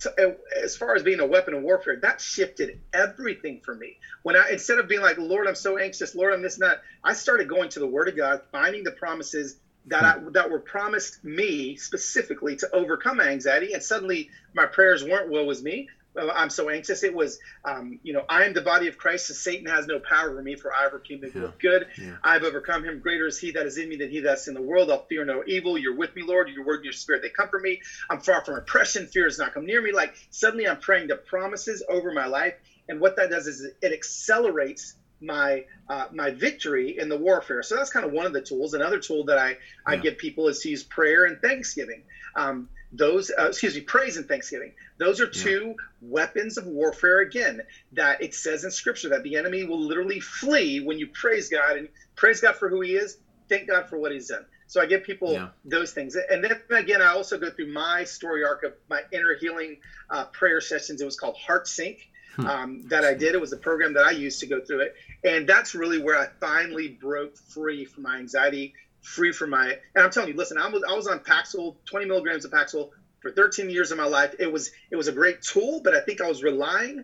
to- 0.00 0.36
as 0.62 0.76
far 0.76 0.94
as 0.94 1.02
being 1.02 1.20
a 1.20 1.26
weapon 1.26 1.54
of 1.54 1.62
warfare, 1.62 1.96
that 1.96 2.20
shifted 2.20 2.78
everything 2.92 3.60
for 3.64 3.74
me. 3.74 3.98
When 4.22 4.36
I 4.36 4.50
instead 4.50 4.78
of 4.78 4.88
being 4.88 5.00
like, 5.00 5.18
Lord, 5.18 5.46
I'm 5.46 5.54
so 5.54 5.78
anxious, 5.78 6.14
Lord, 6.14 6.32
I'm 6.32 6.42
this 6.42 6.54
and 6.54 6.62
that, 6.62 6.80
I 7.02 7.12
started 7.12 7.48
going 7.48 7.68
to 7.70 7.78
the 7.78 7.86
Word 7.86 8.08
of 8.08 8.16
God, 8.16 8.40
finding 8.52 8.84
the 8.84 8.92
promises 8.92 9.56
that 9.86 10.04
I, 10.04 10.12
hmm. 10.12 10.30
that 10.32 10.50
were 10.50 10.60
promised 10.60 11.22
me 11.24 11.76
specifically 11.76 12.56
to 12.56 12.68
overcome 12.72 13.20
anxiety, 13.20 13.72
and 13.72 13.82
suddenly 13.82 14.28
my 14.54 14.66
prayers 14.66 15.04
weren't 15.04 15.28
"woe 15.28 15.48
is 15.50 15.62
me." 15.62 15.88
I'm 16.18 16.50
so 16.50 16.68
anxious. 16.68 17.02
It 17.02 17.12
was, 17.14 17.38
um, 17.68 17.98
you 18.02 18.12
know, 18.12 18.22
I 18.28 18.44
am 18.44 18.52
the 18.52 18.60
body 18.62 18.86
of 18.86 18.96
Christ, 18.96 19.26
so 19.26 19.34
Satan 19.34 19.66
has 19.66 19.86
no 19.86 19.98
power 19.98 20.30
over 20.30 20.42
me, 20.42 20.56
for 20.56 20.72
I 20.72 20.86
overcame 20.86 21.20
the 21.20 21.30
Yeah. 21.34 21.50
good. 21.60 21.86
Yeah. 21.98 22.16
I've 22.24 22.44
overcome 22.44 22.84
him. 22.84 23.00
Greater 23.00 23.26
is 23.26 23.38
he 23.38 23.50
that 23.52 23.66
is 23.66 23.76
in 23.78 23.88
me 23.88 23.96
than 23.96 24.10
he 24.10 24.20
that's 24.20 24.46
in 24.48 24.54
the 24.54 24.62
world. 24.62 24.90
I'll 24.90 25.04
fear 25.08 25.24
no 25.24 25.42
evil. 25.46 25.78
You're 25.78 25.94
with 25.94 26.14
me, 26.16 26.22
Lord. 26.22 26.48
Your 26.48 26.64
word 26.64 26.76
and 26.76 26.84
your 26.84 26.92
spirit, 26.92 27.22
they 27.22 27.30
comfort 27.30 27.62
me. 27.62 27.78
I'm 28.10 28.18
far 28.20 28.42
from 28.44 28.56
oppression. 28.56 29.06
Fear 29.06 29.26
does 29.26 29.38
not 29.38 29.52
come 29.52 29.66
near 29.66 29.80
me. 29.80 29.92
Like 29.92 30.12
suddenly 30.30 30.66
I'm 30.68 30.78
praying 30.78 31.08
the 31.08 31.18
promises 31.28 31.82
over 31.88 32.12
my 32.12 32.26
life. 32.26 32.54
And 32.88 33.00
what 33.00 33.16
that 33.16 33.30
does 33.30 33.46
is 33.46 33.68
it 33.82 33.92
accelerates 33.92 34.94
my 35.20 35.62
uh, 35.90 36.06
my 36.12 36.30
victory 36.30 36.96
in 36.98 37.08
the 37.08 37.16
warfare. 37.16 37.62
So 37.62 37.74
that's 37.76 37.90
kind 37.90 38.04
of 38.04 38.12
one 38.12 38.26
of 38.26 38.32
the 38.32 38.42
tools. 38.42 38.74
Another 38.74 38.98
tool 38.98 39.24
that 39.26 39.38
I, 39.38 39.56
I 39.86 39.94
Yeah. 39.94 40.00
give 40.02 40.16
people 40.18 40.48
is 40.48 40.60
to 40.60 40.68
use 40.68 40.84
prayer 40.84 41.24
and 41.24 41.38
thanksgiving. 41.42 42.04
Um, 42.36 42.68
those, 42.98 43.30
uh, 43.38 43.46
excuse 43.48 43.74
me, 43.74 43.82
praise 43.82 44.16
and 44.16 44.26
thanksgiving. 44.28 44.72
Those 44.98 45.20
are 45.20 45.28
Yeah. 45.32 45.42
two 45.44 45.74
weapons 46.00 46.58
of 46.58 46.66
warfare. 46.66 47.20
Again, 47.20 47.62
that 47.92 48.18
it 48.20 48.34
says 48.34 48.64
in 48.64 48.70
Scripture 48.72 49.10
that 49.10 49.22
the 49.24 49.36
enemy 49.36 49.64
will 49.64 49.80
literally 49.80 50.20
flee 50.20 50.80
when 50.80 50.98
you 50.98 51.08
praise 51.14 51.48
God 51.48 51.76
and 51.76 51.88
praise 52.16 52.40
God 52.40 52.56
for 52.56 52.68
who 52.70 52.82
He 52.82 52.96
is. 52.96 53.16
Thank 53.50 53.68
God 53.68 53.86
for 53.88 53.98
what 53.98 54.12
He's 54.12 54.28
done. 54.28 54.46
So 54.68 54.80
I 54.80 54.86
give 54.86 55.02
people 55.02 55.32
Yeah. 55.34 55.48
those 55.64 55.92
things, 55.92 56.16
and 56.30 56.44
then 56.44 56.56
again, 56.70 57.02
I 57.02 57.08
also 57.08 57.38
go 57.38 57.50
through 57.50 57.72
my 57.72 58.04
story 58.04 58.44
arc 58.44 58.64
of 58.64 58.74
my 58.88 59.02
inner 59.12 59.34
healing 59.34 59.78
uh, 60.10 60.24
prayer 60.32 60.60
sessions. 60.60 61.00
It 61.02 61.06
was 61.06 61.16
called 61.16 61.36
Heart 61.46 61.68
Sync. 61.68 61.98
Hmm. 62.36 62.46
Um, 62.46 62.80
that 62.88 63.04
I 63.04 63.14
did. 63.14 63.34
It 63.34 63.40
was 63.40 63.52
a 63.52 63.58
program 63.58 63.94
that 63.94 64.04
I 64.04 64.10
used 64.10 64.40
to 64.40 64.46
go 64.46 64.60
through 64.60 64.80
it, 64.80 64.92
and 65.24 65.46
that's 65.46 65.74
really 65.74 65.98
where 65.98 66.16
I 66.16 66.28
finally 66.40 66.88
broke 66.88 67.32
free 67.54 67.84
from 67.84 68.04
my 68.04 68.18
anxiety, 68.18 68.72
free 69.04 69.32
from 69.32 69.50
my. 69.50 69.70
And 69.94 70.04
I'm 70.04 70.10
telling 70.10 70.28
you, 70.30 70.36
listen, 70.36 70.58
I 70.58 70.66
was 70.68 70.82
I 70.88 70.94
was 70.94 71.06
on 71.06 71.20
Paxil, 71.20 71.76
20 71.90 72.06
milligrams 72.06 72.44
of 72.44 72.50
Paxil 72.50 72.86
for 73.22 73.30
13 73.30 73.70
years 73.70 73.90
of 73.90 73.96
my 73.98 74.04
life. 74.06 74.34
It 74.38 74.50
was 74.50 74.70
it 74.90 74.96
was 74.96 75.08
a 75.08 75.12
great 75.12 75.36
tool, 75.42 75.80
but 75.82 75.94
I 75.94 76.00
think 76.00 76.20
I 76.20 76.26
was 76.28 76.42
relying 76.42 77.02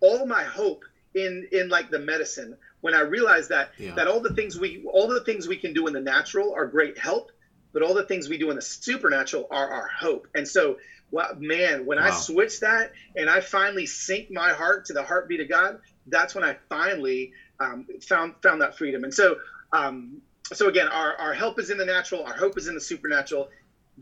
all 0.00 0.24
my 0.26 0.44
hope 0.44 0.82
in 1.14 1.46
in 1.52 1.68
like 1.68 1.90
the 1.90 1.98
medicine 1.98 2.54
when 2.80 2.94
I 2.94 3.00
realized 3.00 3.50
that 3.50 3.68
Yeah. 3.78 3.94
that 3.96 4.06
all 4.06 4.20
the 4.20 4.30
things 4.30 4.58
we 4.58 4.84
all 4.92 5.06
the 5.08 5.20
things 5.20 5.48
we 5.48 5.56
can 5.56 5.72
do 5.72 5.86
in 5.86 5.92
the 5.92 6.00
natural 6.00 6.52
are 6.54 6.66
great 6.66 6.98
help, 6.98 7.24
but 7.72 7.82
all 7.82 7.94
the 7.94 8.02
things 8.02 8.28
we 8.28 8.36
do 8.36 8.50
in 8.50 8.56
the 8.56 8.62
supernatural 8.62 9.46
are 9.50 9.68
our 9.70 9.88
hope. 10.00 10.26
And 10.34 10.46
so, 10.46 10.76
well, 11.10 11.28
man, 11.36 11.84
when 11.86 11.98
I 11.98 12.10
Wow. 12.10 12.10
switched 12.10 12.60
that 12.60 12.90
and 13.16 13.28
I 13.30 13.40
finally 13.40 13.86
sync 13.86 14.26
my 14.30 14.52
heart 14.52 14.84
to 14.86 14.92
the 14.92 15.02
heartbeat 15.02 15.40
of 15.40 15.48
God, 15.48 15.76
that's 16.06 16.34
when 16.34 16.44
I 16.44 16.56
finally 16.68 17.30
um, 17.60 17.86
found 18.08 18.34
found 18.42 18.60
that 18.60 18.76
freedom. 18.76 19.04
And 19.04 19.12
so, 19.14 19.36
um, 19.72 20.20
so 20.52 20.66
again, 20.68 20.88
our, 20.88 21.14
our 21.14 21.32
help 21.32 21.58
is 21.58 21.70
in 21.70 21.76
the 21.76 21.84
natural, 21.84 22.22
our 22.22 22.34
hope 22.34 22.56
is 22.56 22.66
in 22.68 22.74
the 22.74 22.80
supernatural, 22.80 23.48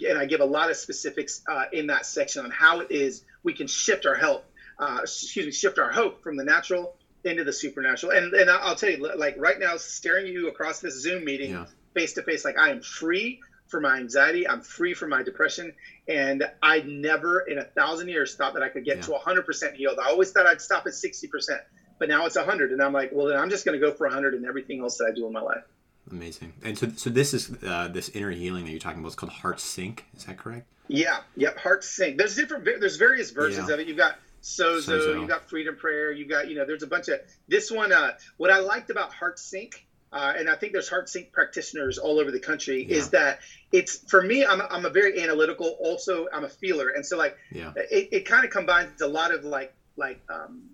and 0.07 0.17
I 0.19 0.25
give 0.27 0.41
a 0.41 0.45
lot 0.45 0.71
of 0.71 0.77
specifics 0.77 1.41
uh, 1.49 1.65
in 1.73 1.87
that 1.89 2.05
section 2.07 2.43
on 2.45 2.51
how 2.51 2.81
it 2.81 2.89
is 2.91 3.23
we 3.43 3.55
can 3.55 3.67
shift 3.67 4.07
our 4.07 4.15
help, 4.15 4.45
uh, 4.79 5.01
excuse 5.03 5.47
me, 5.47 5.53
shift 5.53 5.79
our 5.79 5.91
hope 5.91 6.23
from 6.23 6.37
the 6.37 6.45
natural 6.45 6.93
into 7.25 7.43
the 7.45 7.53
supernatural. 7.53 8.13
And 8.13 8.35
and 8.35 8.49
I'll 8.51 8.75
tell 8.75 8.91
you, 8.91 8.99
like 8.99 9.35
right 9.39 9.59
now, 9.59 9.77
staring 9.77 10.27
you 10.27 10.49
across 10.49 10.81
this 10.81 10.95
Zoom 11.01 11.25
meeting, 11.25 11.51
face 11.95 12.13
to 12.15 12.23
face, 12.23 12.45
like 12.45 12.59
I 12.59 12.71
am 12.71 12.81
free 12.81 13.39
from 13.69 13.83
my 13.83 13.97
anxiety, 13.97 14.47
I'm 14.49 14.61
free 14.61 14.95
from 14.95 15.09
my 15.09 15.23
depression, 15.23 15.73
and 16.07 16.45
I 16.63 16.81
never 16.81 17.41
in 17.41 17.59
a 17.59 17.65
thousand 17.77 18.09
years 18.09 18.35
thought 18.35 18.53
that 18.53 18.63
I 18.63 18.69
could 18.69 18.85
get 18.85 18.97
Yeah. 18.99 19.03
to 19.03 19.11
100% 19.13 19.75
healed. 19.75 19.99
I 19.99 20.07
always 20.09 20.31
thought 20.31 20.47
I'd 20.47 20.61
stop 20.61 20.85
at 20.87 20.93
60%. 20.93 21.59
but 21.99 22.09
now 22.09 22.27
it's 22.27 22.37
100 22.37 22.73
and 22.73 22.83
i'm 22.83 22.93
like 22.93 23.09
well 23.11 23.27
then 23.27 23.37
i'm 23.39 23.49
just 23.49 23.65
going 23.65 23.73
to 23.73 23.85
go 23.85 23.91
for 23.91 24.07
100 24.07 24.35
in 24.35 24.45
everything 24.45 24.81
else 24.81 24.99
that 24.99 25.07
i 25.07 25.11
do 25.11 25.27
in 25.27 25.33
my 25.33 25.41
life 25.41 25.63
amazing 26.11 26.53
and 26.63 26.79
so 26.79 26.89
so 26.97 27.11
this 27.11 27.35
is 27.35 27.51
uh, 27.65 27.89
this 27.89 28.09
inner 28.11 28.31
healing 28.31 28.65
that 28.65 28.71
you're 28.71 28.81
talking 28.81 29.01
about 29.01 29.09
is 29.09 29.15
called 29.15 29.33
heart 29.33 29.61
sync 29.61 30.05
is 30.17 30.25
that 30.25 30.37
correct 30.37 30.67
yeah 30.89 31.21
yep 31.37 31.59
heart 31.59 31.83
sync 31.85 32.17
there's 32.17 32.37
different 32.37 32.65
there's 32.65 32.97
various 32.97 33.31
versions 33.31 33.69
yeah. 33.69 33.75
of 33.75 33.81
it 33.81 33.89
you've 33.89 33.97
got 33.97 34.17
sozo, 34.43 34.81
sozo, 34.81 35.19
you've 35.19 35.29
got 35.29 35.49
freedom 35.49 35.77
prayer 35.77 36.13
you've 36.13 36.29
got 36.29 36.49
you 36.49 36.55
know 36.55 36.65
there's 36.65 36.85
a 36.85 36.87
bunch 36.87 37.09
of 37.09 37.19
this 37.49 37.71
one 37.71 37.93
uh, 37.93 38.13
what 38.37 38.51
i 38.51 38.59
liked 38.59 38.91
about 38.91 39.13
heart 39.13 39.39
sync 39.39 39.87
uh, 40.13 40.33
and 40.39 40.49
I 40.49 40.55
think 40.55 40.73
there's 40.73 40.89
heart 40.89 41.09
sync 41.09 41.33
practitioners 41.33 41.99
all 41.99 42.19
over 42.19 42.31
the 42.31 42.41
country, 42.41 42.87
yeah. 42.89 42.97
is 42.97 43.11
that 43.11 43.41
it's 43.73 43.99
for 44.09 44.23
me, 44.23 44.47
I'm, 44.47 44.63
I'm 44.71 44.87
a 44.87 44.91
very 44.91 45.21
analytical, 45.23 45.77
also 45.81 46.27
I'm 46.33 46.45
a 46.45 46.49
feeler. 46.49 46.89
And 46.89 47.05
so 47.05 47.19
like, 47.19 47.37
yeah. 47.51 47.73
it, 47.77 48.09
it 48.13 48.21
kind 48.25 48.45
of 48.45 48.51
combines 48.51 49.03
a 49.03 49.09
lot 49.09 49.35
of 49.35 49.45
like, 49.45 49.75
like 49.97 50.21
um, 50.31 50.71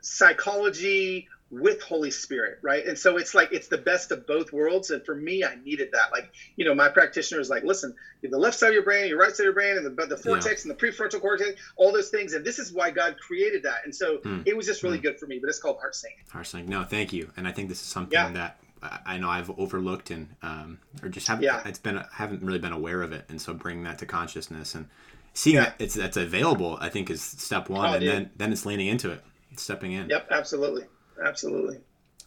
psychology 0.00 1.28
with 1.60 1.82
Holy 1.82 2.10
Spirit, 2.10 2.58
right? 2.62 2.84
And 2.86 2.98
so 2.98 3.16
it's 3.16 3.34
like 3.34 3.52
it's 3.52 3.68
the 3.68 3.78
best 3.78 4.12
of 4.12 4.26
both 4.26 4.52
worlds. 4.52 4.90
And 4.90 5.04
for 5.04 5.14
me, 5.14 5.44
I 5.44 5.56
needed 5.64 5.90
that. 5.92 6.12
Like, 6.12 6.32
you 6.56 6.64
know, 6.64 6.74
my 6.74 6.88
practitioner 6.88 7.40
is 7.40 7.50
like, 7.50 7.64
listen, 7.64 7.94
the 8.22 8.38
left 8.38 8.58
side 8.58 8.68
of 8.68 8.74
your 8.74 8.82
brain, 8.82 9.08
your 9.08 9.18
right 9.18 9.30
side 9.30 9.40
of 9.40 9.44
your 9.44 9.52
brain, 9.54 9.76
and 9.76 9.86
the, 9.86 10.06
the 10.06 10.16
cortex 10.16 10.64
yeah. 10.64 10.70
and 10.70 10.78
the 10.78 10.86
prefrontal 10.86 11.20
cortex, 11.20 11.60
all 11.76 11.92
those 11.92 12.10
things. 12.10 12.34
And 12.34 12.44
this 12.44 12.58
is 12.58 12.72
why 12.72 12.90
God 12.90 13.16
created 13.18 13.62
that. 13.64 13.78
And 13.84 13.94
so 13.94 14.18
mm. 14.18 14.42
it 14.46 14.56
was 14.56 14.66
just 14.66 14.82
really 14.82 14.98
mm. 14.98 15.02
good 15.02 15.18
for 15.18 15.26
me. 15.26 15.38
But 15.38 15.48
it's 15.48 15.58
called 15.58 15.78
heart 15.78 15.94
sync. 15.94 16.14
Heart 16.30 16.46
sync. 16.46 16.68
No, 16.68 16.84
thank 16.84 17.12
you. 17.12 17.30
And 17.36 17.46
I 17.46 17.52
think 17.52 17.68
this 17.68 17.80
is 17.80 17.86
something 17.86 18.12
yeah. 18.12 18.32
that 18.32 18.58
I 19.06 19.18
know 19.18 19.28
I've 19.28 19.50
overlooked 19.58 20.10
and 20.10 20.28
um, 20.42 20.78
or 21.02 21.08
just 21.08 21.26
haven't 21.26 21.44
yeah. 21.44 21.62
it's 21.64 21.78
been 21.78 22.02
haven't 22.12 22.42
really 22.42 22.58
been 22.58 22.72
aware 22.72 23.02
of 23.02 23.12
it, 23.12 23.24
and 23.28 23.40
so 23.40 23.54
bringing 23.54 23.84
that 23.84 23.98
to 23.98 24.06
consciousness 24.06 24.74
and 24.74 24.88
seeing 25.32 25.56
yeah. 25.56 25.64
that 25.64 25.74
it's 25.78 25.94
that's 25.94 26.16
available, 26.16 26.76
I 26.80 26.88
think 26.90 27.10
is 27.10 27.22
step 27.22 27.68
one, 27.68 27.88
oh, 27.88 27.92
and 27.94 28.00
dude. 28.00 28.12
then 28.12 28.30
then 28.36 28.52
it's 28.52 28.66
leaning 28.66 28.88
into 28.88 29.10
it, 29.10 29.22
stepping 29.56 29.92
in. 29.92 30.08
Yep, 30.10 30.28
absolutely, 30.30 30.84
absolutely. 31.22 31.78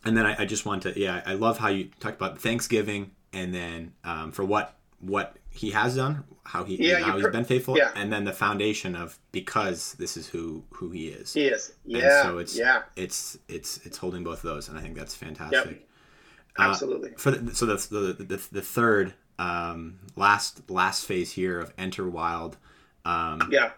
And 0.05 0.15
then 0.15 0.25
I, 0.25 0.43
I 0.43 0.45
just 0.45 0.65
want 0.65 0.83
to 0.83 0.99
yeah, 0.99 1.21
I 1.25 1.33
love 1.33 1.57
how 1.57 1.69
you 1.69 1.89
talked 1.99 2.15
about 2.15 2.39
Thanksgiving, 2.39 3.11
and 3.33 3.53
then 3.53 3.93
um, 4.03 4.31
for 4.31 4.45
what 4.45 4.75
what 4.99 5.37
he 5.49 5.71
has 5.71 5.95
done, 5.95 6.23
how 6.43 6.63
he 6.63 6.75
yeah, 6.75 6.99
how 6.99 7.17
he's 7.17 7.27
been 7.27 7.43
faithful, 7.43 7.77
yeah. 7.77 7.91
and 7.95 8.11
then 8.11 8.23
the 8.23 8.33
foundation 8.33 8.95
of 8.95 9.19
because 9.31 9.93
this 9.93 10.15
is 10.17 10.27
who 10.27 10.63
who 10.71 10.89
he 10.91 11.09
is. 11.09 11.33
He 11.33 11.45
is. 11.45 11.73
Yeah. 11.85 11.97
And 11.99 12.29
so 12.29 12.37
it's 12.37 12.57
yeah. 12.57 12.83
it's 12.95 13.37
it's 13.47 13.85
it's 13.85 13.97
holding 13.97 14.23
both 14.23 14.37
of 14.37 14.43
those, 14.43 14.69
and 14.69 14.77
I 14.77 14.81
think 14.81 14.95
that's 14.95 15.15
fantastic. 15.15 15.65
Yep. 15.65 15.87
Uh, 16.59 16.63
Absolutely. 16.63 17.11
Uh, 17.11 17.17
for 17.17 17.31
the, 17.31 17.55
so 17.55 17.65
that's 17.65 17.87
the, 17.87 18.15
the 18.17 18.47
the 18.51 18.61
third 18.61 19.13
um, 19.39 19.99
last 20.15 20.69
last 20.69 21.05
phase 21.05 21.31
here 21.31 21.59
of 21.59 21.73
enter 21.77 22.07
wild. 22.09 22.57
Um, 23.05 23.49
yeah. 23.51 23.71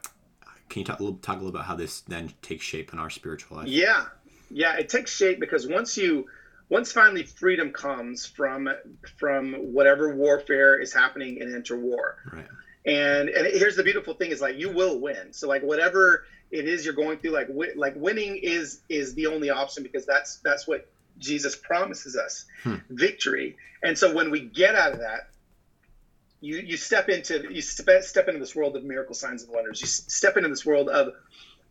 Can 0.69 0.81
you 0.81 0.85
talk 0.85 0.99
a 0.99 1.03
little 1.03 1.17
talk 1.17 1.37
a 1.37 1.39
little 1.39 1.49
about 1.49 1.65
how 1.65 1.75
this 1.75 2.01
then 2.01 2.31
takes 2.41 2.63
shape 2.63 2.93
in 2.93 2.99
our 2.99 3.09
spiritual 3.09 3.57
life? 3.57 3.67
Yeah, 3.67 4.05
yeah, 4.49 4.77
it 4.77 4.89
takes 4.89 5.15
shape 5.15 5.39
because 5.39 5.67
once 5.67 5.97
you 5.97 6.27
once 6.69 6.91
finally 6.91 7.23
freedom 7.23 7.71
comes 7.71 8.25
from 8.25 8.69
from 9.17 9.53
whatever 9.53 10.15
warfare 10.15 10.79
is 10.79 10.93
happening 10.93 11.37
in 11.37 11.53
Enter 11.53 11.77
War. 11.77 12.17
Right. 12.31 12.47
And 12.85 13.29
and 13.29 13.47
here's 13.47 13.75
the 13.75 13.83
beautiful 13.83 14.13
thing 14.13 14.31
is 14.31 14.41
like 14.41 14.57
you 14.57 14.69
will 14.69 14.99
win. 14.99 15.33
So 15.33 15.47
like 15.47 15.63
whatever 15.63 16.25
it 16.51 16.67
is 16.67 16.85
you're 16.85 16.93
going 16.93 17.19
through, 17.19 17.31
like 17.31 17.47
wi- 17.47 17.73
like 17.75 17.93
winning 17.95 18.37
is 18.37 18.81
is 18.89 19.13
the 19.15 19.27
only 19.27 19.49
option 19.49 19.83
because 19.83 20.05
that's 20.05 20.37
that's 20.37 20.67
what 20.67 20.89
Jesus 21.17 21.55
promises 21.55 22.15
us 22.15 22.45
hmm. 22.63 22.75
victory. 22.89 23.57
And 23.83 23.97
so 23.97 24.13
when 24.13 24.31
we 24.31 24.39
get 24.41 24.75
out 24.75 24.93
of 24.93 24.99
that, 24.99 25.29
you 26.41 26.57
you 26.57 26.77
step 26.77 27.09
into 27.09 27.51
you 27.53 27.61
step, 27.61 28.03
step 28.03 28.27
into 28.27 28.39
this 28.39 28.55
world 28.55 28.75
of 28.75 28.83
miracle 28.83 29.15
signs 29.15 29.43
and 29.43 29.51
wonders. 29.51 29.81
You 29.81 29.87
step 29.87 30.37
into 30.37 30.49
this 30.49 30.65
world 30.65 30.87
of 30.87 31.13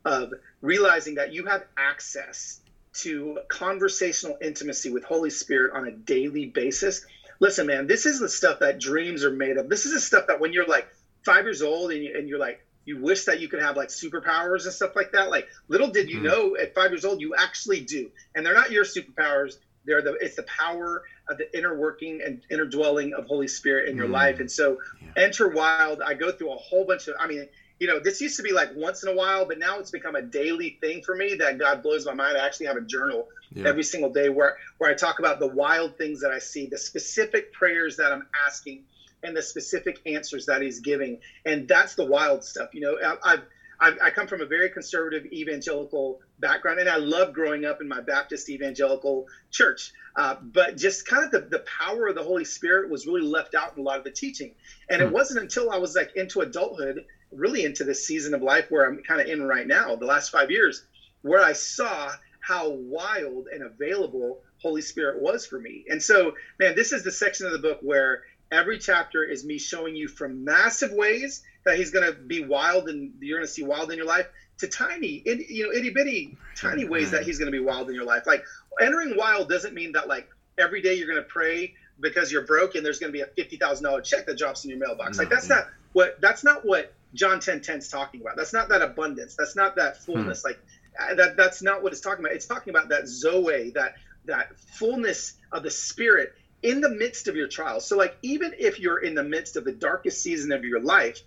of 0.05 0.33
realizing 0.61 1.17
that 1.17 1.33
you 1.33 1.47
have 1.47 1.65
access 1.77 2.61
to 3.03 3.39
conversational 3.49 4.37
intimacy 4.43 4.91
with 4.91 5.05
Holy 5.05 5.31
Spirit 5.31 5.73
on 5.75 5.87
a 5.87 5.93
daily 5.93 6.47
basis. 6.47 7.05
Listen, 7.41 7.67
man, 7.67 7.87
this 7.87 8.07
is 8.07 8.19
the 8.19 8.29
stuff 8.29 8.59
that 8.61 8.81
dreams 8.81 9.25
are 9.25 9.31
made 9.31 9.57
of. 9.57 9.69
This 9.69 9.87
is 9.87 9.93
the 9.93 10.01
stuff 10.01 10.27
that 10.27 10.41
when 10.41 10.53
you're 10.53 10.67
like 10.67 10.89
five 11.25 11.45
years 11.45 11.63
old 11.63 11.93
and, 11.93 12.03
you, 12.03 12.17
and 12.17 12.29
you're 12.29 12.39
like, 12.39 12.65
you 12.85 13.01
wish 13.01 13.25
that 13.25 13.39
you 13.39 13.49
could 13.49 13.61
have 13.61 13.77
like 13.77 13.89
superpowers 13.89 14.65
and 14.65 14.73
stuff 14.73 14.97
like 14.97 15.13
that. 15.13 15.31
Like 15.31 15.49
little 15.69 15.89
did 15.89 16.09
you 16.09 16.17
mm-hmm. 16.17 16.27
know 16.27 16.57
at 16.57 16.75
five 16.75 16.91
years 16.91 17.05
old, 17.05 17.21
you 17.21 17.35
actually 17.37 17.81
do. 17.81 18.11
And 18.35 18.45
they're 18.45 18.55
not 18.55 18.73
your 18.73 18.85
superpowers. 18.85 19.59
They're 19.85 20.01
the 20.01 20.15
it's 20.15 20.37
the 20.37 20.45
power 20.45 21.05
of 21.29 21.37
the 21.37 21.57
inner 21.57 21.77
working 21.77 22.23
and 22.25 22.41
inner 22.51 22.65
dwelling 22.65 23.13
of 23.13 23.27
Holy 23.27 23.47
Spirit 23.47 23.91
in 23.91 23.97
your 23.97 24.07
mm-hmm. 24.07 24.15
life. 24.15 24.41
And 24.41 24.51
so 24.51 24.79
yeah. 25.03 25.25
enter 25.25 25.49
wild. 25.49 26.01
I 26.01 26.15
go 26.15 26.33
through 26.33 26.53
a 26.53 26.57
whole 26.57 26.87
bunch 26.87 27.09
of 27.09 27.17
I 27.21 27.27
mean, 27.27 27.47
you 27.79 27.87
know, 27.87 28.01
this 28.01 28.21
used 28.21 28.37
to 28.37 28.43
be 28.43 28.53
like 28.53 28.71
once 28.75 29.03
in 29.03 29.09
a 29.09 29.15
while, 29.15 29.45
but 29.45 29.59
now 29.59 29.79
it's 29.79 29.91
become 29.91 30.17
a 30.17 30.23
daily 30.23 30.79
thing 30.81 31.03
for 31.03 31.15
me 31.15 31.35
that 31.37 31.59
God 31.59 31.83
blows 31.83 32.05
my 32.07 32.15
mind. 32.15 32.37
I 32.37 32.45
actually 32.45 32.67
have 32.67 32.77
a 32.77 32.83
journal 32.83 33.29
yeah. 33.55 33.69
every 33.69 33.85
single 33.85 34.11
day 34.11 34.29
where 34.29 34.57
where 34.79 34.91
I 34.91 34.95
talk 34.95 35.19
about 35.19 35.39
the 35.39 35.47
wild 35.47 35.97
things 35.97 36.21
that 36.21 36.31
I 36.31 36.39
see, 36.39 36.67
the 36.67 36.79
specific 36.79 37.53
prayers 37.53 37.97
that 37.97 38.13
I'm 38.13 38.27
asking 38.47 38.83
and 39.23 39.37
the 39.37 39.43
specific 39.43 40.01
answers 40.07 40.47
that 40.47 40.63
he's 40.63 40.81
giving. 40.81 41.19
And 41.45 41.67
that's 41.67 41.95
the 41.95 42.05
wild 42.05 42.45
stuff. 42.45 42.75
You 42.75 42.81
know, 42.81 43.17
I've, 43.25 43.43
I've, 43.81 43.99
I 44.03 44.11
come 44.11 44.27
from 44.27 44.41
a 44.41 44.47
very 44.47 44.71
conservative 44.71 45.27
evangelical 45.27 46.21
background, 46.41 46.81
and 46.81 46.89
I 46.89 46.97
love 46.97 47.33
growing 47.33 47.65
up 47.65 47.81
in 47.81 47.89
my 47.89 48.01
Baptist 48.01 48.49
evangelical 48.49 49.27
church. 49.51 49.93
Uh, 50.17 50.35
but 50.41 50.77
just 50.77 51.07
kind 51.07 51.25
of 51.25 51.31
the, 51.31 51.41
the 51.41 51.65
power 51.79 52.09
of 52.09 52.17
the 52.17 52.23
Holy 52.23 52.45
Spirit 52.45 52.91
was 52.91 53.07
really 53.07 53.23
left 53.23 53.55
out 53.55 53.77
in 53.77 53.81
a 53.81 53.83
lot 53.83 53.99
of 53.99 54.05
the 54.05 54.11
teaching. 54.11 54.53
And 54.89 55.01
hmm. 55.01 55.09
it 55.09 55.13
wasn't 55.13 55.41
until 55.41 55.71
I 55.71 55.79
was 55.79 55.95
like 55.95 56.17
into 56.17 56.41
adulthood, 56.41 57.05
really 57.33 57.65
into 57.65 57.85
this 57.85 58.05
season 58.05 58.35
of 58.35 58.43
life 58.43 58.67
where 58.69 58.87
I'm 58.87 58.99
kind 58.99 59.21
of 59.21 59.27
in 59.27 59.43
right 59.43 59.67
now, 59.67 59.97
the 59.97 60.07
last 60.07 60.31
five 60.31 60.51
years, 60.51 60.83
where 61.23 61.41
I 61.41 61.53
saw 61.53 62.13
how 62.41 62.69
wild 62.69 63.49
and 63.53 63.63
available 63.63 64.39
Holy 64.63 64.81
Spirit 64.81 65.21
was 65.21 65.45
for 65.47 65.59
me. 65.59 65.85
And 65.89 66.03
so, 66.03 66.33
man, 66.59 66.75
this 66.75 66.93
is 66.93 67.03
the 67.03 67.11
section 67.11 67.47
of 67.47 67.53
the 67.53 67.59
book 67.59 67.79
where 67.81 68.21
every 68.51 68.79
chapter 68.79 69.23
is 69.25 69.45
me 69.45 69.59
showing 69.59 69.95
you 69.95 70.09
from 70.09 70.45
massive 70.45 70.91
ways 70.91 71.43
that 71.65 71.77
he's 71.77 71.91
going 71.91 72.05
to 72.05 72.13
be 72.13 72.41
wild 72.41 72.89
and 72.89 73.13
you're 73.21 73.39
going 73.39 73.47
to 73.47 73.53
see 73.53 73.63
wild 73.63 73.91
in 73.91 73.99
your 73.99 74.07
life 74.07 74.27
to 74.59 74.67
tiny, 74.67 75.23
you 75.25 75.67
know, 75.67 75.73
itty 75.73 75.91
bitty, 75.91 76.37
tiny 76.57 76.85
ways 76.85 77.11
that 77.13 77.23
he's 77.23 77.39
going 77.39 77.47
to 77.47 77.53
be 77.53 77.59
wild 77.61 77.89
in 77.89 77.95
your 77.95 78.05
life. 78.05 78.27
Like 78.27 78.43
entering 78.81 79.17
wild 79.17 79.49
doesn't 79.49 79.75
mean 79.75 79.93
that 79.93 80.09
like 80.09 80.27
every 80.57 80.81
day 80.81 80.95
you're 80.95 81.07
going 81.07 81.23
to 81.23 81.29
pray 81.29 81.73
because 82.01 82.31
you're 82.31 82.43
broke 82.47 82.75
and 82.75 82.85
there's 82.85 82.99
going 82.99 83.13
to 83.13 83.17
be 83.17 83.23
a 83.23 83.27
fifty 83.27 83.57
thousand 83.57 83.85
dollar 83.85 84.01
check 84.01 84.27
that 84.27 84.39
drops 84.39 84.65
in 84.65 84.71
your 84.71 84.79
mailbox. 84.79 85.17
No, 85.17 85.23
like 85.23 85.31
that's 85.31 85.49
not 85.49 85.67
what 85.93 86.21
that's 86.21 86.45
not 86.45 86.65
what 86.65 86.93
John 87.15 87.41
10 87.41 87.61
10 87.61 87.79
is 87.79 87.89
talking 87.89 88.21
about. 88.21 88.37
That's 88.37 88.53
not 88.53 88.69
that 88.69 88.83
abundance. 88.83 89.35
That's 89.37 89.57
not 89.57 89.77
that 89.77 90.03
fullness. 90.05 90.43
Hmm. 90.43 90.49
Like 90.49 90.59
uh, 90.99 91.15
that 91.15 91.37
that's 91.37 91.63
not 91.63 91.83
what 91.83 91.93
it's 91.93 92.01
talking 92.01 92.25
about. 92.25 92.35
It's 92.35 92.47
talking 92.47 92.71
about 92.71 92.89
that 92.91 93.09
zoe, 93.09 93.71
that 93.71 93.95
that 94.27 94.59
fullness 94.59 95.35
of 95.53 95.63
the 95.63 95.71
spirit 95.71 96.35
in 96.63 96.81
the 96.81 96.91
midst 96.91 97.29
of 97.29 97.37
your 97.37 97.49
trials. 97.49 97.87
So, 97.87 97.97
like, 97.97 98.17
even 98.23 98.53
if 98.59 98.81
you're 98.81 98.99
in 98.99 99.15
the 99.15 99.23
midst 99.23 99.57
of 99.57 99.65
the 99.65 99.73
darkest 99.73 100.23
season 100.23 100.53
of 100.53 100.65
your 100.65 100.81
life, 100.81 101.21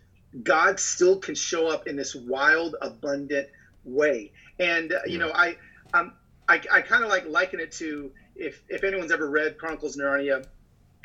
God 0.43 0.79
still 0.79 1.17
can 1.17 1.35
show 1.35 1.67
up 1.67 1.87
in 1.87 1.95
this 1.95 2.15
wild, 2.15 2.75
abundant 2.81 3.47
way. 3.83 4.31
And 4.59 4.91
uh, 4.91 4.99
you 5.05 5.17
know, 5.17 5.31
I, 5.33 5.57
um, 5.93 6.13
I, 6.47 6.61
I 6.71 6.81
kind 6.81 7.03
of 7.03 7.09
like 7.09 7.27
liken 7.27 7.59
it 7.59 7.71
to 7.73 8.11
if 8.35 8.61
if 8.69 8.83
anyone's 8.83 9.11
ever 9.11 9.29
read 9.29 9.57
Chronicles 9.57 9.97
of 9.97 10.05
Narnia 10.05 10.45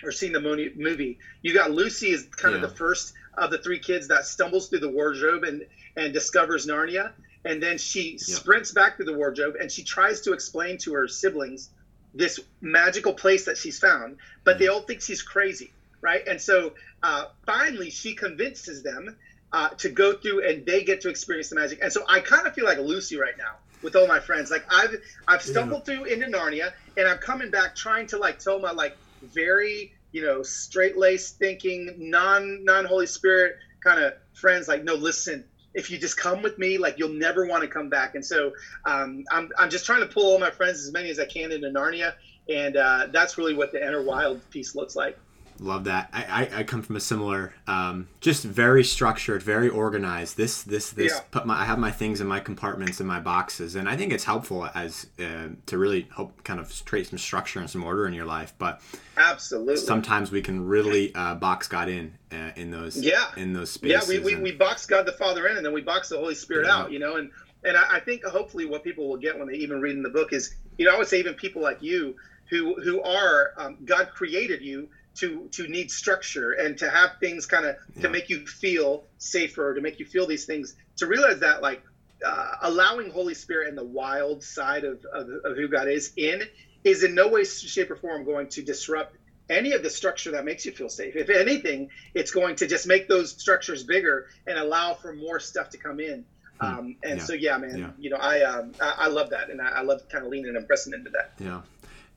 or 0.03 0.13
seen 0.13 0.33
the 0.33 0.41
movie, 0.41 1.19
you 1.43 1.55
got 1.55 1.71
Lucy 1.71 2.11
is 2.11 2.27
kind 2.27 2.55
yeah. 2.55 2.63
of 2.63 2.71
the 2.71 2.77
first 2.77 3.15
of 3.37 3.51
the 3.51 3.59
three 3.59 3.79
kids 3.79 4.09
that 4.09 4.25
stumbles 4.27 4.69
through 4.69 4.81
the 4.81 4.89
wardrobe 4.89 5.45
and 5.45 5.67
and 5.97 6.13
discovers 6.13 6.67
Narnia, 6.67 7.13
and 7.45 7.63
then 7.63 7.79
she 7.79 8.13
yeah. 8.13 8.19
sprints 8.19 8.73
back 8.73 8.97
through 8.97 9.07
the 9.07 9.15
wardrobe 9.15 9.57
and 9.61 9.71
she 9.71 9.83
tries 9.83 10.21
to 10.23 10.33
explain 10.33 10.79
to 10.79 10.95
her 10.95 11.09
siblings 11.09 11.71
this 12.15 12.41
magical 12.61 13.13
place 13.13 13.45
that 13.45 13.57
she's 13.57 13.79
found, 13.79 14.17
but 14.45 14.59
they 14.59 14.69
all 14.69 14.81
think 14.81 15.03
she's 15.03 15.23
crazy, 15.23 15.71
right? 16.01 16.27
And 16.27 16.41
so 16.41 16.73
uh, 17.03 17.27
finally, 17.45 17.91
she 17.91 18.15
convinces 18.15 18.83
them 18.83 19.17
uh, 19.53 19.69
to 19.71 19.89
go 19.89 20.15
through, 20.15 20.47
and 20.49 20.67
they 20.67 20.83
get 20.83 21.03
to 21.03 21.09
experience 21.09 21.51
the 21.51 21.57
magic. 21.57 21.79
And 21.83 21.93
so 21.93 22.05
I 22.09 22.21
kind 22.21 22.47
of 22.47 22.55
feel 22.55 22.65
like 22.65 22.79
Lucy 22.79 23.17
right 23.17 23.37
now 23.39 23.57
with 23.83 23.97
all 23.97 24.07
my 24.07 24.21
friends. 24.21 24.51
Like 24.51 24.65
I've 24.73 24.97
I've 25.29 25.43
stumbled 25.43 25.87
yeah. 25.87 25.97
through 25.97 26.05
into 26.07 26.27
Narnia, 26.27 26.73
and 26.97 27.07
I'm 27.07 27.19
coming 27.19 27.51
back 27.51 27.77
trying 27.77 28.07
to 28.09 28.19
like 28.19 28.39
tell 28.39 28.59
my 28.59 28.73
like 28.73 28.97
very 29.23 29.93
you 30.13 30.23
know 30.23 30.43
straight 30.43 30.97
laced 30.97 31.39
thinking 31.39 31.95
non 31.99 32.65
non 32.65 32.85
Holy 32.85 33.07
Spirit 33.07 33.55
kind 33.85 33.99
of 34.01 34.13
friends 34.35 34.69
like 34.69 34.83
no 34.83 34.95
listen 34.95 35.45
if 35.77 35.91
you 35.91 35.99
just 35.99 36.17
come 36.17 36.43
with 36.43 36.57
me, 36.59 36.79
like 36.79 36.95
you'll 36.99 37.11
never 37.11 37.47
want 37.47 37.63
to 37.63 37.69
come 37.69 37.91
back. 37.91 38.15
And 38.15 38.25
so 38.25 38.51
um, 38.87 39.23
I'm, 39.31 39.51
I'm 39.59 39.69
just 39.69 39.85
trying 39.85 40.01
to 40.01 40.07
pull 40.07 40.33
all 40.33 40.39
my 40.39 40.51
friends 40.51 40.79
as 40.81 40.91
many 40.91 41.11
as 41.11 41.19
I 41.19 41.27
can 41.27 41.53
into 41.53 41.69
Narnia. 41.69 42.15
And 42.49 42.77
uh, 42.77 43.09
that's 43.13 43.37
really 43.37 43.53
what 43.53 43.73
the 43.73 43.85
Enter 43.85 44.03
Wild 44.03 44.41
piece 44.51 44.75
looks 44.75 44.97
like. 44.97 45.17
Love 45.59 45.85
that. 45.85 46.11
I, 46.13 46.25
I, 46.25 46.59
I 46.59 46.63
come 46.65 46.83
from 46.83 46.97
a 46.97 47.01
similar, 47.01 47.55
um, 47.67 48.09
just 48.21 48.45
very 48.45 48.85
structured, 48.85 49.43
very 49.43 49.69
organized. 49.69 50.37
This 50.37 50.63
this 50.63 50.91
this. 50.91 51.13
Yeah. 51.13 51.21
Put 51.31 51.47
my 51.47 51.61
I 51.61 51.65
have 51.65 51.79
my 51.79 51.91
things 51.91 52.21
in 52.21 52.27
my 52.27 52.41
compartments 52.41 53.01
in 53.01 53.07
my 53.07 53.21
boxes, 53.21 53.75
and 53.75 53.89
I 53.89 53.97
think 53.97 54.13
it's 54.13 54.25
helpful 54.25 54.69
as 54.75 55.07
uh, 55.19 55.49
to 55.67 55.79
really 55.79 56.09
help 56.15 56.45
kind 56.45 56.61
of 56.61 56.85
create 56.85 57.07
some 57.07 57.19
structure 57.19 57.59
and 57.59 57.71
some 57.71 57.85
order 57.85 58.07
in 58.07 58.13
your 58.13 58.27
life. 58.27 58.53
But 58.59 58.83
absolutely, 59.17 59.77
sometimes 59.77 60.31
we 60.31 60.43
can 60.43 60.67
really 60.67 61.15
uh, 61.15 61.37
box 61.37 61.69
God 61.69 61.89
in 61.89 62.13
uh, 62.33 62.51
in 62.57 62.71
those 62.71 62.97
yeah 62.99 63.27
in 63.37 63.53
those 63.53 63.71
spaces. 63.71 64.09
Yeah, 64.09 64.19
we, 64.19 64.25
we, 64.25 64.35
and, 64.35 64.43
we 64.43 64.53
box 64.53 64.85
God 64.85 65.07
the 65.07 65.13
Father 65.13 65.47
in, 65.49 65.57
and 65.57 65.65
then 65.65 65.73
we 65.73 65.83
box 65.83 66.11
the 66.11 66.19
Holy 66.19 66.35
Spirit 66.35 66.67
yeah. 66.67 66.77
out. 66.77 66.93
You 66.93 66.99
know, 66.99 67.17
and 67.17 67.31
and 67.65 67.77
I, 67.77 67.97
I 67.97 68.01
think 68.01 68.25
hopefully 68.25 68.67
what 68.67 68.85
people 68.85 69.09
will 69.09 69.17
get 69.17 69.39
when 69.39 69.49
they 69.49 69.55
even 69.55 69.81
read 69.81 69.97
in 69.97 70.03
the 70.03 70.11
book 70.11 70.33
is, 70.33 70.55
you 70.77 70.85
know, 70.85 70.95
I 70.95 70.99
would 70.99 71.09
say 71.09 71.19
even 71.19 71.35
people 71.35 71.63
like 71.63 71.83
you 71.83 72.15
who 72.51 72.81
who 72.83 73.03
are 73.03 73.53
um, 73.57 73.79
God 73.85 74.11
created 74.13 74.61
you 74.63 74.89
to 75.17 75.49
to 75.53 75.67
need 75.69 75.91
structure 75.91 76.53
and 76.53 76.79
to 76.79 76.89
have 76.89 77.11
things 77.21 77.47
kind 77.47 77.67
of 77.67 77.77
yeah. 77.95 78.03
to 78.03 78.09
make 78.09 78.29
you 78.29 78.47
feel 78.47 79.05
safer, 79.19 79.75
to 79.75 79.81
make 79.81 79.99
you 79.99 80.07
feel 80.07 80.27
these 80.27 80.45
things, 80.45 80.75
to 80.97 81.07
realize 81.07 81.41
that 81.41 81.63
like 81.63 81.83
uh, 82.25 82.53
allowing 82.63 83.11
Holy 83.11 83.35
Spirit 83.35 83.69
and 83.69 83.77
the 83.77 83.85
wild 83.85 84.43
side 84.43 84.85
of, 84.85 85.05
of, 85.13 85.29
of 85.45 85.57
who 85.57 85.69
God 85.69 85.89
is 85.89 86.13
in 86.17 86.43
is 86.85 87.03
in 87.03 87.15
no 87.15 87.29
way, 87.29 87.45
shape, 87.45 87.91
or 87.91 87.97
form 87.97 88.25
going 88.25 88.49
to 88.49 88.63
disrupt 88.63 89.17
any 89.49 89.73
of 89.73 89.83
the 89.83 89.91
structure 89.91 90.33
that 90.33 90.45
makes 90.45 90.65
you 90.65 90.73
feel 90.73 90.89
safe. 90.89 91.17
If 91.17 91.31
anything, 91.31 91.91
it's 92.15 92.31
going 92.31 92.57
to 92.57 92.67
just 92.67 92.87
make 92.87 93.09
those 93.09 93.33
structures 93.33 93.85
bigger 93.85 94.27
and 94.47 94.59
allow 94.59 94.95
for 94.95 95.13
more 95.13 95.41
stuff 95.41 95.71
to 95.71 95.79
come 95.79 96.01
in. 96.01 96.25
Hmm. 96.61 96.67
Um, 96.67 96.97
and 97.03 97.19
yeah. 97.19 97.25
so, 97.25 97.33
yeah, 97.33 97.59
man, 97.59 97.79
yeah. 97.79 97.91
you 97.99 98.11
know, 98.11 98.17
I, 98.17 98.43
um, 98.43 98.73
I, 98.81 98.95
I 98.99 99.09
love 99.09 99.31
that, 99.31 99.51
and 99.51 99.61
I, 99.61 99.69
I 99.69 99.83
love 99.83 100.09
kind 100.09 100.25
of 100.25 100.31
leaning 100.31 100.57
and 100.57 100.67
pressing 100.67 100.95
into 100.95 101.11
that. 101.11 101.33
Yeah. 101.39 101.61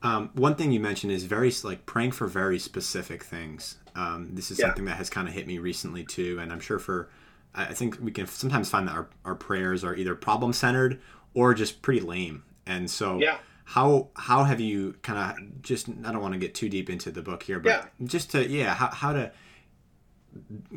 Um, 0.02 0.30
one 0.34 0.54
thing 0.54 0.72
you 0.72 0.80
mentioned 0.80 1.12
is 1.12 1.24
very 1.24 1.52
like 1.62 1.84
praying 1.86 2.12
for 2.12 2.26
very 2.26 2.58
specific 2.58 3.22
things. 3.22 3.76
Um, 3.94 4.30
this 4.32 4.50
is 4.50 4.58
yeah. 4.58 4.66
something 4.66 4.86
that 4.86 4.96
has 4.96 5.10
kind 5.10 5.28
of 5.28 5.34
hit 5.34 5.46
me 5.46 5.58
recently 5.58 6.04
too, 6.04 6.38
and 6.40 6.52
I'm 6.52 6.60
sure 6.60 6.78
for 6.78 7.10
I 7.54 7.74
think 7.74 7.98
we 8.00 8.12
can 8.12 8.26
sometimes 8.26 8.70
find 8.70 8.86
that 8.88 8.94
our, 8.94 9.08
our 9.24 9.34
prayers 9.34 9.82
are 9.82 9.94
either 9.94 10.14
problem 10.14 10.52
centered 10.52 11.00
or 11.34 11.52
just 11.54 11.82
pretty 11.82 12.00
lame. 12.00 12.44
And 12.66 12.90
so, 12.90 13.18
yeah. 13.18 13.38
how 13.64 14.08
how 14.14 14.44
have 14.44 14.60
you 14.60 14.94
kind 15.02 15.18
of 15.18 15.62
just 15.62 15.88
I 15.88 16.12
don't 16.12 16.22
want 16.22 16.34
to 16.34 16.40
get 16.40 16.54
too 16.54 16.68
deep 16.68 16.88
into 16.88 17.10
the 17.10 17.22
book 17.22 17.42
here, 17.42 17.58
but 17.58 17.68
yeah. 17.68 18.06
just 18.06 18.30
to 18.32 18.46
yeah, 18.46 18.74
how, 18.74 18.88
how 18.88 19.12
to 19.12 19.32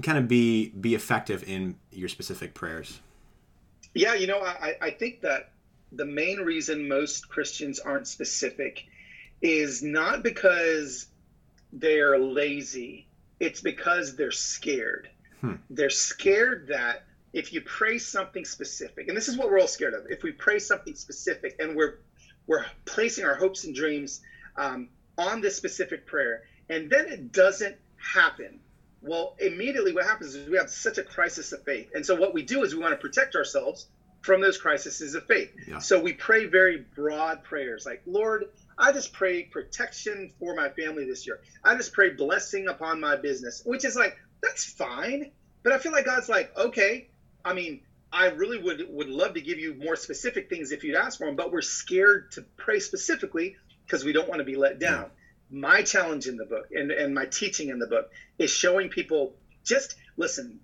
kind 0.02 0.18
of 0.18 0.28
be 0.28 0.70
be 0.70 0.96
effective 0.96 1.48
in 1.48 1.76
your 1.92 2.10
specific 2.10 2.54
prayers. 2.54 3.00
Yeah, 3.94 4.16
you 4.16 4.26
know, 4.26 4.42
I, 4.42 4.76
I 4.82 4.90
think 4.90 5.22
that 5.22 5.52
the 5.92 6.06
main 6.06 6.40
reason 6.40 6.88
most 6.88 7.30
Christians 7.30 7.80
aren't 7.80 8.08
specific 8.08 8.88
is 9.44 9.84
not 9.84 10.24
because 10.24 11.08
they're 11.74 12.18
lazy, 12.18 13.08
it's 13.40 13.62
because 13.62 14.16
they're 14.16 14.32
scared. 14.32 15.10
Hmm. 15.42 15.56
They're 15.70 15.90
scared 15.90 16.68
that 16.70 17.04
if 17.34 17.52
you 17.52 17.62
pray 17.62 17.98
something 17.98 18.46
specific, 18.46 19.10
and 19.10 19.18
this 19.18 19.28
is 19.28 19.38
what 19.38 19.50
we're 19.50 19.60
all 19.60 19.68
scared 19.68 19.94
of, 19.94 20.06
if 20.10 20.24
we 20.24 20.32
pray 20.32 20.60
something 20.60 20.96
specific 20.96 21.58
and 21.60 21.76
we're 21.76 22.00
we're 22.48 22.66
placing 22.86 23.26
our 23.26 23.36
hopes 23.36 23.64
and 23.64 23.76
dreams 23.76 24.22
um, 24.58 24.90
on 25.18 25.42
this 25.42 25.56
specific 25.56 26.06
prayer, 26.06 26.44
and 26.70 26.90
then 26.90 27.08
it 27.08 27.32
doesn't 27.32 27.76
happen. 27.96 28.60
Well, 29.02 29.36
immediately 29.40 29.94
what 29.94 30.06
happens 30.06 30.36
is 30.36 30.50
we 30.50 30.58
have 30.58 30.70
such 30.70 30.98
a 30.98 31.04
crisis 31.04 31.52
of 31.52 31.64
faith, 31.64 31.90
and 31.94 32.06
so 32.06 32.16
what 32.16 32.34
we 32.34 32.44
do 32.44 32.64
is 32.64 32.74
we 32.74 32.82
want 32.82 32.94
to 32.94 32.98
protect 32.98 33.36
ourselves 33.36 33.88
from 34.22 34.40
those 34.40 34.58
crises 34.58 35.16
of 35.16 35.26
faith. 35.26 35.52
Yeah. 35.68 35.80
So 35.80 36.00
we 36.00 36.14
pray 36.14 36.46
very 36.46 36.86
broad 36.96 37.44
prayers, 37.44 37.86
like 37.86 38.02
Lord, 38.06 38.46
I 38.78 38.92
just 38.92 39.14
pray 39.14 39.44
protection 39.44 40.30
for 40.40 40.54
my 40.54 40.70
family 40.70 41.06
this 41.06 41.26
year. 41.26 41.40
I 41.64 41.76
just 41.76 41.94
pray 41.94 42.10
blessing 42.10 42.68
upon 42.68 43.00
my 43.00 43.16
business, 43.16 43.62
which 43.66 43.86
is 43.86 43.96
like, 43.96 44.16
that's 44.42 44.66
fine. 44.66 45.30
But 45.64 45.74
I 45.74 45.78
feel 45.78 45.92
like 45.92 46.06
God's 46.06 46.30
like, 46.30 46.56
okay, 46.58 47.08
I 47.46 47.54
mean, 47.54 47.80
I 48.12 48.28
really 48.28 48.60
would 48.60 48.84
would 48.88 49.10
love 49.10 49.34
to 49.34 49.42
give 49.42 49.58
you 49.58 49.74
more 49.74 49.96
specific 49.96 50.48
things 50.48 50.72
if 50.72 50.84
you'd 50.84 50.96
ask 50.96 51.18
for 51.18 51.26
them, 51.26 51.36
but 51.36 51.52
we're 51.52 51.62
scared 51.62 52.32
to 52.34 52.44
pray 52.58 52.80
specifically 52.80 53.56
because 53.86 54.04
we 54.04 54.12
don't 54.12 54.28
want 54.28 54.40
to 54.40 54.44
be 54.44 54.56
let 54.56 54.78
down. 54.78 55.10
My 55.50 55.82
challenge 55.82 56.28
in 56.28 56.38
the 56.38 56.46
book 56.46 56.68
and, 56.72 56.92
and 56.92 57.14
my 57.14 57.26
teaching 57.26 57.70
in 57.70 57.80
the 57.80 57.88
book 57.88 58.10
is 58.38 58.52
showing 58.52 58.90
people 58.90 59.34
just 59.64 59.96
listen. 60.16 60.60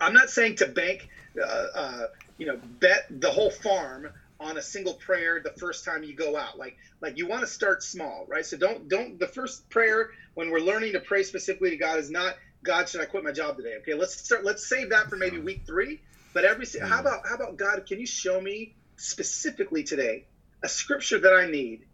I'm 0.00 0.12
not 0.12 0.30
saying 0.30 0.56
to 0.56 0.66
bank, 0.66 1.08
uh, 1.40 1.66
uh, 1.74 2.06
you 2.38 2.46
know, 2.46 2.56
bet 2.80 3.06
the 3.10 3.30
whole 3.30 3.50
farm 3.50 4.08
on 4.40 4.56
a 4.56 4.62
single 4.62 4.94
prayer 4.94 5.40
the 5.42 5.50
first 5.58 5.84
time 5.84 6.02
you 6.02 6.14
go 6.14 6.36
out. 6.36 6.58
Like 6.58 6.76
like 7.00 7.16
you 7.16 7.26
want 7.26 7.42
to 7.42 7.46
start 7.46 7.82
small 7.82 8.24
right? 8.28 8.44
So 8.44 8.56
don't 8.56 8.88
don't 8.88 9.18
the 9.18 9.26
first 9.26 9.68
prayer 9.70 10.08
when 10.34 10.50
we're 10.50 10.60
learning 10.60 10.92
to 10.92 11.00
pray 11.00 11.22
specifically 11.22 11.70
to 11.70 11.76
god 11.76 11.98
is 11.98 12.10
not 12.10 12.34
god 12.62 12.88
should 12.88 13.00
i 13.00 13.04
quit 13.04 13.22
my 13.22 13.32
job 13.32 13.56
today? 13.56 13.76
Okay 13.78 13.94
let's 13.94 14.24
start 14.24 14.44
let's 14.44 14.66
save 14.66 14.90
that 14.90 15.08
for 15.08 15.16
maybe 15.16 15.38
week 15.38 15.62
three 15.66 16.00
but 16.32 16.44
every 16.44 16.66
how 16.80 16.98
about 17.00 17.20
how 17.26 17.34
about 17.34 17.56
god 17.56 17.84
can 17.86 17.98
you 17.98 18.06
show 18.06 18.40
me 18.40 18.74
specifically 18.96 19.82
today 19.82 20.24
a 20.62 20.68
scripture 20.68 21.18
that 21.18 21.32
i 21.32 21.44
need 21.44 21.84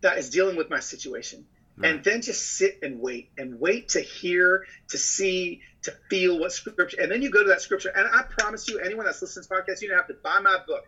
that 0.00 0.18
is 0.18 0.28
dealing 0.28 0.56
with 0.56 0.70
my 0.70 0.78
situation? 0.80 1.46
Right. 1.78 1.90
and 1.90 2.04
then 2.04 2.22
just 2.22 2.40
sit 2.56 2.78
and 2.80 3.00
wait 3.00 3.28
and 3.36 3.60
wait 3.60 3.90
to 3.90 4.00
hear 4.00 4.62
to 4.88 4.96
see 4.96 5.60
to 5.82 5.92
feel 6.08 6.38
what 6.38 6.50
scripture 6.50 6.96
and 6.98 7.10
then 7.10 7.20
you 7.20 7.28
go 7.28 7.42
to 7.42 7.50
that 7.50 7.60
scripture 7.60 7.90
and 7.94 8.08
i 8.10 8.22
promise 8.22 8.66
you 8.66 8.78
anyone 8.78 9.04
that's 9.04 9.20
listening 9.20 9.42
to 9.42 9.48
this 9.50 9.58
podcast 9.58 9.82
you 9.82 9.88
don't 9.88 9.98
have 9.98 10.06
to 10.06 10.14
buy 10.22 10.38
my 10.38 10.56
book 10.66 10.84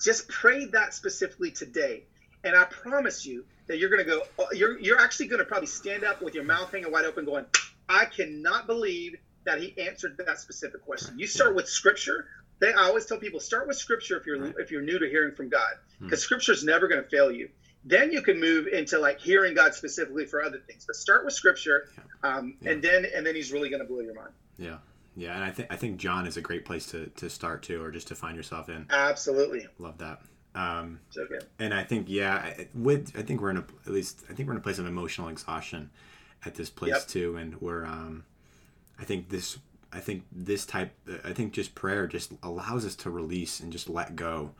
just 0.00 0.28
pray 0.28 0.66
that 0.66 0.94
specifically 0.94 1.50
today. 1.50 2.04
And 2.44 2.54
I 2.54 2.64
promise 2.64 3.26
you 3.26 3.44
that 3.66 3.78
you're 3.78 3.90
going 3.90 4.04
to 4.04 4.10
go, 4.10 4.22
you're, 4.52 4.78
you're 4.78 5.00
actually 5.00 5.26
going 5.26 5.40
to 5.40 5.44
probably 5.44 5.66
stand 5.66 6.04
up 6.04 6.22
with 6.22 6.34
your 6.34 6.44
mouth 6.44 6.70
hanging 6.70 6.90
wide 6.90 7.04
open 7.04 7.24
going, 7.24 7.44
I 7.88 8.04
cannot 8.04 8.66
believe 8.66 9.16
that 9.44 9.60
he 9.60 9.74
answered 9.78 10.20
that 10.24 10.38
specific 10.38 10.84
question. 10.84 11.18
You 11.18 11.26
start 11.26 11.54
with 11.54 11.68
scripture. 11.68 12.26
They, 12.60 12.72
I 12.72 12.84
always 12.84 13.06
tell 13.06 13.18
people 13.18 13.40
start 13.40 13.66
with 13.66 13.76
scripture 13.76 14.18
if 14.18 14.26
you're 14.26 14.40
right. 14.40 14.54
if 14.58 14.70
you're 14.70 14.82
new 14.82 14.98
to 14.98 15.08
hearing 15.08 15.34
from 15.34 15.48
God, 15.48 15.70
because 16.00 16.20
hmm. 16.20 16.24
scripture 16.24 16.52
is 16.52 16.64
never 16.64 16.88
going 16.88 17.02
to 17.02 17.08
fail 17.08 17.30
you. 17.30 17.48
Then 17.84 18.12
you 18.12 18.20
can 18.20 18.40
move 18.40 18.66
into 18.66 18.98
like 18.98 19.20
hearing 19.20 19.54
God 19.54 19.74
specifically 19.74 20.26
for 20.26 20.42
other 20.42 20.58
things. 20.58 20.84
But 20.84 20.96
start 20.96 21.24
with 21.24 21.34
scripture, 21.34 21.88
um, 22.22 22.56
yeah. 22.60 22.72
and 22.72 22.82
then 22.82 23.06
and 23.14 23.24
then 23.24 23.34
He's 23.34 23.52
really 23.52 23.70
going 23.70 23.80
to 23.80 23.88
blow 23.88 24.00
your 24.00 24.14
mind. 24.14 24.32
Yeah. 24.58 24.78
Yeah, 25.18 25.34
and 25.34 25.42
I 25.42 25.50
think 25.50 25.72
I 25.72 25.76
think 25.76 25.96
John 25.96 26.28
is 26.28 26.36
a 26.36 26.40
great 26.40 26.64
place 26.64 26.86
to, 26.92 27.06
to 27.16 27.28
start 27.28 27.64
too, 27.64 27.82
or 27.82 27.90
just 27.90 28.06
to 28.08 28.14
find 28.14 28.36
yourself 28.36 28.68
in. 28.68 28.86
Absolutely. 28.88 29.66
Love 29.80 29.98
that. 29.98 30.22
Um, 30.54 31.00
so 31.10 31.26
good. 31.26 31.44
And 31.58 31.74
I 31.74 31.82
think 31.82 32.06
yeah, 32.08 32.54
with 32.72 33.12
I 33.18 33.22
think 33.22 33.40
we're 33.40 33.50
in 33.50 33.56
a 33.56 33.64
at 33.84 33.92
least 33.92 34.22
I 34.30 34.32
think 34.32 34.46
we're 34.46 34.54
in 34.54 34.60
a 34.60 34.62
place 34.62 34.78
of 34.78 34.86
emotional 34.86 35.26
exhaustion 35.26 35.90
at 36.46 36.54
this 36.54 36.70
place 36.70 36.92
yep. 36.92 37.08
too, 37.08 37.36
and 37.36 37.60
we're 37.60 37.84
um, 37.84 38.26
I 38.96 39.02
think 39.02 39.28
this 39.28 39.58
I 39.92 39.98
think 39.98 40.22
this 40.30 40.64
type 40.64 40.92
I 41.24 41.32
think 41.32 41.52
just 41.52 41.74
prayer 41.74 42.06
just 42.06 42.30
allows 42.44 42.86
us 42.86 42.94
to 42.96 43.10
release 43.10 43.58
and 43.58 43.72
just 43.72 43.88
let 43.88 44.14
go, 44.14 44.52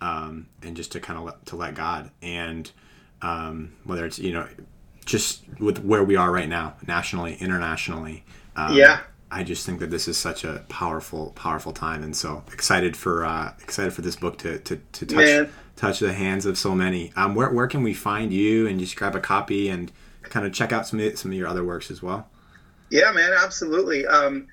um, 0.00 0.46
and 0.62 0.74
just 0.74 0.92
to 0.92 1.00
kind 1.00 1.18
of 1.18 1.26
let, 1.26 1.44
to 1.46 1.56
let 1.56 1.74
God 1.74 2.10
and 2.22 2.70
um, 3.20 3.74
whether 3.84 4.06
it's 4.06 4.18
you 4.18 4.32
know 4.32 4.48
just 5.04 5.44
with 5.60 5.84
where 5.84 6.02
we 6.02 6.16
are 6.16 6.32
right 6.32 6.48
now 6.48 6.76
nationally 6.86 7.34
internationally. 7.34 8.24
Um, 8.56 8.74
yeah 8.74 9.00
I 9.30 9.42
just 9.42 9.66
think 9.66 9.80
that 9.80 9.90
this 9.90 10.06
is 10.06 10.16
such 10.16 10.44
a 10.44 10.64
powerful, 10.68 11.30
powerful 11.30 11.72
time, 11.72 12.02
and 12.02 12.16
so 12.16 12.44
excited 12.52 12.96
for 12.96 13.24
uh, 13.24 13.52
excited 13.60 13.92
for 13.92 14.02
this 14.02 14.16
book 14.16 14.38
to 14.38 14.58
to, 14.60 14.76
to 14.76 15.06
touch 15.06 15.16
Man. 15.16 15.52
touch 15.74 15.98
the 15.98 16.12
hands 16.12 16.46
of 16.46 16.56
so 16.56 16.74
many. 16.74 17.12
Um, 17.16 17.34
where 17.34 17.50
where 17.50 17.66
can 17.66 17.82
we 17.82 17.92
find 17.92 18.32
you 18.32 18.66
and 18.68 18.78
just 18.78 18.94
grab 18.96 19.16
a 19.16 19.20
copy 19.20 19.68
and 19.68 19.90
kind 20.22 20.46
of 20.46 20.52
check 20.52 20.72
out 20.72 20.86
some 20.86 21.00
of, 21.00 21.18
some 21.18 21.32
of 21.32 21.36
your 21.36 21.48
other 21.48 21.64
works 21.64 21.90
as 21.90 22.02
well? 22.02 22.28
Yeah, 22.90 23.10
man, 23.12 23.32
absolutely. 23.32 24.06
Um, 24.06 24.46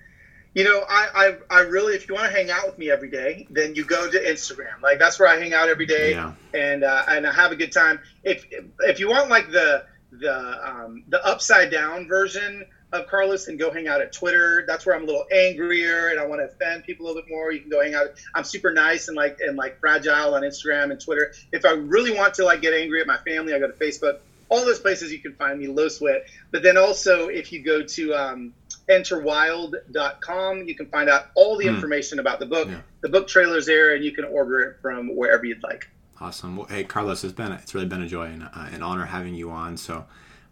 you 0.56 0.64
know, 0.64 0.84
I, 0.90 1.36
I 1.50 1.58
I 1.58 1.62
really, 1.62 1.94
if 1.94 2.08
you 2.10 2.16
want 2.16 2.32
to 2.32 2.34
hang 2.34 2.50
out 2.50 2.66
with 2.66 2.78
me 2.80 2.90
every 2.90 3.10
day, 3.10 3.48
then 3.52 3.76
you 3.76 3.86
go 3.86 4.10
to 4.10 4.20
Instagram. 4.20 4.82
Like 4.82 4.98
that's 4.98 5.20
where 5.20 5.30
I 5.30 5.38
hang 5.38 5.54
out 5.54 5.70
every 5.70 5.86
day, 5.86 6.12
yeah. 6.12 6.34
and 6.54 6.84
uh, 6.84 7.04
and 7.10 7.28
I 7.28 7.34
have 7.34 7.52
a 7.52 7.56
good 7.56 7.72
time. 7.72 8.00
If 8.24 8.46
if 8.80 9.00
you 9.00 9.10
want 9.10 9.30
like 9.30 9.52
the 9.52 9.86
the 10.12 10.68
um, 10.68 11.04
the 11.10 11.24
upside 11.26 11.72
down 11.72 12.08
version 12.08 12.66
of 12.94 13.08
Carlos 13.08 13.48
and 13.48 13.58
go 13.58 13.72
hang 13.72 13.88
out 13.88 14.02
at 14.02 14.14
Twitter. 14.14 14.64
That's 14.68 14.86
where 14.86 14.96
I'm 14.96 15.04
a 15.04 15.06
little 15.06 15.26
angrier 15.32 16.10
and 16.10 16.20
I 16.20 16.26
want 16.26 16.42
to 16.42 16.46
offend 16.46 16.84
people 16.84 17.06
a 17.06 17.08
little 17.08 17.22
bit 17.24 17.30
more. 17.30 17.52
You 17.52 17.60
can 17.60 17.70
go 17.70 17.82
hang 17.82 17.96
out. 17.96 18.08
I'm 18.36 18.44
super 18.44 18.72
nice 18.72 19.08
and 19.08 19.18
like 19.18 19.40
and 19.42 19.58
like 19.58 19.80
fragile 19.80 20.36
on 20.36 20.44
Instagram 20.44 20.92
and 20.92 21.02
Twitter. 21.02 21.34
If 21.52 21.66
I 21.66 21.72
really 21.72 22.16
want 22.16 22.36
to 22.36 22.46
like 22.46 22.62
get 22.62 22.74
angry 22.74 23.02
at 23.02 23.08
my 23.08 23.18
family, 23.18 23.54
I 23.54 23.60
go 23.60 23.68
to 23.68 23.74
Facebook. 23.74 24.20
All 24.50 24.64
those 24.64 24.80
places 24.80 25.12
you 25.12 25.20
can 25.20 25.34
find 25.34 25.60
me, 25.60 25.68
loswhit. 25.68 26.22
But 26.52 26.62
then 26.62 26.78
also 26.78 27.28
if 27.30 27.52
you 27.52 27.64
go 27.64 27.84
to 27.84 28.14
um, 28.14 28.54
enterwild.com, 28.88 30.68
you 30.68 30.76
can 30.76 30.86
find 30.88 31.10
out 31.10 31.32
all 31.34 31.58
the 31.58 31.66
mm. 31.66 31.76
information 31.76 32.20
about 32.20 32.40
the 32.40 32.46
book. 32.46 32.68
Yeah. 32.70 32.82
The 33.02 33.10
book 33.10 33.28
trailer's 33.28 33.66
there, 33.66 33.96
and 33.96 34.06
you 34.06 34.12
can 34.12 34.26
order 34.26 34.62
it 34.62 34.78
from 34.82 35.16
wherever 35.16 35.44
you'd 35.46 35.64
like. 35.64 35.90
Awesome. 36.22 36.58
Well, 36.58 36.68
hey, 36.68 36.84
Carlos, 36.84 37.24
it's 37.24 37.34
been 37.34 37.52
it's 37.52 37.74
really 37.74 37.88
been 37.88 38.04
a 38.04 38.08
joy 38.08 38.26
and 38.26 38.44
uh, 38.44 38.68
an 38.72 38.84
honor 38.84 39.06
having 39.06 39.34
you 39.34 39.50
on. 39.50 39.78
So 39.78 40.06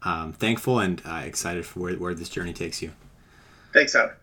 um, 0.03 0.33
thankful 0.33 0.79
and 0.79 1.01
uh, 1.05 1.21
excited 1.23 1.65
for 1.65 1.79
where, 1.79 1.93
where 1.95 2.13
this 2.13 2.29
journey 2.29 2.53
takes 2.53 2.81
you. 2.81 2.91
Thanks, 3.73 3.93
Tyler. 3.93 4.17